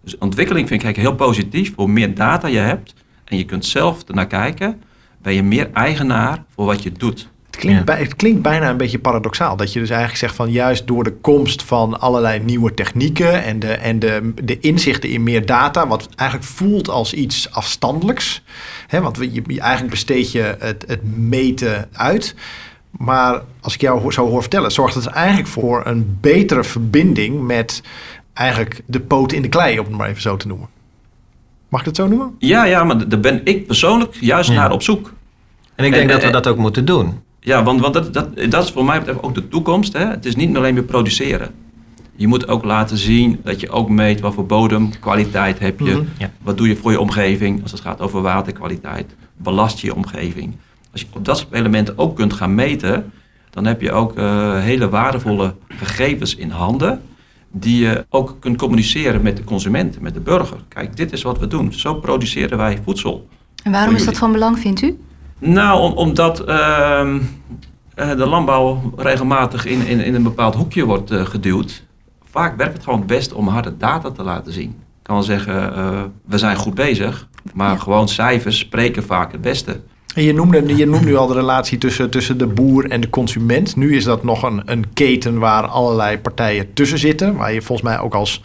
Dus 0.04 0.18
ontwikkeling 0.18 0.68
vind 0.68 0.80
ik 0.80 0.86
eigenlijk 0.86 1.16
heel 1.18 1.26
positief. 1.26 1.72
Hoe 1.76 1.88
meer 1.88 2.14
data 2.14 2.48
je 2.48 2.58
hebt 2.58 2.94
en 3.24 3.36
je 3.36 3.44
kunt 3.44 3.64
zelf 3.66 4.02
ernaar 4.08 4.26
kijken, 4.26 4.82
ben 5.22 5.34
je 5.34 5.42
meer 5.42 5.70
eigenaar 5.72 6.44
voor 6.54 6.64
wat 6.66 6.82
je 6.82 6.92
doet. 6.92 7.28
Het 7.46 7.56
klinkt, 7.62 7.78
Ja. 7.78 7.84
bij- 7.84 7.98
het 8.02 8.16
klinkt 8.16 8.42
bijna 8.42 8.70
een 8.70 8.76
beetje 8.76 8.98
paradoxaal. 8.98 9.56
Dat 9.56 9.72
je 9.72 9.78
dus 9.80 9.88
eigenlijk 9.88 10.18
zegt 10.18 10.34
van 10.34 10.50
juist 10.50 10.86
door 10.86 11.04
de 11.04 11.12
komst 11.12 11.62
van 11.62 12.00
allerlei 12.00 12.40
nieuwe 12.40 12.74
technieken 12.74 13.44
en 13.44 13.58
de, 13.58 13.72
en 13.72 13.98
de, 13.98 14.32
de 14.44 14.60
inzichten 14.60 15.08
in 15.10 15.22
meer 15.22 15.46
data, 15.46 15.86
wat 15.86 16.08
eigenlijk 16.16 16.50
voelt 16.50 16.88
als 16.88 17.14
iets 17.14 17.50
afstandelijks. 17.50 18.42
Hè, 18.86 19.00
want 19.00 19.16
je, 19.16 19.42
je 19.46 19.60
eigenlijk 19.60 19.90
besteed 19.90 20.32
je 20.32 20.56
het, 20.58 20.84
het 20.86 21.16
meten 21.16 21.88
uit. 21.92 22.34
Maar 22.98 23.42
als 23.60 23.74
ik 23.74 23.80
jou 23.80 24.12
zo 24.12 24.28
hoor 24.28 24.40
vertellen, 24.40 24.70
zorgt 24.72 24.94
het 24.94 25.06
eigenlijk 25.06 25.48
voor 25.48 25.82
een 25.86 26.18
betere 26.20 26.64
verbinding 26.64 27.40
met 27.42 27.82
eigenlijk 28.32 28.82
de 28.86 29.00
poot 29.00 29.32
in 29.32 29.42
de 29.42 29.48
klei, 29.48 29.78
om 29.78 29.84
het 29.86 29.96
maar 29.96 30.08
even 30.08 30.22
zo 30.22 30.36
te 30.36 30.46
noemen. 30.46 30.68
Mag 31.68 31.80
ik 31.80 31.86
het 31.86 31.96
zo 31.96 32.06
noemen? 32.08 32.34
Ja, 32.38 32.64
ja, 32.64 32.84
maar 32.84 33.08
daar 33.08 33.20
ben 33.20 33.40
ik 33.44 33.66
persoonlijk 33.66 34.14
juist 34.20 34.48
Ja. 34.50 34.54
naar 34.54 34.72
op 34.72 34.82
zoek. 34.82 35.12
En 35.74 35.84
ik 35.84 35.90
denk 35.90 36.02
En- 36.02 36.08
dat 36.08 36.20
we 36.20 36.26
en- 36.26 36.32
dat 36.32 36.46
ook 36.46 36.56
moeten 36.56 36.84
doen. 36.84 37.20
Ja, 37.40 37.62
want, 37.62 37.80
want 37.80 37.94
dat, 37.94 38.12
dat, 38.14 38.28
dat 38.50 38.64
is 38.64 38.70
voor 38.70 38.84
mij 38.84 38.98
betreft 38.98 39.22
ook 39.22 39.34
de 39.34 39.48
toekomst. 39.48 39.92
Hè? 39.92 40.04
Het 40.06 40.24
is 40.24 40.36
niet 40.36 40.56
alleen 40.56 40.74
meer 40.74 40.82
produceren. 40.82 41.50
Je 42.16 42.26
moet 42.26 42.48
ook 42.48 42.64
laten 42.64 42.96
zien 42.98 43.40
dat 43.44 43.60
je 43.60 43.70
ook 43.70 43.88
meet 43.88 44.20
wat 44.20 44.34
voor 44.34 44.46
bodemkwaliteit 44.46 45.58
heb 45.58 45.80
je. 45.80 45.90
Mhm. 45.92 46.04
Ja. 46.18 46.30
Wat 46.42 46.56
doe 46.56 46.68
je 46.68 46.76
voor 46.76 46.90
je 46.90 47.00
omgeving 47.00 47.62
als 47.62 47.70
het 47.72 47.80
gaat 47.80 48.00
over 48.00 48.22
waterkwaliteit. 48.22 49.14
Belast 49.36 49.78
je 49.78 49.86
je 49.86 49.94
omgeving. 49.94 50.56
Als 50.94 51.02
je 51.02 51.06
op 51.12 51.24
dat 51.24 51.38
soort 51.38 51.52
elementen 51.52 51.98
ook 51.98 52.16
kunt 52.16 52.32
gaan 52.32 52.54
meten, 52.54 53.12
dan 53.50 53.64
heb 53.64 53.80
je 53.80 53.92
ook 53.92 54.16
eh, 54.16 54.58
hele 54.60 54.88
waardevolle 54.88 55.54
gegevens 55.68 56.34
in 56.36 56.50
handen. 56.50 57.00
Die 57.52 57.78
je 57.86 58.06
ook 58.08 58.36
kunt 58.40 58.56
communiceren 58.58 59.22
met 59.22 59.36
de 59.36 59.44
consument, 59.44 60.00
met 60.00 60.14
de 60.14 60.20
burger. 60.20 60.56
Kijk, 60.68 60.96
dit 60.96 61.12
is 61.12 61.22
wat 61.22 61.38
we 61.38 61.46
doen. 61.46 61.72
Zo 61.72 61.94
produceren 61.94 62.58
wij 62.58 62.78
voedsel. 62.84 63.28
En 63.62 63.72
waarom 63.72 63.94
is 63.94 64.04
dat 64.04 64.16
van 64.18 64.32
belang, 64.32 64.58
vindt 64.58 64.82
u? 64.82 64.98
Nou, 65.38 65.80
om- 65.80 65.92
omdat 65.92 66.40
ehm, 66.44 67.18
eh, 67.94 68.08
de 68.08 68.26
landbouw 68.26 68.92
regelmatig 68.96 69.66
in, 69.66 69.86
in, 69.86 70.00
in 70.00 70.14
een 70.14 70.22
bepaald 70.22 70.54
hoekje 70.54 70.84
wordt 70.84 71.10
eh, 71.10 71.24
geduwd. 71.24 71.84
Vaak 72.30 72.56
werkt 72.56 72.72
het 72.74 72.82
gewoon 72.84 72.98
het 72.98 73.08
best 73.08 73.32
om 73.32 73.48
harde 73.48 73.76
data 73.76 74.10
te 74.10 74.22
laten 74.22 74.52
zien. 74.52 74.70
Ik 74.70 75.10
kan 75.10 75.14
wel 75.14 75.24
zeggen, 75.24 76.12
we 76.26 76.38
zijn 76.38 76.56
goed 76.56 76.74
bezig, 76.74 77.28
maar 77.54 77.70
Ja. 77.70 77.76
gewoon 77.76 78.08
cijfers 78.08 78.58
spreken 78.58 79.02
vaak 79.04 79.32
het 79.32 79.40
beste. 79.40 79.80
Je 80.14 80.32
noemde, 80.32 80.76
je 80.76 80.86
noemt 80.86 81.04
nu 81.04 81.16
al 81.16 81.26
de 81.26 81.34
relatie 81.34 81.78
tussen, 81.78 82.10
tussen 82.10 82.38
de 82.38 82.46
boer 82.46 82.90
en 82.90 83.00
de 83.00 83.10
consument. 83.10 83.76
Nu 83.76 83.96
is 83.96 84.04
dat 84.04 84.24
nog 84.24 84.42
een, 84.42 84.62
een 84.64 84.92
keten 84.92 85.38
waar 85.38 85.66
allerlei 85.66 86.18
partijen 86.18 86.72
tussen 86.72 86.98
zitten. 86.98 87.36
Waar 87.36 87.52
je 87.52 87.62
volgens 87.62 87.88
mij 87.88 87.98
ook 87.98 88.14
als, 88.14 88.42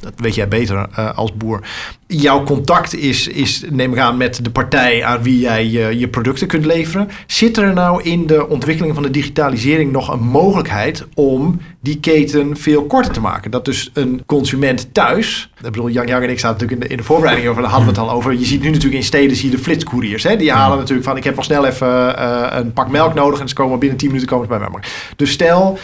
dat 0.00 0.12
weet 0.16 0.34
jij 0.34 0.48
beter 0.48 0.88
eh, 0.94 1.16
als 1.16 1.36
boer. 1.36 1.60
Jouw 2.06 2.42
contact 2.42 2.94
is, 2.94 3.28
is, 3.28 3.64
neem 3.70 3.92
ik 3.92 3.98
aan, 3.98 4.16
met 4.16 4.44
de 4.44 4.50
partij 4.50 5.04
aan 5.04 5.22
wie 5.22 5.38
jij 5.38 5.66
je, 5.66 5.98
je 5.98 6.08
producten 6.08 6.46
kunt 6.46 6.64
leveren. 6.64 7.08
Zit 7.26 7.56
er 7.56 7.72
nou 7.72 8.02
in 8.02 8.26
de 8.26 8.48
ontwikkeling 8.48 8.94
van 8.94 9.02
de 9.02 9.10
digitalisering 9.10 9.92
nog 9.92 10.12
een 10.12 10.22
mogelijkheid 10.22 11.06
om 11.14 11.60
die 11.80 12.00
keten 12.00 12.56
veel 12.56 12.84
korter 12.84 13.12
te 13.12 13.20
maken? 13.20 13.50
Dat 13.50 13.64
dus 13.64 13.90
een 13.94 14.22
consument 14.26 14.94
thuis, 14.94 15.50
ik 15.56 15.62
bedoel, 15.62 15.88
Jan 15.88 16.06
Jan 16.06 16.22
en 16.22 16.30
ik 16.30 16.38
zaten 16.38 16.52
natuurlijk 16.52 16.80
in 16.80 16.86
de, 16.88 16.92
in 16.92 16.96
de 16.96 17.02
voorbereiding 17.02 17.48
over, 17.48 17.62
daar 17.62 17.70
hadden 17.70 17.94
we 17.94 18.00
het 18.00 18.08
al 18.08 18.16
over. 18.16 18.32
Je 18.32 18.44
ziet 18.44 18.62
nu 18.62 18.68
natuurlijk 18.68 18.96
in 18.96 19.02
steden 19.02 19.36
zie 19.36 19.50
je 19.50 19.56
de 19.56 19.62
flitscouriers. 19.62 20.22
Hè? 20.22 20.36
Die 20.36 20.52
halen 20.52 20.78
natuurlijk 20.78 21.06
van, 21.06 21.16
ik 21.16 21.24
heb 21.24 21.34
nog 21.34 21.44
snel 21.44 21.66
even 21.66 22.18
eh, 22.18 22.46
een 22.50 22.72
pak 22.72 22.90
melk 22.90 23.14
nodig 23.14 23.40
en 23.40 23.48
ze 23.48 23.54
komen 23.54 23.78
binnen 23.78 23.98
10 23.98 24.08
minuten 24.08 24.28
komen 24.28 24.46
ze 24.46 24.58
bij 24.58 24.68
mij. 24.70 24.82
Dus 25.16 25.30
stel, 25.30 25.78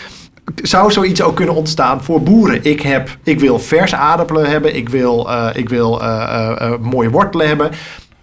zou 0.62 0.92
zoiets 0.92 1.22
ook 1.22 1.36
kunnen 1.36 1.54
ontstaan 1.54 2.02
voor 2.02 2.22
boeren? 2.22 2.64
Ik, 2.64 2.80
heb, 2.80 3.16
ik 3.22 3.40
wil 3.40 3.58
verse 3.58 3.96
aardappelen 3.96 4.50
hebben, 4.50 4.76
ik 4.76 4.88
wil, 4.88 5.30
eh, 5.30 5.48
ik 5.52 5.68
wil 5.68 6.02
eh, 6.02 6.52
eh, 6.58 6.78
mooie 6.80 7.10
wortelen 7.10 7.48
hebben. 7.48 7.70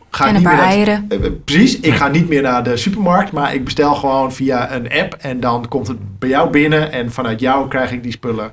Ga 0.09 0.27
En 0.27 0.35
een 0.35 0.41
paar 0.41 0.59
eieren. 0.59 1.07
precies, 1.45 1.79
ik 1.79 1.93
ga 1.93 2.07
niet 2.07 2.29
meer 2.29 2.41
naar 2.41 2.63
de 2.63 2.77
supermarkt, 2.77 3.31
maar 3.31 3.53
ik 3.53 3.63
bestel 3.63 3.95
gewoon 3.95 4.33
via 4.33 4.71
een 4.71 4.91
app 4.91 5.13
en 5.19 5.39
dan 5.39 5.67
komt 5.67 5.87
het 5.87 6.19
bij 6.19 6.29
jou 6.29 6.49
binnen 6.49 6.91
en 6.91 7.11
vanuit 7.11 7.39
jou 7.39 7.67
krijg 7.67 7.91
ik 7.91 8.03
die 8.03 8.11
spullen 8.11 8.51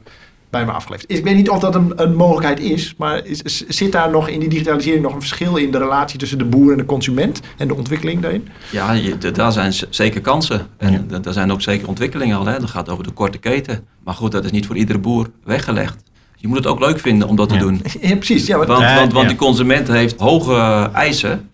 bij 0.54 0.64
me 0.64 0.72
afgeleverd. 0.72 1.12
Ik 1.12 1.24
weet 1.24 1.34
niet 1.36 1.50
of 1.50 1.58
dat 1.58 1.74
een, 1.74 1.92
een 1.96 2.14
mogelijkheid 2.16 2.60
is, 2.60 2.94
maar 2.98 3.24
is, 3.26 3.42
is- 3.42 3.66
zit 3.68 3.92
daar 3.92 4.10
nog 4.10 4.28
in 4.28 4.40
die 4.40 4.48
digitalisering 4.48 5.02
nog 5.02 5.12
een 5.14 5.20
verschil 5.20 5.56
in 5.56 5.70
de 5.70 5.78
relatie 5.78 6.18
tussen 6.18 6.38
de 6.38 6.44
boer 6.44 6.70
en 6.72 6.78
de 6.78 6.84
consument 6.84 7.40
en 7.58 7.68
de 7.68 7.74
ontwikkeling 7.74 8.20
daarin? 8.22 8.48
Ja, 8.70 8.92
je, 8.92 9.18
daar 9.32 9.52
zijn 9.52 9.72
zeker 9.90 10.20
kansen. 10.20 10.66
En 10.76 11.08
daar 11.22 11.32
zijn 11.32 11.52
ook 11.52 11.62
zeker 11.62 11.88
ontwikkelingen 11.88 12.36
al. 12.38 12.46
Hè. 12.46 12.58
Dat 12.60 12.70
gaat 12.70 12.88
over 12.88 13.04
de 13.04 13.10
korte 13.10 13.38
keten. 13.38 13.84
Maar 14.04 14.14
goed, 14.14 14.32
dat 14.32 14.44
is 14.44 14.50
niet 14.50 14.66
voor 14.66 14.76
iedere 14.76 14.98
boer 14.98 15.30
weggelegd. 15.44 15.96
Je 16.36 16.48
moet 16.48 16.56
het 16.56 16.66
ook 16.66 16.80
leuk 16.80 16.98
vinden 17.00 17.28
om 17.28 17.36
dat 17.36 17.48
te 17.48 17.54
Ja. 17.54 17.60
doen. 17.60 17.82
Ja, 18.00 18.16
precies. 18.16 18.46
Ja, 18.46 18.56
want- 18.56 18.68
Want, 18.98 19.12
want, 19.12 19.28
die 19.28 19.36
consument 19.36 19.88
heeft 19.88 20.20
hoge 20.20 20.90
eisen. 20.92 21.48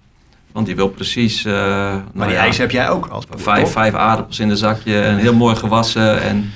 Want 0.53 0.67
die 0.67 0.77
wil 0.77 0.89
precies... 0.89 1.45
eh, 1.45 1.53
maar 1.53 2.03
nou 2.13 2.27
die 2.27 2.37
ja, 2.37 2.43
eisen 2.43 2.63
heb 2.63 2.71
jij 2.71 2.91
ook 2.91 3.07
als 3.07 3.27
boer, 3.27 3.41
vijf, 3.41 3.71
vijf 3.71 3.95
aardappels 3.95 4.39
in 4.39 4.51
een 4.51 4.57
zakje 4.57 5.01
en 5.01 5.17
heel 5.17 5.35
mooi 5.35 5.57
gewassen. 5.57 6.23
En, 6.23 6.51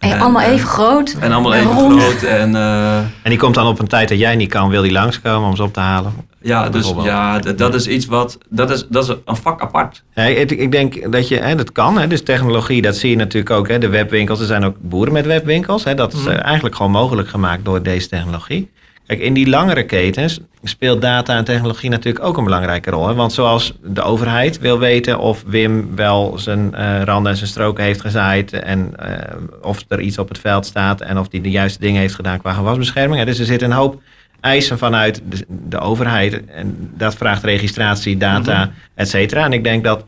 En 0.00 0.10
en, 0.10 0.20
allemaal 0.20 0.42
eh, 0.42 0.52
even 0.52 0.68
groot. 0.68 1.16
En 1.20 1.32
allemaal 1.32 1.54
en 1.54 1.60
even 1.60 1.72
rond. 1.74 2.02
groot. 2.02 2.22
En, 2.22 2.56
eh, 2.56 2.96
En 2.96 3.08
die 3.22 3.38
komt 3.38 3.54
dan 3.54 3.66
op 3.66 3.78
een 3.78 3.86
tijd 3.88 4.08
dat 4.08 4.18
jij 4.18 4.36
niet 4.36 4.50
kan, 4.50 4.68
wil 4.68 4.82
die 4.82 4.92
langskomen 4.92 5.48
om 5.48 5.56
ze 5.56 5.62
op 5.62 5.72
te 5.72 5.80
halen. 5.80 6.12
ja, 6.42 6.68
dus 6.68 6.92
ja, 7.02 7.38
dat 7.38 7.74
is 7.74 7.86
iets 7.86 8.06
wat... 8.06 8.38
Dat 8.48 8.70
is, 8.70 8.86
dat 8.88 9.08
is 9.08 9.14
een 9.24 9.36
vak 9.36 9.60
apart. 9.60 10.02
Ja, 10.14 10.22
ik, 10.22 10.50
ik 10.50 10.72
denk 10.72 11.12
dat 11.12 11.28
je, 11.28 11.36
hè, 11.36 11.54
dat 11.54 11.72
kan. 11.72 11.98
Hè, 11.98 12.06
dus 12.06 12.22
technologie, 12.22 12.82
dat 12.82 12.96
zie 12.96 13.10
je 13.10 13.16
natuurlijk 13.16 13.50
ook. 13.54 13.68
Hè, 13.68 13.78
de 13.78 13.88
webwinkels, 13.88 14.40
er 14.40 14.46
zijn 14.46 14.64
ook 14.64 14.76
boeren 14.80 15.12
met 15.12 15.26
webwinkels. 15.26 15.84
Hè, 15.84 15.94
dat 15.94 16.12
is 16.12 16.20
Mhm. 16.20 16.30
eh, 16.30 16.44
eigenlijk 16.44 16.76
gewoon 16.76 16.92
mogelijk 16.92 17.28
gemaakt 17.28 17.64
door 17.64 17.82
deze 17.82 18.08
technologie. 18.08 18.70
Kijk, 19.10 19.22
in 19.22 19.34
die 19.34 19.48
langere 19.48 19.82
ketens 19.82 20.40
speelt 20.62 21.00
data 21.00 21.36
en 21.36 21.44
technologie 21.44 21.90
natuurlijk 21.90 22.24
ook 22.24 22.36
een 22.36 22.44
belangrijke 22.44 22.90
rol. 22.90 23.08
Hè? 23.08 23.14
Want 23.14 23.32
zoals 23.32 23.74
de 23.82 24.02
overheid 24.02 24.58
wil 24.58 24.78
weten 24.78 25.18
of 25.18 25.42
Wim 25.46 25.96
wel 25.96 26.38
zijn 26.38 26.74
eh, 26.74 27.02
randen 27.02 27.32
en 27.32 27.38
zijn 27.38 27.50
stroken 27.50 27.84
heeft 27.84 28.00
gezaaid. 28.00 28.52
En 28.52 28.92
eh, 28.96 29.36
of 29.62 29.84
er 29.88 30.00
iets 30.00 30.18
op 30.18 30.28
het 30.28 30.38
veld 30.38 30.66
staat 30.66 31.00
en 31.00 31.18
of 31.18 31.26
hij 31.30 31.40
de 31.40 31.50
juiste 31.50 31.80
dingen 31.80 32.00
heeft 32.00 32.14
gedaan 32.14 32.38
qua 32.38 32.52
gewasbescherming. 32.52 33.18
Hè? 33.18 33.24
Dus 33.24 33.38
er 33.38 33.44
zit 33.44 33.62
een 33.62 33.72
hoop 33.72 34.02
eisen 34.40 34.78
vanuit 34.78 35.22
de, 35.28 35.44
de 35.48 35.78
overheid. 35.78 36.44
En 36.46 36.90
dat 36.96 37.14
vraagt 37.14 37.44
registratie, 37.44 38.16
data, 38.16 38.70
et 38.94 39.08
cetera. 39.08 39.44
En 39.44 39.52
ik 39.52 39.64
denk 39.64 39.84
dat 39.84 40.04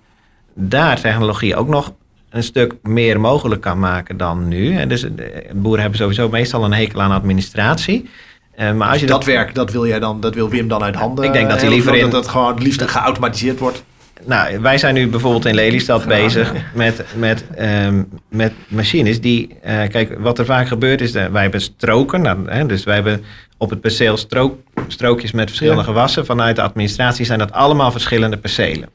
daar 0.54 1.00
technologie 1.00 1.56
ook 1.56 1.68
nog 1.68 1.92
een 2.30 2.42
stuk 2.42 2.74
meer 2.82 3.20
mogelijk 3.20 3.60
kan 3.60 3.78
maken 3.78 4.16
dan 4.16 4.48
nu. 4.48 4.76
En 4.76 4.88
dus 4.88 5.00
de 5.00 5.46
boeren 5.54 5.80
hebben 5.80 5.98
sowieso 5.98 6.28
meestal 6.28 6.64
een 6.64 6.72
hekel 6.72 7.02
aan 7.02 7.12
administratie. 7.12 8.08
Eh, 8.54 8.72
maar 8.72 8.88
als 8.90 9.00
je 9.00 9.06
dat 9.06 9.24
werk, 9.24 9.54
dat 9.54 9.72
wil 9.72 9.86
jij 9.86 9.98
dan, 10.00 10.20
dat 10.20 10.34
wil 10.34 10.48
Wim 10.48 10.68
dan 10.68 10.82
uit 10.82 10.94
handen. 10.94 11.24
Ik 11.24 11.32
denk 11.32 11.50
dat 11.50 11.60
hij 11.60 11.70
liever 11.70 11.92
dat 11.92 12.00
in- 12.00 12.10
dat 12.10 12.28
gewoon 12.28 12.54
het 12.54 12.62
liefst 12.62 12.82
geautomatiseerd 12.82 13.58
wordt. 13.58 13.84
Nou, 14.24 14.60
wij 14.60 14.78
zijn 14.78 14.94
nu 14.94 15.08
bijvoorbeeld 15.08 15.44
in 15.46 15.54
Lelystad 15.54 16.06
bezig 16.06 16.52
met, 16.74 17.04
met, 17.16 17.44
ehm, 17.54 18.02
met 18.28 18.52
machines 18.68 19.20
die... 19.20 19.56
eh, 19.62 19.88
kijk, 19.88 20.16
wat 20.18 20.38
er 20.38 20.44
vaak 20.44 20.66
gebeurt 20.68 21.00
is, 21.00 21.12
dat 21.12 21.30
wij 21.30 21.42
hebben 21.42 21.60
stroken. 21.60 22.20
Nou, 22.22 22.50
hè, 22.50 22.66
dus 22.66 22.84
wij 22.84 22.94
hebben 22.94 23.24
op 23.56 23.70
het 23.70 23.80
perceel 23.80 24.16
strook, 24.16 24.58
strookjes 24.88 25.32
met 25.32 25.46
verschillende 25.48 25.80
Ja. 25.80 25.86
gewassen. 25.86 26.26
Vanuit 26.26 26.56
de 26.56 26.62
administratie 26.62 27.24
zijn 27.24 27.38
dat 27.38 27.52
allemaal 27.52 27.90
verschillende 27.90 28.36
percelen. 28.36 28.88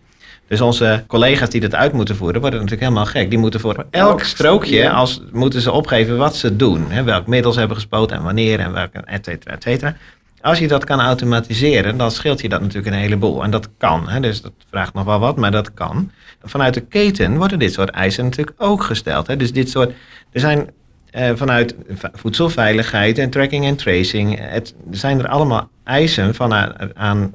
Dus 0.47 0.61
onze 0.61 1.03
collega's 1.07 1.49
die 1.49 1.61
dat 1.61 1.75
uit 1.75 1.93
moeten 1.93 2.15
voeren, 2.15 2.41
worden 2.41 2.59
natuurlijk 2.59 2.87
helemaal 2.87 3.11
gek. 3.11 3.29
Die 3.29 3.39
moeten 3.39 3.59
voor 3.59 3.75
elk 3.75 3.87
elk 3.89 4.23
strookje, 4.23 4.89
als, 4.89 5.21
moeten 5.31 5.61
ze 5.61 5.71
opgeven 5.71 6.17
wat 6.17 6.35
ze 6.35 6.55
doen. 6.55 6.91
Hè, 6.91 7.03
welk 7.03 7.27
middel 7.27 7.51
ze 7.51 7.59
hebben 7.59 7.77
gespoten 7.77 8.17
en 8.17 8.23
wanneer 8.23 8.59
en 8.59 8.73
welke, 8.73 8.99
et 9.05 9.25
cetera, 9.25 9.53
et 9.53 9.63
cetera. 9.63 9.95
Als 10.41 10.59
je 10.59 10.67
dat 10.67 10.83
kan 10.83 10.99
automatiseren, 10.99 11.97
dan 11.97 12.11
scheelt 12.11 12.41
je 12.41 12.49
dat 12.49 12.61
natuurlijk 12.61 12.95
een 12.95 13.01
heleboel. 13.01 13.43
En 13.43 13.51
dat 13.51 13.69
kan, 13.77 14.09
hè, 14.09 14.19
dus 14.19 14.41
dat 14.41 14.51
vraagt 14.69 14.93
nog 14.93 15.03
wel 15.03 15.19
wat, 15.19 15.35
maar 15.35 15.51
dat 15.51 15.73
kan. 15.73 16.11
Vanuit 16.43 16.73
de 16.73 16.81
keten 16.81 17.37
worden 17.37 17.59
dit 17.59 17.73
soort 17.73 17.89
eisen 17.89 18.23
natuurlijk 18.23 18.61
ook 18.61 18.83
gesteld. 18.83 19.27
Hè. 19.27 19.35
Dus 19.35 19.53
dit 19.53 19.69
soort, 19.69 19.93
er 20.31 20.39
zijn 20.39 20.69
eh, 21.11 21.31
vanuit 21.35 21.75
voedselveiligheid 22.13 23.17
en 23.17 23.29
tracking 23.29 23.65
en 23.65 23.75
tracing, 23.75 24.39
het, 24.39 24.75
er 24.91 24.97
zijn 24.97 25.19
er 25.19 25.27
allemaal 25.27 25.69
eisen 25.83 26.35
van 26.35 26.53
aan, 26.53 26.73
aan 26.93 27.33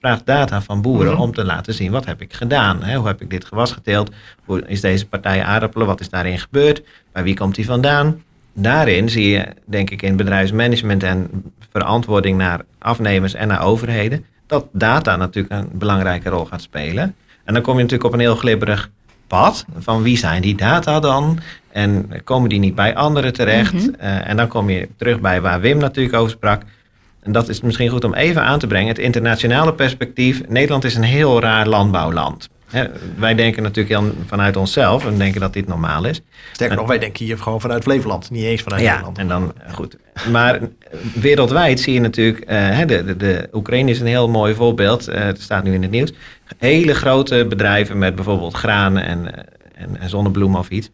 vraagt 0.00 0.26
data 0.26 0.62
van 0.62 0.82
boeren 0.82 1.12
Mhm. 1.12 1.20
om 1.22 1.32
te 1.34 1.44
laten 1.44 1.74
zien 1.74 1.90
wat 1.90 2.04
heb 2.06 2.20
ik 2.20 2.32
gedaan. 2.32 2.82
Hè? 2.82 2.96
Hoe 2.96 3.06
heb 3.06 3.20
ik 3.20 3.30
dit 3.30 3.44
gewas 3.44 3.72
geteeld? 3.72 4.10
Hoe 4.44 4.62
is 4.66 4.80
deze 4.80 5.06
partij 5.06 5.42
aardappelen? 5.42 5.86
Wat 5.86 6.00
is 6.00 6.08
daarin 6.10 6.38
gebeurd? 6.38 6.82
Bij 7.12 7.22
wie 7.22 7.36
komt 7.36 7.54
die 7.54 7.64
vandaan? 7.64 8.22
Daarin 8.52 9.08
zie 9.10 9.28
je, 9.30 9.46
denk 9.64 9.90
ik, 9.90 10.02
in 10.02 10.16
bedrijfsmanagement 10.16 11.02
en 11.02 11.28
verantwoording 11.72 12.38
naar 12.38 12.60
afnemers 12.78 13.34
en 13.34 13.48
naar 13.48 13.62
overheden, 13.62 14.24
dat 14.46 14.66
data 14.72 15.16
natuurlijk 15.16 15.54
een 15.54 15.68
belangrijke 15.78 16.28
rol 16.28 16.44
gaat 16.44 16.62
spelen. 16.62 17.14
En 17.44 17.54
dan 17.54 17.62
kom 17.62 17.74
je 17.76 17.82
natuurlijk 17.82 18.08
op 18.08 18.12
een 18.14 18.20
heel 18.26 18.36
glibberig 18.36 18.90
pad 19.26 19.64
van 19.78 20.02
wie 20.02 20.16
zijn 20.16 20.42
die 20.42 20.54
data 20.56 21.00
dan? 21.00 21.38
En 21.78 22.10
komen 22.24 22.48
die 22.48 22.58
niet 22.58 22.74
bij 22.74 22.94
anderen 22.94 23.32
terecht? 23.32 23.72
Mhm. 23.72 23.88
Eh, 23.98 24.28
en 24.28 24.36
dan 24.36 24.48
kom 24.48 24.70
je 24.70 24.88
terug 24.96 25.20
bij 25.20 25.40
waar 25.40 25.60
Wim 25.60 25.78
natuurlijk 25.78 26.16
over 26.16 26.30
sprak. 26.30 26.62
En 27.22 27.32
dat 27.32 27.48
is 27.48 27.60
misschien 27.60 27.88
goed 27.88 28.04
om 28.04 28.14
even 28.14 28.42
aan 28.42 28.58
te 28.58 28.66
brengen. 28.66 28.88
Het 28.88 28.98
internationale 28.98 29.74
perspectief. 29.74 30.42
Nederland 30.48 30.84
is 30.84 30.94
een 30.94 31.02
heel 31.02 31.40
raar 31.40 31.66
landbouwland. 31.68 32.48
Hè, 32.70 32.84
wij 33.16 33.34
denken 33.34 33.62
natuurlijk 33.62 34.00
heel 34.00 34.12
vanuit 34.26 34.56
onszelf 34.56 35.06
en 35.06 35.18
denken 35.18 35.40
dat 35.40 35.52
dit 35.52 35.66
normaal 35.66 36.04
is. 36.04 36.20
Sterker 36.52 36.76
nog, 36.76 36.86
wij 36.86 36.98
denken 36.98 37.24
hier 37.24 37.38
gewoon 37.38 37.60
vanuit 37.60 37.82
Flevoland, 37.82 38.30
niet 38.30 38.44
eens 38.44 38.62
vanuit 38.62 38.82
Ja, 38.82 38.88
Nederland. 38.90 39.18
en 39.18 39.28
dan 39.28 39.52
goed. 39.72 39.96
Maar 40.30 40.54
eh, 40.54 40.62
wereldwijd 41.14 41.80
zie 41.80 41.92
je 41.94 42.00
natuurlijk, 42.00 42.40
eh, 42.40 42.56
hè, 42.58 42.84
de, 42.86 43.04
de, 43.04 43.16
de 43.16 43.48
Oekraïne 43.52 43.90
is 43.90 44.00
een 44.00 44.06
heel 44.06 44.28
mooi 44.28 44.54
voorbeeld. 44.54 45.08
eh, 45.08 45.24
het 45.24 45.40
staat 45.40 45.64
nu 45.64 45.74
in 45.74 45.82
het 45.82 45.90
nieuws. 45.90 46.12
Hele 46.58 46.94
grote 46.94 47.46
bedrijven 47.48 47.98
met 47.98 48.14
bijvoorbeeld 48.14 48.54
graan 48.54 48.98
en, 48.98 49.34
eh, 49.34 49.42
en, 49.74 50.00
en 50.00 50.08
zonnebloemen 50.08 50.60
of 50.60 50.68
iets. 50.68 50.90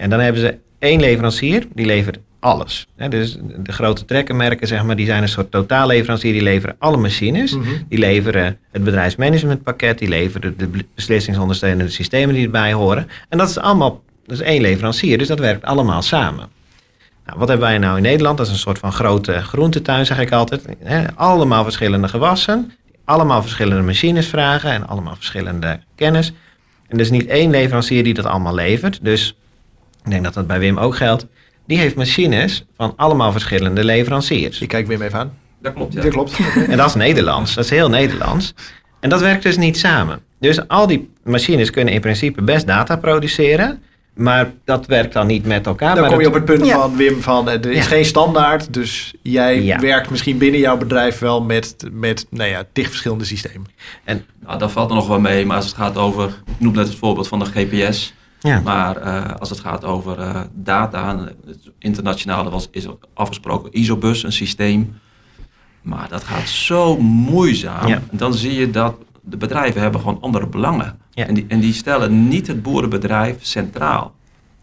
En 0.00 0.10
dan 0.10 0.20
hebben 0.20 0.40
ze 0.40 0.58
één 0.78 1.00
leverancier, 1.00 1.66
die 1.74 1.86
levert 1.86 2.18
alles. 2.38 2.86
Dus 3.08 3.38
de 3.56 3.72
grote 3.72 4.04
trekkermerken, 4.04 4.66
zeg 4.66 4.82
maar, 4.82 4.96
die 4.96 5.06
zijn 5.06 5.22
een 5.22 5.28
soort 5.28 5.50
totaalleverancier. 5.50 6.32
Die 6.32 6.42
leveren 6.42 6.76
alle 6.78 6.96
machines. 6.96 7.56
Mhm. 7.56 7.68
Die 7.88 7.98
leveren 7.98 8.58
het 8.70 8.84
bedrijfsmanagementpakket. 8.84 9.98
Die 9.98 10.08
leveren 10.08 10.54
de 10.56 10.68
beslissingsondersteunende 10.94 11.90
systemen 11.90 12.34
die 12.34 12.44
erbij 12.44 12.72
horen. 12.72 13.08
En 13.28 13.38
dat 13.38 13.48
is 13.48 13.58
allemaal, 13.58 14.02
dat 14.26 14.40
is 14.40 14.44
één 14.44 14.60
leverancier. 14.60 15.18
Dus 15.18 15.28
dat 15.28 15.38
werkt 15.38 15.64
allemaal 15.64 16.02
samen. 16.02 16.48
Nou, 17.26 17.38
wat 17.38 17.48
hebben 17.48 17.66
wij 17.66 17.78
nou 17.78 17.96
in 17.96 18.02
Nederland? 18.02 18.38
Dat 18.38 18.46
is 18.46 18.52
een 18.52 18.58
soort 18.58 18.78
van 18.78 18.92
grote 18.92 19.32
groentetuin, 19.42 20.06
zeg 20.06 20.18
ik 20.18 20.32
altijd. 20.32 20.64
Allemaal 21.14 21.62
verschillende 21.62 22.08
gewassen. 22.08 22.72
Allemaal 23.04 23.42
verschillende 23.42 23.82
machines 23.82 24.26
vragen. 24.26 24.70
En 24.70 24.86
allemaal 24.86 25.14
verschillende 25.14 25.80
kennis. 25.94 26.32
En 26.88 26.96
er 26.96 27.02
is 27.02 27.10
niet 27.10 27.26
één 27.26 27.50
leverancier 27.50 28.04
die 28.04 28.14
dat 28.14 28.24
allemaal 28.24 28.54
levert. 28.54 28.98
Dus 29.02 29.34
ik 30.04 30.10
denk 30.10 30.24
dat 30.24 30.34
dat 30.34 30.46
bij 30.46 30.58
Wim 30.58 30.78
ook 30.78 30.96
geldt. 30.96 31.26
Die 31.66 31.78
heeft 31.78 31.94
machines 31.96 32.64
van 32.76 32.92
allemaal 32.96 33.32
verschillende 33.32 33.84
leveranciers. 33.84 34.60
Ik 34.60 34.68
kijk 34.68 34.86
Wim 34.86 35.02
even 35.02 35.18
aan. 35.18 35.32
Dat 35.62 35.72
klopt, 35.72 35.92
ja. 35.92 36.00
Dat 36.02 36.10
klopt. 36.10 36.38
En 36.68 36.76
dat 36.76 36.86
is 36.88 36.94
Nederlands. 36.94 37.54
Dat 37.54 37.64
is 37.64 37.70
heel 37.70 37.88
Nederlands. 37.88 38.54
En 39.00 39.08
dat 39.10 39.20
werkt 39.20 39.42
dus 39.42 39.56
niet 39.56 39.78
samen. 39.78 40.20
Dus 40.40 40.68
al 40.68 40.86
die 40.86 41.10
machines 41.24 41.70
kunnen 41.70 41.94
in 41.94 42.00
principe 42.00 42.42
best 42.42 42.66
data 42.66 42.96
produceren. 42.96 43.82
Maar 44.14 44.50
dat 44.64 44.86
werkt 44.86 45.12
dan 45.12 45.26
niet 45.26 45.46
met 45.46 45.66
elkaar. 45.66 45.92
Dan 45.94 46.00
maar 46.00 46.10
kom 46.12 46.20
je 46.20 46.26
op 46.26 46.34
het- 46.34 46.44
punt 46.44 46.66
Ja. 46.66 46.78
van 46.78 46.96
Wim 46.96 47.20
van 47.22 47.48
eh, 47.48 47.54
er 47.54 47.70
is 47.70 47.76
Ja. 47.76 47.82
geen 47.82 48.04
standaard. 48.04 48.72
Dus 48.74 49.14
jij 49.22 49.62
Ja. 49.62 49.78
werkt 49.80 50.10
misschien 50.10 50.38
binnen 50.38 50.60
jouw 50.60 50.76
bedrijf 50.76 51.18
wel 51.18 51.42
met, 51.42 51.76
met 51.92 52.26
nou 52.30 52.50
ja, 52.50 52.62
tig 52.72 52.88
verschillende 52.88 53.24
systemen. 53.24 53.66
Nou, 54.44 54.58
dat 54.58 54.72
valt 54.72 54.88
er 54.90 54.94
nog 54.96 55.08
wel 55.08 55.20
mee, 55.20 55.46
maar 55.46 55.56
als 55.56 55.66
het 55.66 55.74
gaat 55.74 55.96
over, 55.96 56.24
ik 56.28 56.54
noem 56.58 56.74
net 56.74 56.86
het 56.88 56.96
voorbeeld 56.96 57.28
van 57.28 57.38
de 57.38 57.44
GPS, 57.44 58.14
Ja. 58.40 58.60
maar 58.60 58.96
eh, 58.96 59.36
als 59.38 59.50
het 59.50 59.60
gaat 59.60 59.84
over 59.84 60.18
eh, 60.18 60.40
data, 60.52 61.18
het 61.46 61.70
internationaal 61.78 62.50
was, 62.50 62.68
is 62.70 62.86
afgesproken 63.14 63.78
ISOBUS, 63.78 64.22
een 64.22 64.32
systeem, 64.32 65.00
maar 65.82 66.08
dat 66.08 66.24
gaat 66.24 66.48
zo 66.48 66.96
moeizaam. 67.00 67.88
Ja. 67.88 68.02
En 68.10 68.16
dan 68.16 68.34
zie 68.34 68.54
je 68.54 68.70
dat 68.70 68.94
de 69.22 69.36
bedrijven 69.36 69.80
hebben 69.80 70.00
gewoon 70.00 70.20
andere 70.20 70.46
belangen. 70.46 70.98
Ja. 71.10 71.26
En, 71.26 71.34
die, 71.34 71.44
en 71.48 71.60
die 71.60 71.72
stellen 71.72 72.28
niet 72.28 72.46
het 72.46 72.62
boerenbedrijf 72.62 73.36
centraal. 73.40 74.14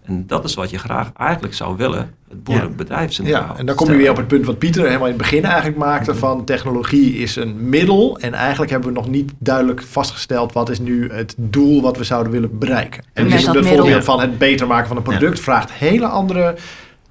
En 0.08 0.24
dat 0.28 0.44
is 0.44 0.54
wat 0.54 0.70
je 0.70 0.78
graag 0.78 1.12
eigenlijk 1.18 1.54
zou 1.54 1.78
willen, 1.78 2.14
het 2.30 2.44
boerenbedrijf 2.44 3.14
centraal. 3.14 3.42
Ja, 3.42 3.58
en 3.58 3.66
dan 3.66 3.76
kom 3.76 3.92
je 3.92 3.98
weer 3.98 4.10
op 4.10 4.18
het 4.18 4.28
punt 4.28 4.46
wat 4.46 4.58
Pieter 4.58 4.86
helemaal 4.86 5.08
in 5.08 5.14
het 5.14 5.22
begin 5.22 5.44
eigenlijk 5.44 5.78
maakte 5.78 6.16
van 6.16 6.46
technologie 6.46 7.16
is 7.16 7.36
een 7.36 7.70
middel. 7.70 8.18
En 8.20 8.34
eigenlijk 8.34 8.72
hebben 8.72 8.90
we 8.90 8.96
nog 8.96 9.10
niet 9.10 9.32
duidelijk 9.40 9.82
vastgesteld 9.82 10.54
wat 10.54 10.70
is 10.70 10.80
nu 10.80 11.12
het 11.12 11.36
doel 11.38 11.82
wat 11.82 11.98
we 11.98 12.04
zouden 12.04 12.32
willen 12.32 12.58
bereiken. 12.58 13.04
En 13.14 13.24
Met 13.24 13.32
dus 13.32 13.44
dat 13.44 13.54
bijvoorbeeld 13.54 13.86
middel. 13.86 14.04
van 14.04 14.20
het 14.20 14.38
beter 14.38 14.68
maken 14.68 14.88
van 14.88 14.98
een 14.98 15.04
product 15.04 15.40
vraagt 15.40 15.72
hele 15.72 16.08
andere 16.08 16.56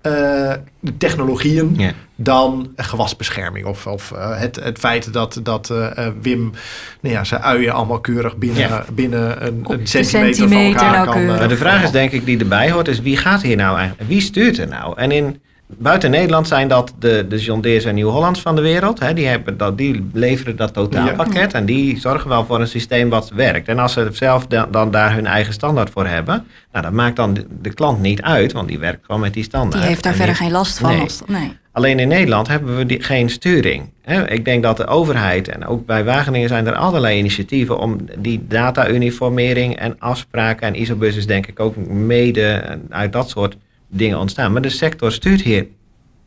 eh, 0.07 0.53
technologieën 0.99 1.75
Ja. 1.77 1.93
dan 2.17 2.73
gewasbescherming. 2.77 3.67
Of, 3.67 3.87
of 3.87 4.13
eh, 4.13 4.39
het, 4.39 4.57
het 4.63 4.79
feit 4.79 5.13
dat, 5.13 5.41
dat 5.43 5.71
eh, 5.71 6.09
Wim 6.23 6.53
nou 7.01 7.15
ja, 7.15 7.25
zijn 7.25 7.43
uien 7.43 7.73
allemaal 7.73 8.01
keurig 8.01 8.37
binnen, 8.37 8.69
Ja. 8.69 8.85
binnen 8.93 9.47
een, 9.47 9.67
centimeter, 9.83 10.35
centimeter 10.35 10.79
van 10.79 10.95
elkaar 10.95 11.07
kan. 11.07 11.27
Maar 11.27 11.49
de 11.49 11.57
vraag 11.57 11.83
is 11.83 11.91
denk 11.91 12.11
ik 12.11 12.25
die 12.25 12.39
erbij 12.39 12.71
hoort, 12.71 12.89
is 12.89 13.01
wie 13.01 13.17
gaat 13.17 13.43
hier 13.43 13.57
nou 13.57 13.79
eigenlijk? 13.79 14.09
Wie 14.09 14.21
stuurt 14.21 14.59
er 14.59 14.69
nou? 14.69 14.99
En 14.99 15.11
in 15.11 15.41
buiten 15.67 16.11
Nederland 16.11 16.49
zijn 16.49 16.69
dat 16.69 16.93
de, 16.99 17.27
de 17.29 17.39
John 17.39 17.61
Deere's 17.61 17.85
en 17.85 17.95
Nieuw-Hollands 17.95 18.41
van 18.41 18.55
de 18.57 18.63
wereld. 18.63 18.99
Hè, 19.01 19.15
die, 19.15 19.27
hebben 19.27 19.57
dat, 19.57 19.79
die 19.79 20.09
leveren 20.13 20.57
dat 20.57 20.73
totaalpakket 20.73 21.53
en 21.55 21.65
die 21.67 21.99
zorgen 22.01 22.29
wel 22.29 22.45
voor 22.45 22.61
een 22.61 22.67
systeem 22.69 23.09
wat 23.09 23.31
werkt. 23.35 23.69
En 23.69 23.79
als 23.79 23.93
ze 23.93 24.09
zelf 24.13 24.47
dan, 24.47 24.67
dan 24.71 24.91
daar 24.91 25.15
hun 25.15 25.27
eigen 25.27 25.53
standaard 25.53 25.91
voor 25.91 26.07
hebben, 26.07 26.45
nou, 26.73 26.85
dat 26.85 26.93
maakt 26.95 27.17
dan 27.17 27.35
de, 27.35 27.47
de 27.63 27.75
klant 27.75 28.01
niet 28.01 28.23
uit, 28.23 28.53
want 28.53 28.69
die 28.69 28.79
werkt 28.79 29.05
gewoon 29.05 29.21
met 29.21 29.35
die 29.35 29.45
standaard. 29.45 29.81
Die 29.83 29.91
heeft 29.91 30.03
daar 30.03 30.13
En 30.13 30.19
verder 30.19 30.35
die- 30.37 30.45
geen 30.45 30.53
last 30.53 30.79
van. 30.79 30.91
Nee. 30.91 31.01
Als, 31.01 31.23
nee. 31.27 31.53
Alleen 31.73 31.99
in 31.99 32.09
Nederland 32.09 32.49
hebben 32.49 32.77
we 32.77 32.87
die, 32.87 33.03
geen 33.03 33.31
sturing. 33.31 33.91
Ik 34.27 34.45
denk 34.45 34.63
dat 34.63 34.77
de 34.77 34.87
overheid 34.87 35.49
en 35.49 35.67
ook 35.67 35.87
bij 35.87 36.05
Wageningen 36.05 36.49
zijn 36.49 36.67
er 36.67 36.75
allerlei 36.75 37.19
initiatieven 37.19 37.79
om 37.79 37.99
die 38.19 38.45
data-uniformering 38.49 39.77
en 39.77 39.97
afspraken 39.99 40.67
en 40.67 40.81
ISOBUS 40.81 41.17
is 41.17 41.27
denk 41.27 41.47
ik 41.47 41.61
ook 41.61 41.77
mede 41.87 42.79
uit 42.91 43.13
dat 43.13 43.29
soort 43.31 43.57
dingen 43.89 44.19
ontstaan. 44.19 44.53
Maar 44.53 44.63
de 44.63 44.69
sector 44.69 45.13
stuurt 45.13 45.43
hier 45.43 45.67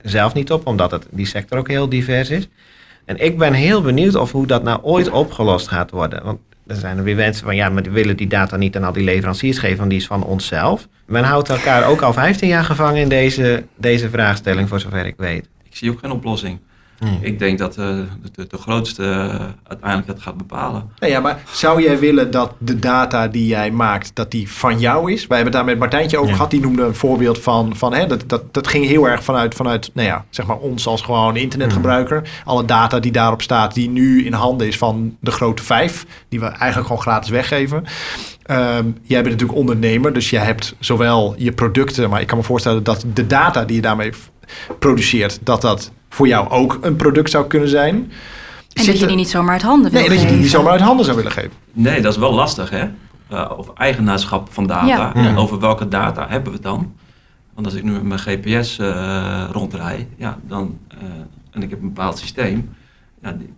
zelf 0.02 0.34
niet 0.34 0.52
op, 0.52 0.68
omdat 0.68 0.92
het, 0.92 1.08
die 1.10 1.26
sector 1.26 1.58
ook 1.58 1.68
heel 1.68 1.90
divers 1.90 2.30
is. 2.30 2.48
En 3.06 3.18
ik 3.24 3.38
ben 3.38 3.54
heel 3.54 3.82
benieuwd 3.82 4.16
of 4.16 4.32
hoe 4.32 4.48
dat 4.48 4.64
nou 4.64 4.82
ooit 4.82 5.10
opgelost 5.10 5.68
gaat 5.68 5.92
worden. 5.92 6.24
Want 6.24 6.40
er 6.68 6.76
zijn 6.76 6.98
er 6.98 7.04
weer 7.04 7.16
mensen 7.16 7.46
van 7.46 7.56
ja, 7.56 7.70
maar 7.70 7.84
die 7.84 7.92
willen 7.92 8.18
die 8.18 8.28
data 8.28 8.56
niet 8.56 8.76
aan 8.76 8.84
al 8.84 8.94
die 8.94 9.04
leveranciers 9.04 9.58
geven, 9.58 9.78
want 9.78 9.90
die 9.90 10.00
is 10.00 10.08
van 10.08 10.24
onszelf. 10.24 10.88
Men 11.06 11.24
houdt 11.24 11.50
elkaar 11.50 11.88
ook 11.88 12.02
al 12.02 12.14
15 12.14 12.48
jaar 12.48 12.64
gevangen 12.64 13.02
in 13.02 13.10
deze, 13.10 13.64
deze 13.76 14.10
vraagstelling, 14.10 14.70
voor 14.70 14.80
zover 14.80 15.06
ik 15.06 15.16
weet. 15.18 15.48
Ik 15.64 15.76
zie 15.76 15.92
ook 15.92 16.00
geen 16.00 16.12
oplossing. 16.12 16.60
Nee. 17.00 17.20
Ik 17.22 17.40
denk 17.40 17.58
dat 17.58 17.78
eh, 17.78 17.86
de, 18.36 18.48
de 18.48 18.58
grootste 18.58 19.04
eh, 19.04 19.46
uiteindelijk 19.68 20.08
het 20.08 20.22
gaat 20.22 20.38
bepalen. 20.38 20.90
Nou 21.00 21.12
ja, 21.12 21.20
maar 21.20 21.42
zou 21.52 21.82
jij 21.84 22.00
willen 22.00 22.32
dat 22.32 22.54
de 22.58 22.80
data 22.80 23.28
die 23.28 23.48
jij 23.48 23.72
maakt, 23.72 24.12
dat 24.14 24.32
die 24.32 24.52
van 24.52 24.80
jou 24.80 25.12
is? 25.12 25.28
Wij 25.28 25.38
hebben 25.38 25.56
het 25.56 25.66
daar 25.66 25.72
met 25.76 25.80
Martijntje 25.80 26.18
over 26.18 26.30
Ja. 26.30 26.36
gehad. 26.36 26.52
Die 26.52 26.62
noemde 26.62 26.84
een 26.84 26.96
voorbeeld 26.96 27.40
van, 27.40 27.76
van 27.76 27.94
hè, 27.94 28.08
dat, 28.08 28.24
dat, 28.28 28.54
dat 28.54 28.68
ging 28.68 28.86
heel 28.86 29.08
erg 29.10 29.24
vanuit, 29.24 29.56
vanuit 29.56 29.90
nou 29.94 30.08
ja, 30.08 30.26
zeg 30.30 30.46
maar 30.46 30.58
ons 30.58 30.88
als 30.88 31.02
gewoon 31.02 31.36
internetgebruiker. 31.36 32.30
Alle 32.46 32.66
data 32.66 33.00
die 33.00 33.12
daarop 33.12 33.42
staat, 33.42 33.74
die 33.74 33.90
nu 33.90 34.26
in 34.26 34.34
handen 34.34 34.68
is 34.68 34.78
van 34.78 35.18
de 35.20 35.32
grote 35.32 35.64
vijf, 35.64 36.06
die 36.30 36.40
we 36.40 36.46
eigenlijk 36.46 36.88
gewoon 36.88 37.02
gratis 37.02 37.30
weggeven. 37.30 37.84
Ehm, 38.44 38.86
jij 39.02 39.22
bent 39.22 39.34
natuurlijk 39.34 39.60
ondernemer, 39.60 40.14
dus 40.14 40.30
je 40.30 40.38
hebt 40.38 40.76
zowel 40.80 41.34
je 41.38 41.52
producten, 41.52 42.10
maar 42.10 42.22
ik 42.22 42.28
kan 42.28 42.38
me 42.38 42.44
voorstellen 42.44 42.84
dat 42.84 43.06
de 43.14 43.28
data 43.28 43.66
die 43.66 43.76
je 43.76 43.82
daarmee 43.82 44.12
produceert, 44.80 45.40
dat 45.44 45.62
dat 45.62 45.92
voor 46.10 46.28
jou 46.28 46.50
ook 46.50 46.78
een 46.82 46.96
product 46.96 47.30
zou 47.30 47.48
kunnen 47.48 47.70
zijn. 47.70 48.12
En 48.74 48.86
dat 48.86 49.00
je 49.00 49.06
die 49.08 49.16
niet 49.16 49.30
zomaar 49.30 49.52
uit 49.52 49.62
handen 49.62 49.92
wil 49.92 50.00
Nee, 50.00 50.10
dat 50.10 50.22
je 50.22 50.28
die 50.28 50.38
niet 50.38 50.50
zomaar 50.50 50.72
uit 50.72 50.82
handen 50.82 51.06
zou 51.06 51.18
willen 51.18 51.32
geven. 51.32 51.52
Nee, 51.74 52.02
dat 52.02 52.14
is 52.14 52.20
wel 52.20 52.34
lastig, 52.34 52.70
hè? 52.70 52.86
Uh, 53.32 53.52
over 53.58 53.74
eigenaarschap 53.76 54.48
van 54.54 54.68
data. 54.68 54.86
Ja. 54.88 55.14
En 55.14 55.38
over 55.38 55.60
welke 55.60 55.88
data 55.88 56.26
hebben 56.30 56.48
we 56.48 56.54
het 56.54 56.64
dan? 56.64 56.94
Want 57.54 57.66
als 57.66 57.76
ik 57.76 57.84
nu 57.84 57.92
met 57.92 58.04
mijn 58.04 58.20
GPS 58.20 58.80
eh 58.80 59.44
rondrij, 59.52 60.08
ja, 60.18 60.38
dan, 60.48 60.78
eh, 60.88 60.98
en 61.52 61.64
ik 61.64 61.70
heb 61.70 61.82
een 61.82 61.88
bepaald 61.94 62.18
systeem, 62.18 62.76
ja, 63.22 63.32
die, 63.32 63.54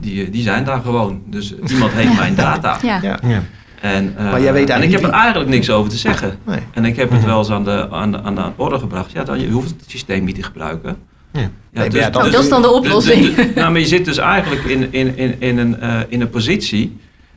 die, 0.00 0.30
die 0.30 0.42
zijn 0.42 0.64
daar 0.64 0.80
gewoon. 0.80 1.22
Dus 1.26 1.54
iemand 1.68 1.92
heeft 1.92 2.16
mijn 2.22 2.34
data. 2.34 2.78
Ja. 2.82 2.98
Ja. 3.02 3.18
Ja. 3.22 3.42
En, 3.80 4.16
eh, 4.16 4.30
Maar 4.30 4.40
jij 4.40 4.52
weet 4.52 4.70
en 4.70 4.82
ik 4.82 4.90
heb 4.90 5.02
er 5.02 5.10
eigenlijk 5.10 5.50
niks 5.50 5.70
over 5.70 5.90
te 5.90 5.96
zeggen. 5.96 6.38
Nee. 6.44 6.58
En 6.72 6.84
ik 6.84 6.96
heb 6.96 7.10
het 7.10 7.24
wel 7.24 7.38
eens 7.38 7.50
aan 7.50 7.64
de, 7.64 7.88
aan 7.90 8.12
de, 8.12 8.22
aan 8.22 8.34
de 8.34 8.42
orde 8.56 8.78
gebracht. 8.78 9.12
Ja, 9.12 9.24
dan, 9.24 9.40
je 9.40 9.50
hoeft 9.50 9.70
het 9.70 9.84
systeem 9.86 10.24
niet 10.24 10.34
te 10.34 10.42
gebruiken. 10.42 10.96
Ja. 11.32 11.50
Ja, 11.72 12.10
dat 12.10 12.34
is 12.34 12.48
dan 12.48 12.62
de 12.62 12.70
oplossing. 12.70 13.24
dus- 13.24 13.34
dus- 13.46 13.54
nou, 13.54 13.70
maar 13.70 13.80
je 13.80 13.86
zit 13.86 14.04
dus 14.04 14.18
eigenlijk 14.18 14.64
in, 14.64 14.92
in, 14.92 15.16
in, 15.16 15.40
in, 15.40 15.58
een, 15.58 15.80
eh, 15.80 16.00
in 16.08 16.20
een 16.20 16.30
positie 16.30 16.96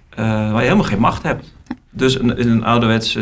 eh, 0.09 0.25
waar 0.25 0.61
je 0.61 0.67
helemaal 0.67 0.83
geen 0.83 0.99
macht 0.99 1.23
hebt. 1.23 1.53
Dus 1.95 2.19
een, 2.19 2.37
in 2.37 2.49
een 2.49 2.63
ouderwets 2.63 3.17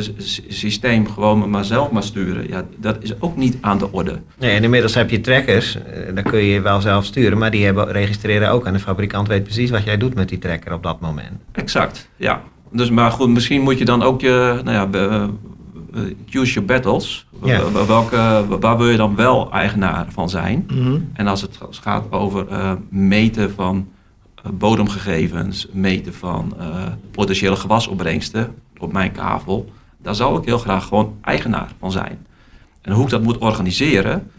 systeem 0.47 1.09
gewoon 1.09 1.49
maar 1.49 1.65
zelf 1.65 1.91
maar 1.91 2.03
sturen, 2.03 2.47
ja, 2.47 2.65
dat 2.77 2.97
is 2.99 3.21
ook 3.21 3.37
niet 3.37 3.57
aan 3.61 3.77
de 3.77 3.91
orde. 3.91 4.19
Nee, 4.39 4.55
en 4.55 4.63
inmiddels 4.63 4.93
heb 4.93 5.09
je 5.09 5.21
trackers, 5.21 5.75
eh, 5.75 6.15
daar 6.15 6.23
kun 6.23 6.43
je 6.43 6.61
wel 6.61 6.81
zelf 6.81 7.05
sturen, 7.05 7.37
maar 7.37 7.51
die 7.51 7.65
hebben, 7.65 7.91
registreren 7.91 8.49
ook 8.49 8.65
en 8.65 8.73
de 8.73 8.79
fabrikant 8.79 9.27
weet 9.27 9.43
precies 9.43 9.69
wat 9.69 9.83
jij 9.83 9.97
doet 9.97 10.15
met 10.15 10.29
die 10.29 10.37
tracker 10.37 10.73
op 10.73 10.83
dat 10.83 10.99
moment. 10.99 11.31
Exact, 11.51 12.09
ja. 12.15 12.41
Dus, 12.71 12.89
maar 12.89 13.11
goed, 13.11 13.29
misschien 13.29 13.61
moet 13.61 13.77
je 13.77 13.85
dan 13.85 14.03
ook 14.03 14.21
je, 14.21 14.61
nou 14.63 14.91
ja, 14.91 15.29
choose 16.25 16.53
your 16.53 16.65
battles. 16.67 17.25
Ja. 17.43 17.71
Welke, 17.87 18.45
waar 18.59 18.77
wil 18.77 18.89
je 18.89 18.97
dan 18.97 19.15
wel 19.15 19.51
eigenaar 19.51 20.05
van 20.09 20.29
zijn? 20.29 20.67
Mhm. 20.67 20.99
En 21.13 21.27
als 21.27 21.41
het 21.41 21.57
gaat 21.71 22.11
over 22.11 22.47
eh, 22.47 22.71
meten 22.89 23.51
van 23.53 23.87
eh, 24.43 24.51
bodemgegevens, 24.51 25.67
meten 25.71 26.13
van 26.13 26.53
eh, 26.59 26.67
potentiële 27.11 27.55
gewasopbrengsten 27.55 28.55
op 28.77 28.91
mijn 28.93 29.11
kavel, 29.11 29.71
daar 29.97 30.15
zou 30.15 30.39
ik 30.39 30.45
heel 30.45 30.57
graag 30.57 30.87
gewoon 30.87 31.15
eigenaar 31.21 31.71
van 31.79 31.91
zijn. 31.91 32.25
En 32.81 32.93
hoe 32.93 33.03
ik 33.03 33.09
dat 33.09 33.21
moet 33.21 33.37
organiseren, 33.37 34.31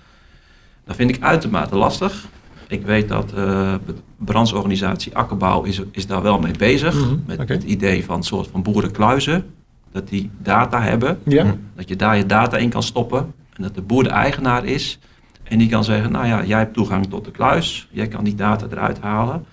dat 0.85 0.97
vind 0.97 1.11
ik 1.11 1.23
uitermate 1.23 1.77
lastig. 1.77 2.27
Ik 2.69 2.87
weet 2.87 3.09
dat 3.09 3.33
eh, 3.33 3.75
de 3.87 3.95
brandsorganisatie 4.17 5.17
Akkerbouw 5.17 5.63
is, 5.63 5.81
is 5.91 6.07
daar 6.07 6.23
wel 6.23 6.39
mee 6.39 6.57
bezig. 6.59 6.95
Mhm, 6.95 7.17
Met 7.27 7.49
het 7.49 7.63
idee 7.63 8.05
van 8.05 8.17
een 8.17 8.23
soort 8.23 8.49
van 8.53 8.63
boerenkluizen. 8.63 9.45
Dat 9.93 10.09
die 10.09 10.31
data 10.43 10.83
hebben. 10.83 11.19
Ja. 11.25 11.45
Dat 11.77 11.89
je 11.89 11.97
daar 11.97 12.17
je 12.17 12.27
data 12.27 12.57
in 12.57 12.69
kan 12.71 12.83
stoppen. 12.83 13.19
En 13.57 13.63
dat 13.63 13.75
de 13.75 13.81
boer 13.83 14.03
de 14.03 14.11
eigenaar 14.11 14.65
is. 14.65 14.99
En 15.45 15.59
die 15.59 15.69
kan 15.69 15.85
zeggen, 15.85 16.13
nou 16.13 16.27
ja, 16.27 16.45
jij 16.45 16.59
hebt 16.59 16.75
toegang 16.75 17.07
tot 17.11 17.25
de 17.25 17.31
kluis. 17.31 17.89
Jij 17.91 18.09
kan 18.09 18.25
die 18.25 18.35
data 18.35 18.67
eruit 18.71 18.99
halen. 19.01 19.45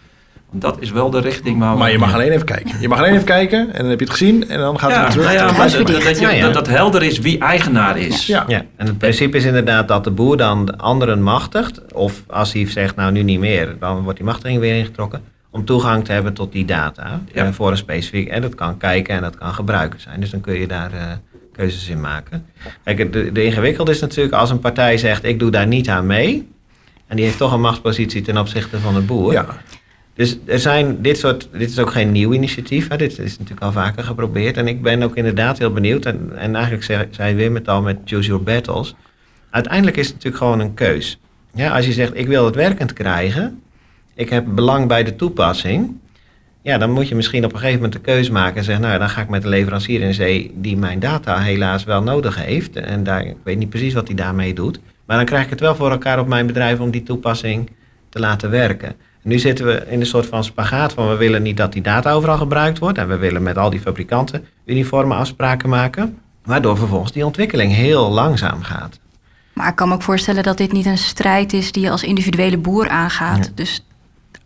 Want 0.49 0.61
dat 0.61 0.77
is 0.81 0.91
wel 0.91 1.09
de 1.09 1.19
richting 1.19 1.59
waar 1.59 1.73
we... 1.73 1.77
Maar 1.79 1.91
je 1.91 1.97
mag 1.97 2.13
alleen 2.13 2.31
even 2.31 2.45
kijken. 2.45 2.81
Je 2.81 2.87
mag 2.87 2.97
alleen 2.99 3.13
even 3.13 3.25
kijken 3.25 3.59
en 3.73 3.79
dan 3.81 3.89
heb 3.89 3.99
je 3.99 4.05
het 4.05 4.13
gezien 4.13 4.49
en 4.49 4.59
dan 4.59 4.79
gaat 4.79 4.89
het 4.91 4.99
weer 4.99 5.09
terug. 5.09 5.25
nou 5.25 5.37
ja, 5.37 5.57
maar 5.57 5.71
dat, 5.71 5.87
dat, 6.03 6.19
je- 6.19 6.41
dat, 6.41 6.53
dat 6.53 6.67
helder 6.67 7.03
is 7.03 7.19
wie 7.19 7.39
eigenaar 7.39 7.97
is. 7.97 8.25
Ja. 8.27 8.43
Ja, 8.47 8.65
en 8.75 8.85
het 8.87 8.97
principe 8.97 9.37
is 9.37 9.45
inderdaad 9.45 9.87
dat 9.87 10.03
de 10.03 10.11
boer 10.11 10.37
dan 10.37 10.65
de 10.65 10.77
anderen 10.77 11.21
machtigt. 11.23 11.93
Of 11.93 12.23
als 12.27 12.53
hij 12.53 12.69
zegt, 12.69 12.95
nou 12.95 13.11
nu 13.11 13.23
niet 13.23 13.39
meer, 13.39 13.75
dan 13.79 14.01
wordt 14.01 14.17
die 14.17 14.25
machtiging 14.27 14.59
weer 14.59 14.75
ingetrokken. 14.77 15.21
Om 15.52 15.66
toegang 15.66 16.06
te 16.06 16.12
hebben 16.12 16.34
tot 16.34 16.52
die 16.52 16.66
data. 16.66 17.22
Ja. 17.34 17.45
eh, 17.45 17.52
voor 17.52 17.72
een 17.72 17.78
specifiek. 17.78 18.28
En 18.28 18.41
dat 18.41 18.56
kan 18.56 18.78
kijken 18.78 19.16
en 19.16 19.22
dat 19.22 19.38
kan 19.38 19.54
gebruiken 19.54 20.02
zijn. 20.02 20.20
Dus 20.20 20.30
dan 20.30 20.41
kun 20.41 20.60
je 20.60 20.68
daar 20.68 20.93
eh, 20.93 21.12
keuzes 21.52 21.89
in 21.89 22.02
maken. 22.02 22.45
Kijk, 22.84 23.14
de, 23.14 23.32
de 23.32 23.43
ingewikkelde 23.43 23.91
is 23.91 24.00
natuurlijk 24.00 24.36
als 24.36 24.50
een 24.50 24.60
partij 24.60 24.97
zegt, 24.97 25.24
ik 25.24 25.39
doe 25.39 25.52
daar 25.52 25.68
niet 25.68 25.89
aan 25.89 26.06
mee. 26.06 26.47
En 27.08 27.16
die 27.16 27.26
heeft 27.26 27.38
toch 27.38 27.54
een 27.54 27.62
machtspositie 27.62 28.22
ten 28.22 28.38
opzichte 28.38 28.80
van 28.80 28.93
de 28.93 29.02
boer. 29.02 29.32
Ja. 29.32 29.45
Dus 30.14 30.38
er 30.45 30.60
zijn 30.60 31.02
dit 31.02 31.18
soort, 31.18 31.50
dit 31.52 31.70
is 31.70 31.80
ook 31.80 31.91
geen 31.91 32.12
nieuw 32.12 32.34
initiatief. 32.34 32.88
Hè. 32.88 32.97
Dit 32.97 33.20
is 33.20 33.38
natuurlijk 33.38 33.62
al 33.62 33.72
vaker 33.72 34.04
geprobeerd. 34.04 34.58
En 34.58 34.68
ik 34.68 34.82
ben 34.82 35.04
ook 35.04 35.16
inderdaad 35.16 35.58
heel 35.58 35.74
benieuwd. 35.74 36.06
En, 36.06 36.32
en 36.36 36.56
eigenlijk 36.56 36.84
zei, 36.84 37.08
zei 37.12 37.36
Wim 37.36 37.56
het 37.56 37.68
al 37.68 37.82
met 37.82 37.97
Choose 38.06 38.28
Your 38.28 38.43
Battles. 38.43 38.95
Uiteindelijk 39.50 39.97
is 39.97 40.06
het 40.06 40.14
natuurlijk 40.14 40.43
gewoon 40.43 40.60
een 40.60 40.74
keus. 40.74 41.20
Ja, 41.54 41.76
als 41.76 41.86
je 41.86 41.93
zegt, 41.93 42.18
ik 42.18 42.28
wil 42.28 42.45
het 42.45 42.56
werkend 42.56 42.93
krijgen. 42.93 43.62
Ik 44.20 44.30
heb 44.30 44.45
belang 44.47 44.88
bij 44.88 45.03
de 45.03 45.15
toepassing. 45.15 45.97
Ja, 46.61 46.78
dan 46.78 46.91
moet 46.91 47.07
je 47.07 47.15
misschien 47.15 47.45
op 47.45 47.53
een 47.53 47.57
gegeven 47.57 47.82
moment 47.82 47.93
de 47.93 48.11
keus 48.11 48.30
maken. 48.30 48.57
En 48.57 48.63
zeggen, 48.63 48.84
nou 48.84 48.99
dan 48.99 49.09
ga 49.09 49.22
ik 49.22 49.30
met 49.30 49.41
de 49.41 49.47
leverancier 49.47 50.01
in 50.01 50.13
zee 50.13 50.53
die 50.55 50.78
mijn 50.78 50.99
data 50.99 51.38
helaas 51.38 51.84
wel 51.84 52.03
nodig 52.03 52.43
heeft. 52.45 52.76
En 52.76 53.03
daar, 53.03 53.26
ik 53.26 53.36
weet 53.43 53.57
niet 53.57 53.70
precies 53.70 53.93
wat 53.93 54.07
hij 54.07 54.15
daarmee 54.15 54.53
doet. 54.53 54.80
Maar 55.05 55.17
dan 55.17 55.26
krijg 55.26 55.43
ik 55.43 55.49
het 55.49 55.59
wel 55.59 55.76
voor 55.76 55.91
elkaar 55.91 56.20
op 56.20 56.28
mijn 56.28 56.47
bedrijf 56.47 56.80
om 56.80 56.91
die 56.91 57.03
toepassing 57.03 57.70
te 58.09 58.20
laten 58.20 58.49
werken. 58.49 58.88
En 58.88 59.30
nu 59.30 59.39
zitten 59.39 59.65
we 59.65 59.86
in 59.88 59.99
een 59.99 60.05
soort 60.05 60.26
van 60.26 60.43
spagaat 60.43 60.93
van 60.93 61.09
we 61.09 61.15
willen 61.15 61.41
niet 61.41 61.57
dat 61.57 61.74
die 61.74 61.82
data 61.82 62.11
overal 62.11 62.38
gebruikt 62.38 62.80
wordt. 62.80 62.97
En 62.97 63.07
we 63.07 63.17
willen 63.17 63.43
met 63.43 63.57
al 63.57 63.70
die 63.70 63.80
fabrikanten 63.80 64.45
uniforme 64.65 65.13
afspraken 65.13 65.70
maken. 65.70 66.17
Waardoor 66.43 66.78
vervolgens 66.78 67.11
die 67.11 67.26
ontwikkeling 67.26 67.74
heel 67.74 68.09
langzaam 68.09 68.61
gaat. 68.61 68.99
Maar 69.53 69.67
ik 69.67 69.76
kan 69.76 69.88
me 69.88 69.93
ook 69.93 70.01
voorstellen 70.01 70.43
dat 70.43 70.57
dit 70.57 70.72
niet 70.72 70.86
een 70.86 70.97
strijd 70.97 71.53
is 71.53 71.72
die 71.72 71.84
je 71.84 71.89
als 71.89 72.03
individuele 72.03 72.57
boer 72.57 72.89
aangaat. 72.89 73.45
Ja. 73.45 73.51
Dus 73.55 73.84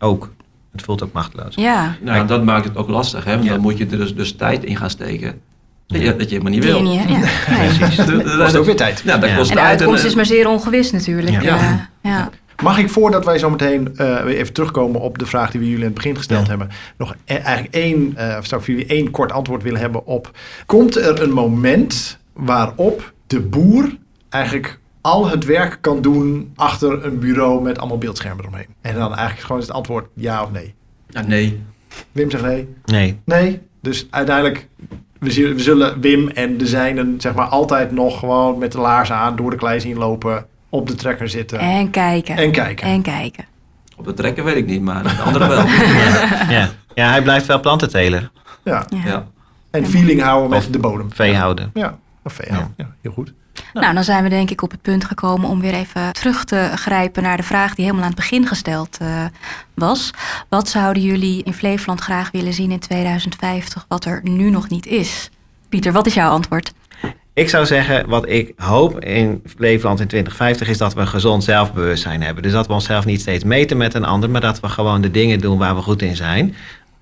Ook. 0.04 0.32
Het 0.72 0.82
voelt 0.82 1.02
ook 1.02 1.12
machteloos. 1.12 1.54
ja, 1.54 1.96
Nou, 2.00 2.26
dat 2.26 2.44
maakt 2.44 2.64
het 2.64 2.76
ook 2.76 2.88
lastig, 2.88 3.24
hè? 3.24 3.30
want 3.32 3.44
Ja. 3.44 3.50
dan 3.52 3.60
moet 3.60 3.78
je 3.78 3.86
er 3.86 3.96
dus, 3.98 4.14
dus 4.14 4.32
tijd 4.32 4.64
in 4.64 4.76
gaan 4.76 4.90
steken. 4.90 5.40
Dat 5.86 6.00
je, 6.00 6.10
dat 6.16 6.20
je 6.30 6.36
helemaal 6.36 6.52
niet 6.52 6.64
wil. 6.64 6.76
je 6.76 6.82
niet, 6.82 7.08
ja. 7.08 7.18
Nee. 7.58 7.68
Precies. 7.78 7.96
Dat- 7.96 8.06
dat- 8.06 8.24
Dat 8.24 8.36
kost 8.38 8.56
ook 8.56 8.64
weer 8.64 8.76
tijd. 8.76 9.02
Ja, 9.04 9.18
dat 9.18 9.30
Ja. 9.30 9.36
kost 9.36 9.50
En 9.50 9.56
de 9.56 9.62
uitkomst 9.62 10.02
en- 10.02 10.08
is 10.08 10.14
maar 10.14 10.26
zeer 10.26 10.48
ongewis 10.48 10.92
natuurlijk. 10.92 11.42
Ja. 11.42 11.56
Ja. 11.56 11.88
ja. 12.02 12.30
Mag 12.62 12.78
ik 12.78 12.88
voordat 12.90 13.24
wij 13.24 13.38
zo 13.38 13.50
meteen 13.50 13.96
eh, 13.96 14.22
weer 14.22 14.36
even 14.36 14.52
terugkomen 14.52 15.00
op 15.00 15.18
de 15.18 15.26
vraag 15.26 15.50
die 15.50 15.60
we 15.60 15.66
jullie 15.66 15.80
in 15.80 15.86
het 15.86 15.94
begin 15.94 16.16
gesteld 16.16 16.42
Ja. 16.42 16.48
hebben, 16.48 16.68
nog 16.98 17.14
e- 17.24 17.34
eigenlijk 17.34 17.74
één, 17.74 18.16
eh, 18.16 18.36
of 18.38 18.46
zou 18.46 18.60
ik 18.60 18.66
voor 18.66 18.74
jullie 18.74 18.86
één 18.90 19.10
kort 19.10 19.32
antwoord 19.32 19.62
willen 19.62 19.80
hebben 19.80 20.06
op. 20.06 20.30
Komt 20.66 20.96
er 20.96 21.22
een 21.22 21.32
moment 21.32 22.18
waarop 22.32 23.12
de 23.26 23.40
boer 23.40 23.96
eigenlijk 24.28 24.78
al 25.04 25.28
het 25.28 25.44
werk 25.44 25.78
kan 25.80 26.02
doen 26.02 26.52
achter 26.56 27.04
een 27.04 27.18
bureau 27.18 27.62
met 27.62 27.78
allemaal 27.78 27.98
beeldschermen 27.98 28.44
eromheen? 28.44 28.66
En 28.80 28.94
dan 28.94 29.14
eigenlijk 29.14 29.40
gewoon 29.40 29.60
is 29.60 29.66
het 29.66 29.76
antwoord 29.76 30.06
ja 30.14 30.42
of 30.42 30.50
nee. 30.50 30.74
Ja, 31.08 31.22
nee. 31.22 31.62
Wim 32.12 32.30
zegt 32.30 32.42
nee. 32.44 32.68
Nee. 32.84 33.20
Nee. 33.24 33.60
Dus 33.80 34.06
uiteindelijk, 34.10 34.68
we 35.18 35.54
zullen, 35.56 36.00
Wim 36.00 36.28
en 36.28 36.56
de 36.58 36.66
zijnen 36.66 37.20
zeg 37.20 37.34
maar 37.34 37.46
altijd 37.46 37.90
nog 37.90 38.18
gewoon 38.18 38.58
met 38.58 38.72
de 38.72 38.78
laarzen 38.78 39.16
aan 39.16 39.36
door 39.36 39.50
de 39.50 39.56
klei 39.56 39.80
zien 39.80 39.96
lopen, 39.96 40.46
op 40.68 40.86
de 40.86 40.94
trekker 40.94 41.28
zitten 41.28 41.58
en, 41.58 41.70
En 41.70 41.90
kijken. 41.90 42.50
kijken. 42.52 42.86
En 42.86 43.02
kijken. 43.02 43.44
Op 43.96 44.04
de 44.04 44.14
trekken 44.14 44.44
weet 44.44 44.56
ik 44.56 44.66
niet, 44.66 44.82
maar 44.82 45.02
de 45.02 45.22
andere 45.22 45.48
wel. 45.48 45.64
Ja. 46.56 46.68
ja, 46.94 47.10
hij 47.10 47.22
blijft 47.22 47.46
wel 47.46 47.60
plantenteler. 47.60 48.30
Ja. 48.62 48.86
Ja. 48.88 49.00
Ja. 49.04 49.26
En 49.70 49.86
feeling 49.86 50.20
houden 50.22 50.50
met 50.50 50.58
Of 50.58 50.66
de 50.66 50.78
bodem. 50.78 51.12
Vee 51.12 51.34
houden. 51.36 51.70
Ja, 51.74 51.98
of 52.22 52.32
vee 52.32 52.48
houden. 52.52 52.74
Ja. 52.76 52.94
heel 53.02 53.12
goed. 53.12 53.32
Nou, 53.74 53.94
dan 53.94 54.04
zijn 54.04 54.22
we 54.22 54.28
denk 54.28 54.50
ik 54.50 54.62
op 54.62 54.70
het 54.70 54.82
punt 54.82 55.04
gekomen 55.04 55.48
om 55.48 55.60
weer 55.60 55.74
even 55.74 56.12
terug 56.12 56.44
te 56.44 56.70
grijpen 56.74 57.22
naar 57.22 57.36
de 57.36 57.42
vraag 57.42 57.74
die 57.74 57.84
helemaal 57.84 58.04
aan 58.04 58.12
het 58.12 58.20
begin 58.20 58.46
gesteld 58.46 58.98
eh, 59.00 59.24
was. 59.74 60.10
Wat 60.48 60.68
zouden 60.68 61.02
jullie 61.02 61.42
in 61.42 61.54
Flevoland 61.54 62.00
graag 62.00 62.30
willen 62.30 62.52
zien 62.52 62.70
in 62.70 62.78
2050 62.78 63.84
wat 63.88 64.04
er 64.04 64.20
nu 64.22 64.50
nog 64.50 64.68
niet 64.68 64.86
is? 64.86 65.30
Pieter, 65.68 65.92
wat 65.92 66.06
is 66.06 66.14
jouw 66.14 66.30
antwoord? 66.30 66.72
Ik 67.32 67.48
zou 67.48 67.66
zeggen, 67.66 68.08
wat 68.08 68.28
ik 68.28 68.52
hoop 68.56 69.00
in 69.00 69.42
Flevoland 69.56 70.00
in 70.00 70.06
2050 70.06 70.68
is 70.68 70.78
dat 70.78 70.94
we 70.94 71.00
een 71.00 71.06
gezond 71.06 71.44
zelfbewustzijn 71.44 72.22
hebben. 72.22 72.42
Dus 72.42 72.52
dat 72.52 72.66
we 72.66 72.72
onszelf 72.72 73.04
niet 73.04 73.20
steeds 73.20 73.44
meten 73.44 73.76
met 73.76 73.94
een 73.94 74.04
ander, 74.04 74.30
maar 74.30 74.40
dat 74.40 74.60
we 74.60 74.68
gewoon 74.68 75.00
de 75.00 75.10
dingen 75.10 75.38
doen 75.38 75.58
waar 75.58 75.74
we 75.74 75.82
goed 75.82 76.02
in 76.02 76.16
zijn. 76.16 76.54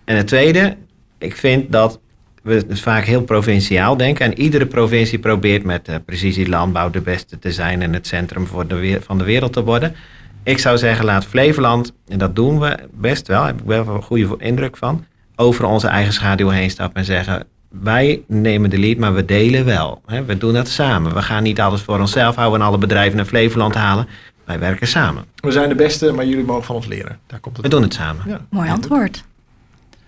En 0.05 0.17
het 0.17 0.27
tweede, 0.27 0.77
ik 1.19 1.37
vind 1.37 1.73
dat 1.73 2.01
we 2.43 2.67
dus 2.67 2.83
vaak 2.83 3.05
heel 3.05 3.23
provinciaal 3.23 3.97
denken. 3.97 4.25
En 4.25 4.39
iedere 4.39 4.67
provincie 4.67 5.19
probeert 5.19 5.65
met 5.65 5.89
uh, 5.89 5.97
precisielandbouw 6.05 6.91
de 6.91 7.01
beste 7.01 7.39
te 7.39 7.53
zijn 7.53 7.83
en 7.83 7.93
het 7.93 8.07
centrum 8.07 8.47
voor 8.47 8.67
de 8.67 8.75
weer, 8.75 9.03
van 9.03 9.19
de 9.19 9.25
wereld 9.25 9.53
te 9.53 9.65
worden. 9.65 9.95
Ik 10.43 10.59
zou 10.59 10.79
zeggen, 10.79 11.05
laat 11.05 11.25
Flevoland, 11.25 11.93
en 12.09 12.19
dat 12.19 12.37
doen 12.37 12.61
we 12.61 12.79
best 12.91 13.27
wel, 13.27 13.39
daar 13.39 13.47
heb 13.47 13.61
ik 13.61 13.67
wel 13.67 13.87
een 13.89 14.03
goede 14.03 14.35
indruk 14.39 14.77
van, 14.77 15.05
over 15.37 15.65
onze 15.65 15.87
eigen 15.87 16.13
schaduw 16.13 16.49
heen 16.49 16.71
stappen 16.71 16.97
en 16.97 17.05
zeggen, 17.05 17.47
wij 17.69 18.23
nemen 18.27 18.71
de 18.71 18.79
lead, 18.79 18.97
maar 18.97 19.15
we 19.15 19.25
delen 19.25 19.65
wel. 19.65 20.03
Hè? 20.07 20.25
We 20.25 20.39
doen 20.39 20.53
dat 20.53 20.69
samen. 20.69 21.15
We 21.15 21.23
gaan 21.23 21.43
niet 21.43 21.61
alles 21.61 21.81
voor 21.81 22.01
onszelf 22.01 22.35
houden 22.35 22.61
en 22.61 22.67
alle 22.67 22.79
bedrijven 22.79 23.17
naar 23.17 23.27
Flevoland 23.27 23.75
halen. 23.75 24.09
Wij 24.45 24.59
werken 24.59 24.87
samen. 24.87 25.25
We 25.37 25.51
zijn 25.51 25.69
de 25.69 25.75
beste, 25.75 26.13
maar 26.13 26.27
jullie 26.27 26.45
mogen 26.45 26.65
van 26.65 26.77
ons 26.77 26.87
leren. 26.87 27.19
Daar 27.27 27.41
komt 27.41 27.57
het 27.57 27.65
We 27.65 27.71
doen 27.71 27.83
het 27.83 27.95
samen. 27.95 28.23
Ja. 28.27 28.41
Mooi 28.51 28.71
antwoord. 28.71 29.25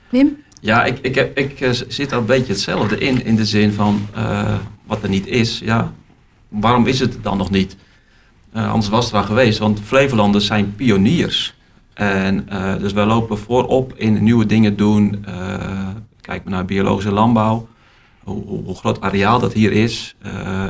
Wim? 0.09 0.44
Ja, 0.65 0.85
ik, 0.85 0.99
ik, 1.03 1.15
heb, 1.15 1.39
ik 1.39 1.61
uh, 1.61 1.71
zit 1.89 2.11
er 2.11 2.19
een 2.19 2.27
beetje 2.27 2.53
hetzelfde 2.53 2.99
in. 2.99 3.25
In 3.25 3.37
de 3.37 3.45
zin 3.45 3.73
van 3.73 4.09
uh, 4.17 4.55
wat 4.87 5.03
er 5.03 5.09
niet 5.09 5.27
is. 5.27 5.59
Ja, 5.59 5.93
waarom 6.49 6.87
is 6.87 7.01
het 7.01 7.19
dan 7.23 7.37
nog 7.37 7.51
niet? 7.51 7.77
Uh, 8.57 8.71
anders 8.71 8.89
was 8.89 9.05
het 9.05 9.15
er 9.15 9.23
geweest. 9.23 9.59
Want 9.59 9.81
Flevolanders 9.81 10.47
zijn 10.47 10.75
pioniers. 10.75 11.55
En 11.95 12.49
dus 12.81 12.93
wij 12.93 13.05
lopen 13.05 13.39
voorop 13.39 13.93
in 13.97 14.23
nieuwe 14.23 14.47
dingen 14.47 14.77
doen. 14.77 15.25
Kijk 16.21 16.45
maar 16.45 16.53
naar 16.53 16.65
biologische 16.65 17.13
landbouw. 17.13 17.69
Hoe, 18.23 18.75
groot 18.75 19.01
areaal 19.01 19.39
dat 19.41 19.53
hier 19.53 19.73
is. 19.73 20.15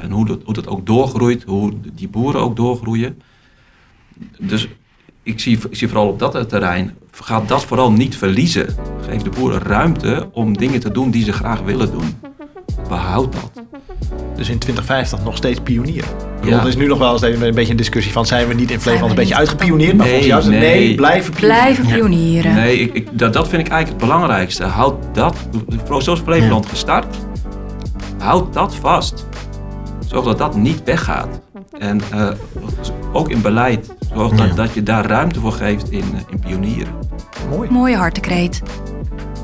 En 0.03 0.11
hoe 0.11 0.39
hoe 0.45 0.55
dat 0.55 0.67
ook 0.67 0.87
doorgroeit. 0.87 1.43
Hoe 1.43 1.73
die 1.95 2.09
boeren 2.09 2.41
ook 2.41 2.57
doorgroeien. 2.57 3.23
Dus 4.39 4.69
ik 5.25 5.41
zie, 5.41 5.59
ik 5.71 5.77
zie 5.77 5.89
vooral 5.89 6.09
op 6.09 6.19
dat 6.19 6.49
terrein, 6.49 6.97
ga 7.11 7.41
dat 7.41 7.65
vooral 7.65 7.93
niet 7.93 8.17
verliezen. 8.17 8.67
Geef 9.09 9.23
de 9.23 9.31
boeren 9.31 9.63
ruimte 9.63 10.29
om 10.33 10.57
dingen 10.57 10.81
te 10.81 10.93
doen 10.93 11.11
die 11.11 11.25
ze 11.25 11.33
graag 11.33 11.61
willen 11.61 11.91
doen. 11.91 12.17
Behoud 12.89 13.33
dat. 13.33 13.65
Dus 14.37 14.49
in 14.49 14.59
2050 14.59 15.25
nog 15.25 15.37
steeds 15.37 15.61
pionier. 15.61 16.05
Ja. 16.43 16.61
Er 16.61 16.69
is 16.69 16.77
nu 16.77 16.87
nog 16.87 16.99
wel 16.99 17.13
eens 17.13 17.23
een 17.23 17.55
beetje 17.55 17.71
een 17.71 17.77
discussie 17.77 18.13
van... 18.13 18.27
zijn 18.27 18.49
we 18.49 18.55
niet 18.55 18.71
in 18.71 18.81
Flevoland 18.81 19.11
een 19.11 19.17
beetje 19.17 19.37
uitgepioneerd? 19.37 19.97
Maar 19.97 20.07
Nee, 20.07 20.21
volgens 20.21 20.27
jou 20.27 20.41
is 20.41 20.47
het 20.47 20.69
nee, 20.71 20.87
nee. 20.87 20.95
blijven 20.95 21.33
pionieren. 21.33 21.63
Blijven 21.63 21.87
pionieren. 21.87 22.55
Nee, 22.55 22.79
ik, 22.79 22.95
ik, 22.95 23.19
dat, 23.19 23.33
dat 23.33 23.49
vind 23.49 23.67
ik 23.67 23.73
eigenlijk 23.73 24.03
het 24.03 24.11
belangrijkste. 24.11 24.65
Houd 24.65 24.95
dat, 25.13 25.37
zoals 25.99 26.21
Flevoland 26.21 26.67
gestart, 26.67 27.17
houd 28.19 28.53
dat 28.53 28.75
vast. 28.75 29.27
Zorg 30.15 30.27
dat 30.27 30.39
dat 30.39 30.57
niet 30.57 30.83
weggaat. 30.85 31.41
En 31.79 32.01
uh, 32.15 32.29
ook 33.13 33.29
in 33.29 33.41
beleid, 33.43 33.95
zorg 34.15 34.33
dat, 34.33 34.49
Ja. 34.49 34.55
dat 34.55 34.73
je 34.75 34.83
daar 34.83 35.07
ruimte 35.07 35.41
voor 35.41 35.53
geeft 35.53 35.91
in, 35.91 36.05
uh, 36.15 36.21
in 36.31 36.39
pionieren. 36.39 36.93
Mooi. 37.51 37.71
Mooie 37.71 37.97
hartekreet. 37.97 38.63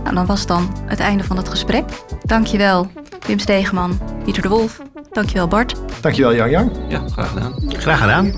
Nou, 0.02 0.14
dan 0.14 0.26
was 0.26 0.38
het 0.38 0.48
dan 0.48 0.68
het 0.86 1.00
einde 1.00 1.24
van 1.24 1.36
het 1.36 1.48
gesprek. 1.48 1.84
Dankjewel 2.22 2.90
Wim 3.26 3.38
Stegeman, 3.38 3.98
Pieter 4.24 4.42
de 4.42 4.48
Wolf. 4.48 4.80
Dankjewel 5.12 5.48
Bart. 5.48 5.74
Dankjewel 6.00 6.34
Jan 6.34 6.50
Jan. 6.50 6.70
Ja, 6.88 7.02
graag 7.12 7.28
gedaan. 7.28 7.54
Graag 7.68 7.98
gedaan. 8.00 8.32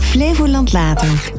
Flevoland 0.00 0.72
Later. 0.72 1.32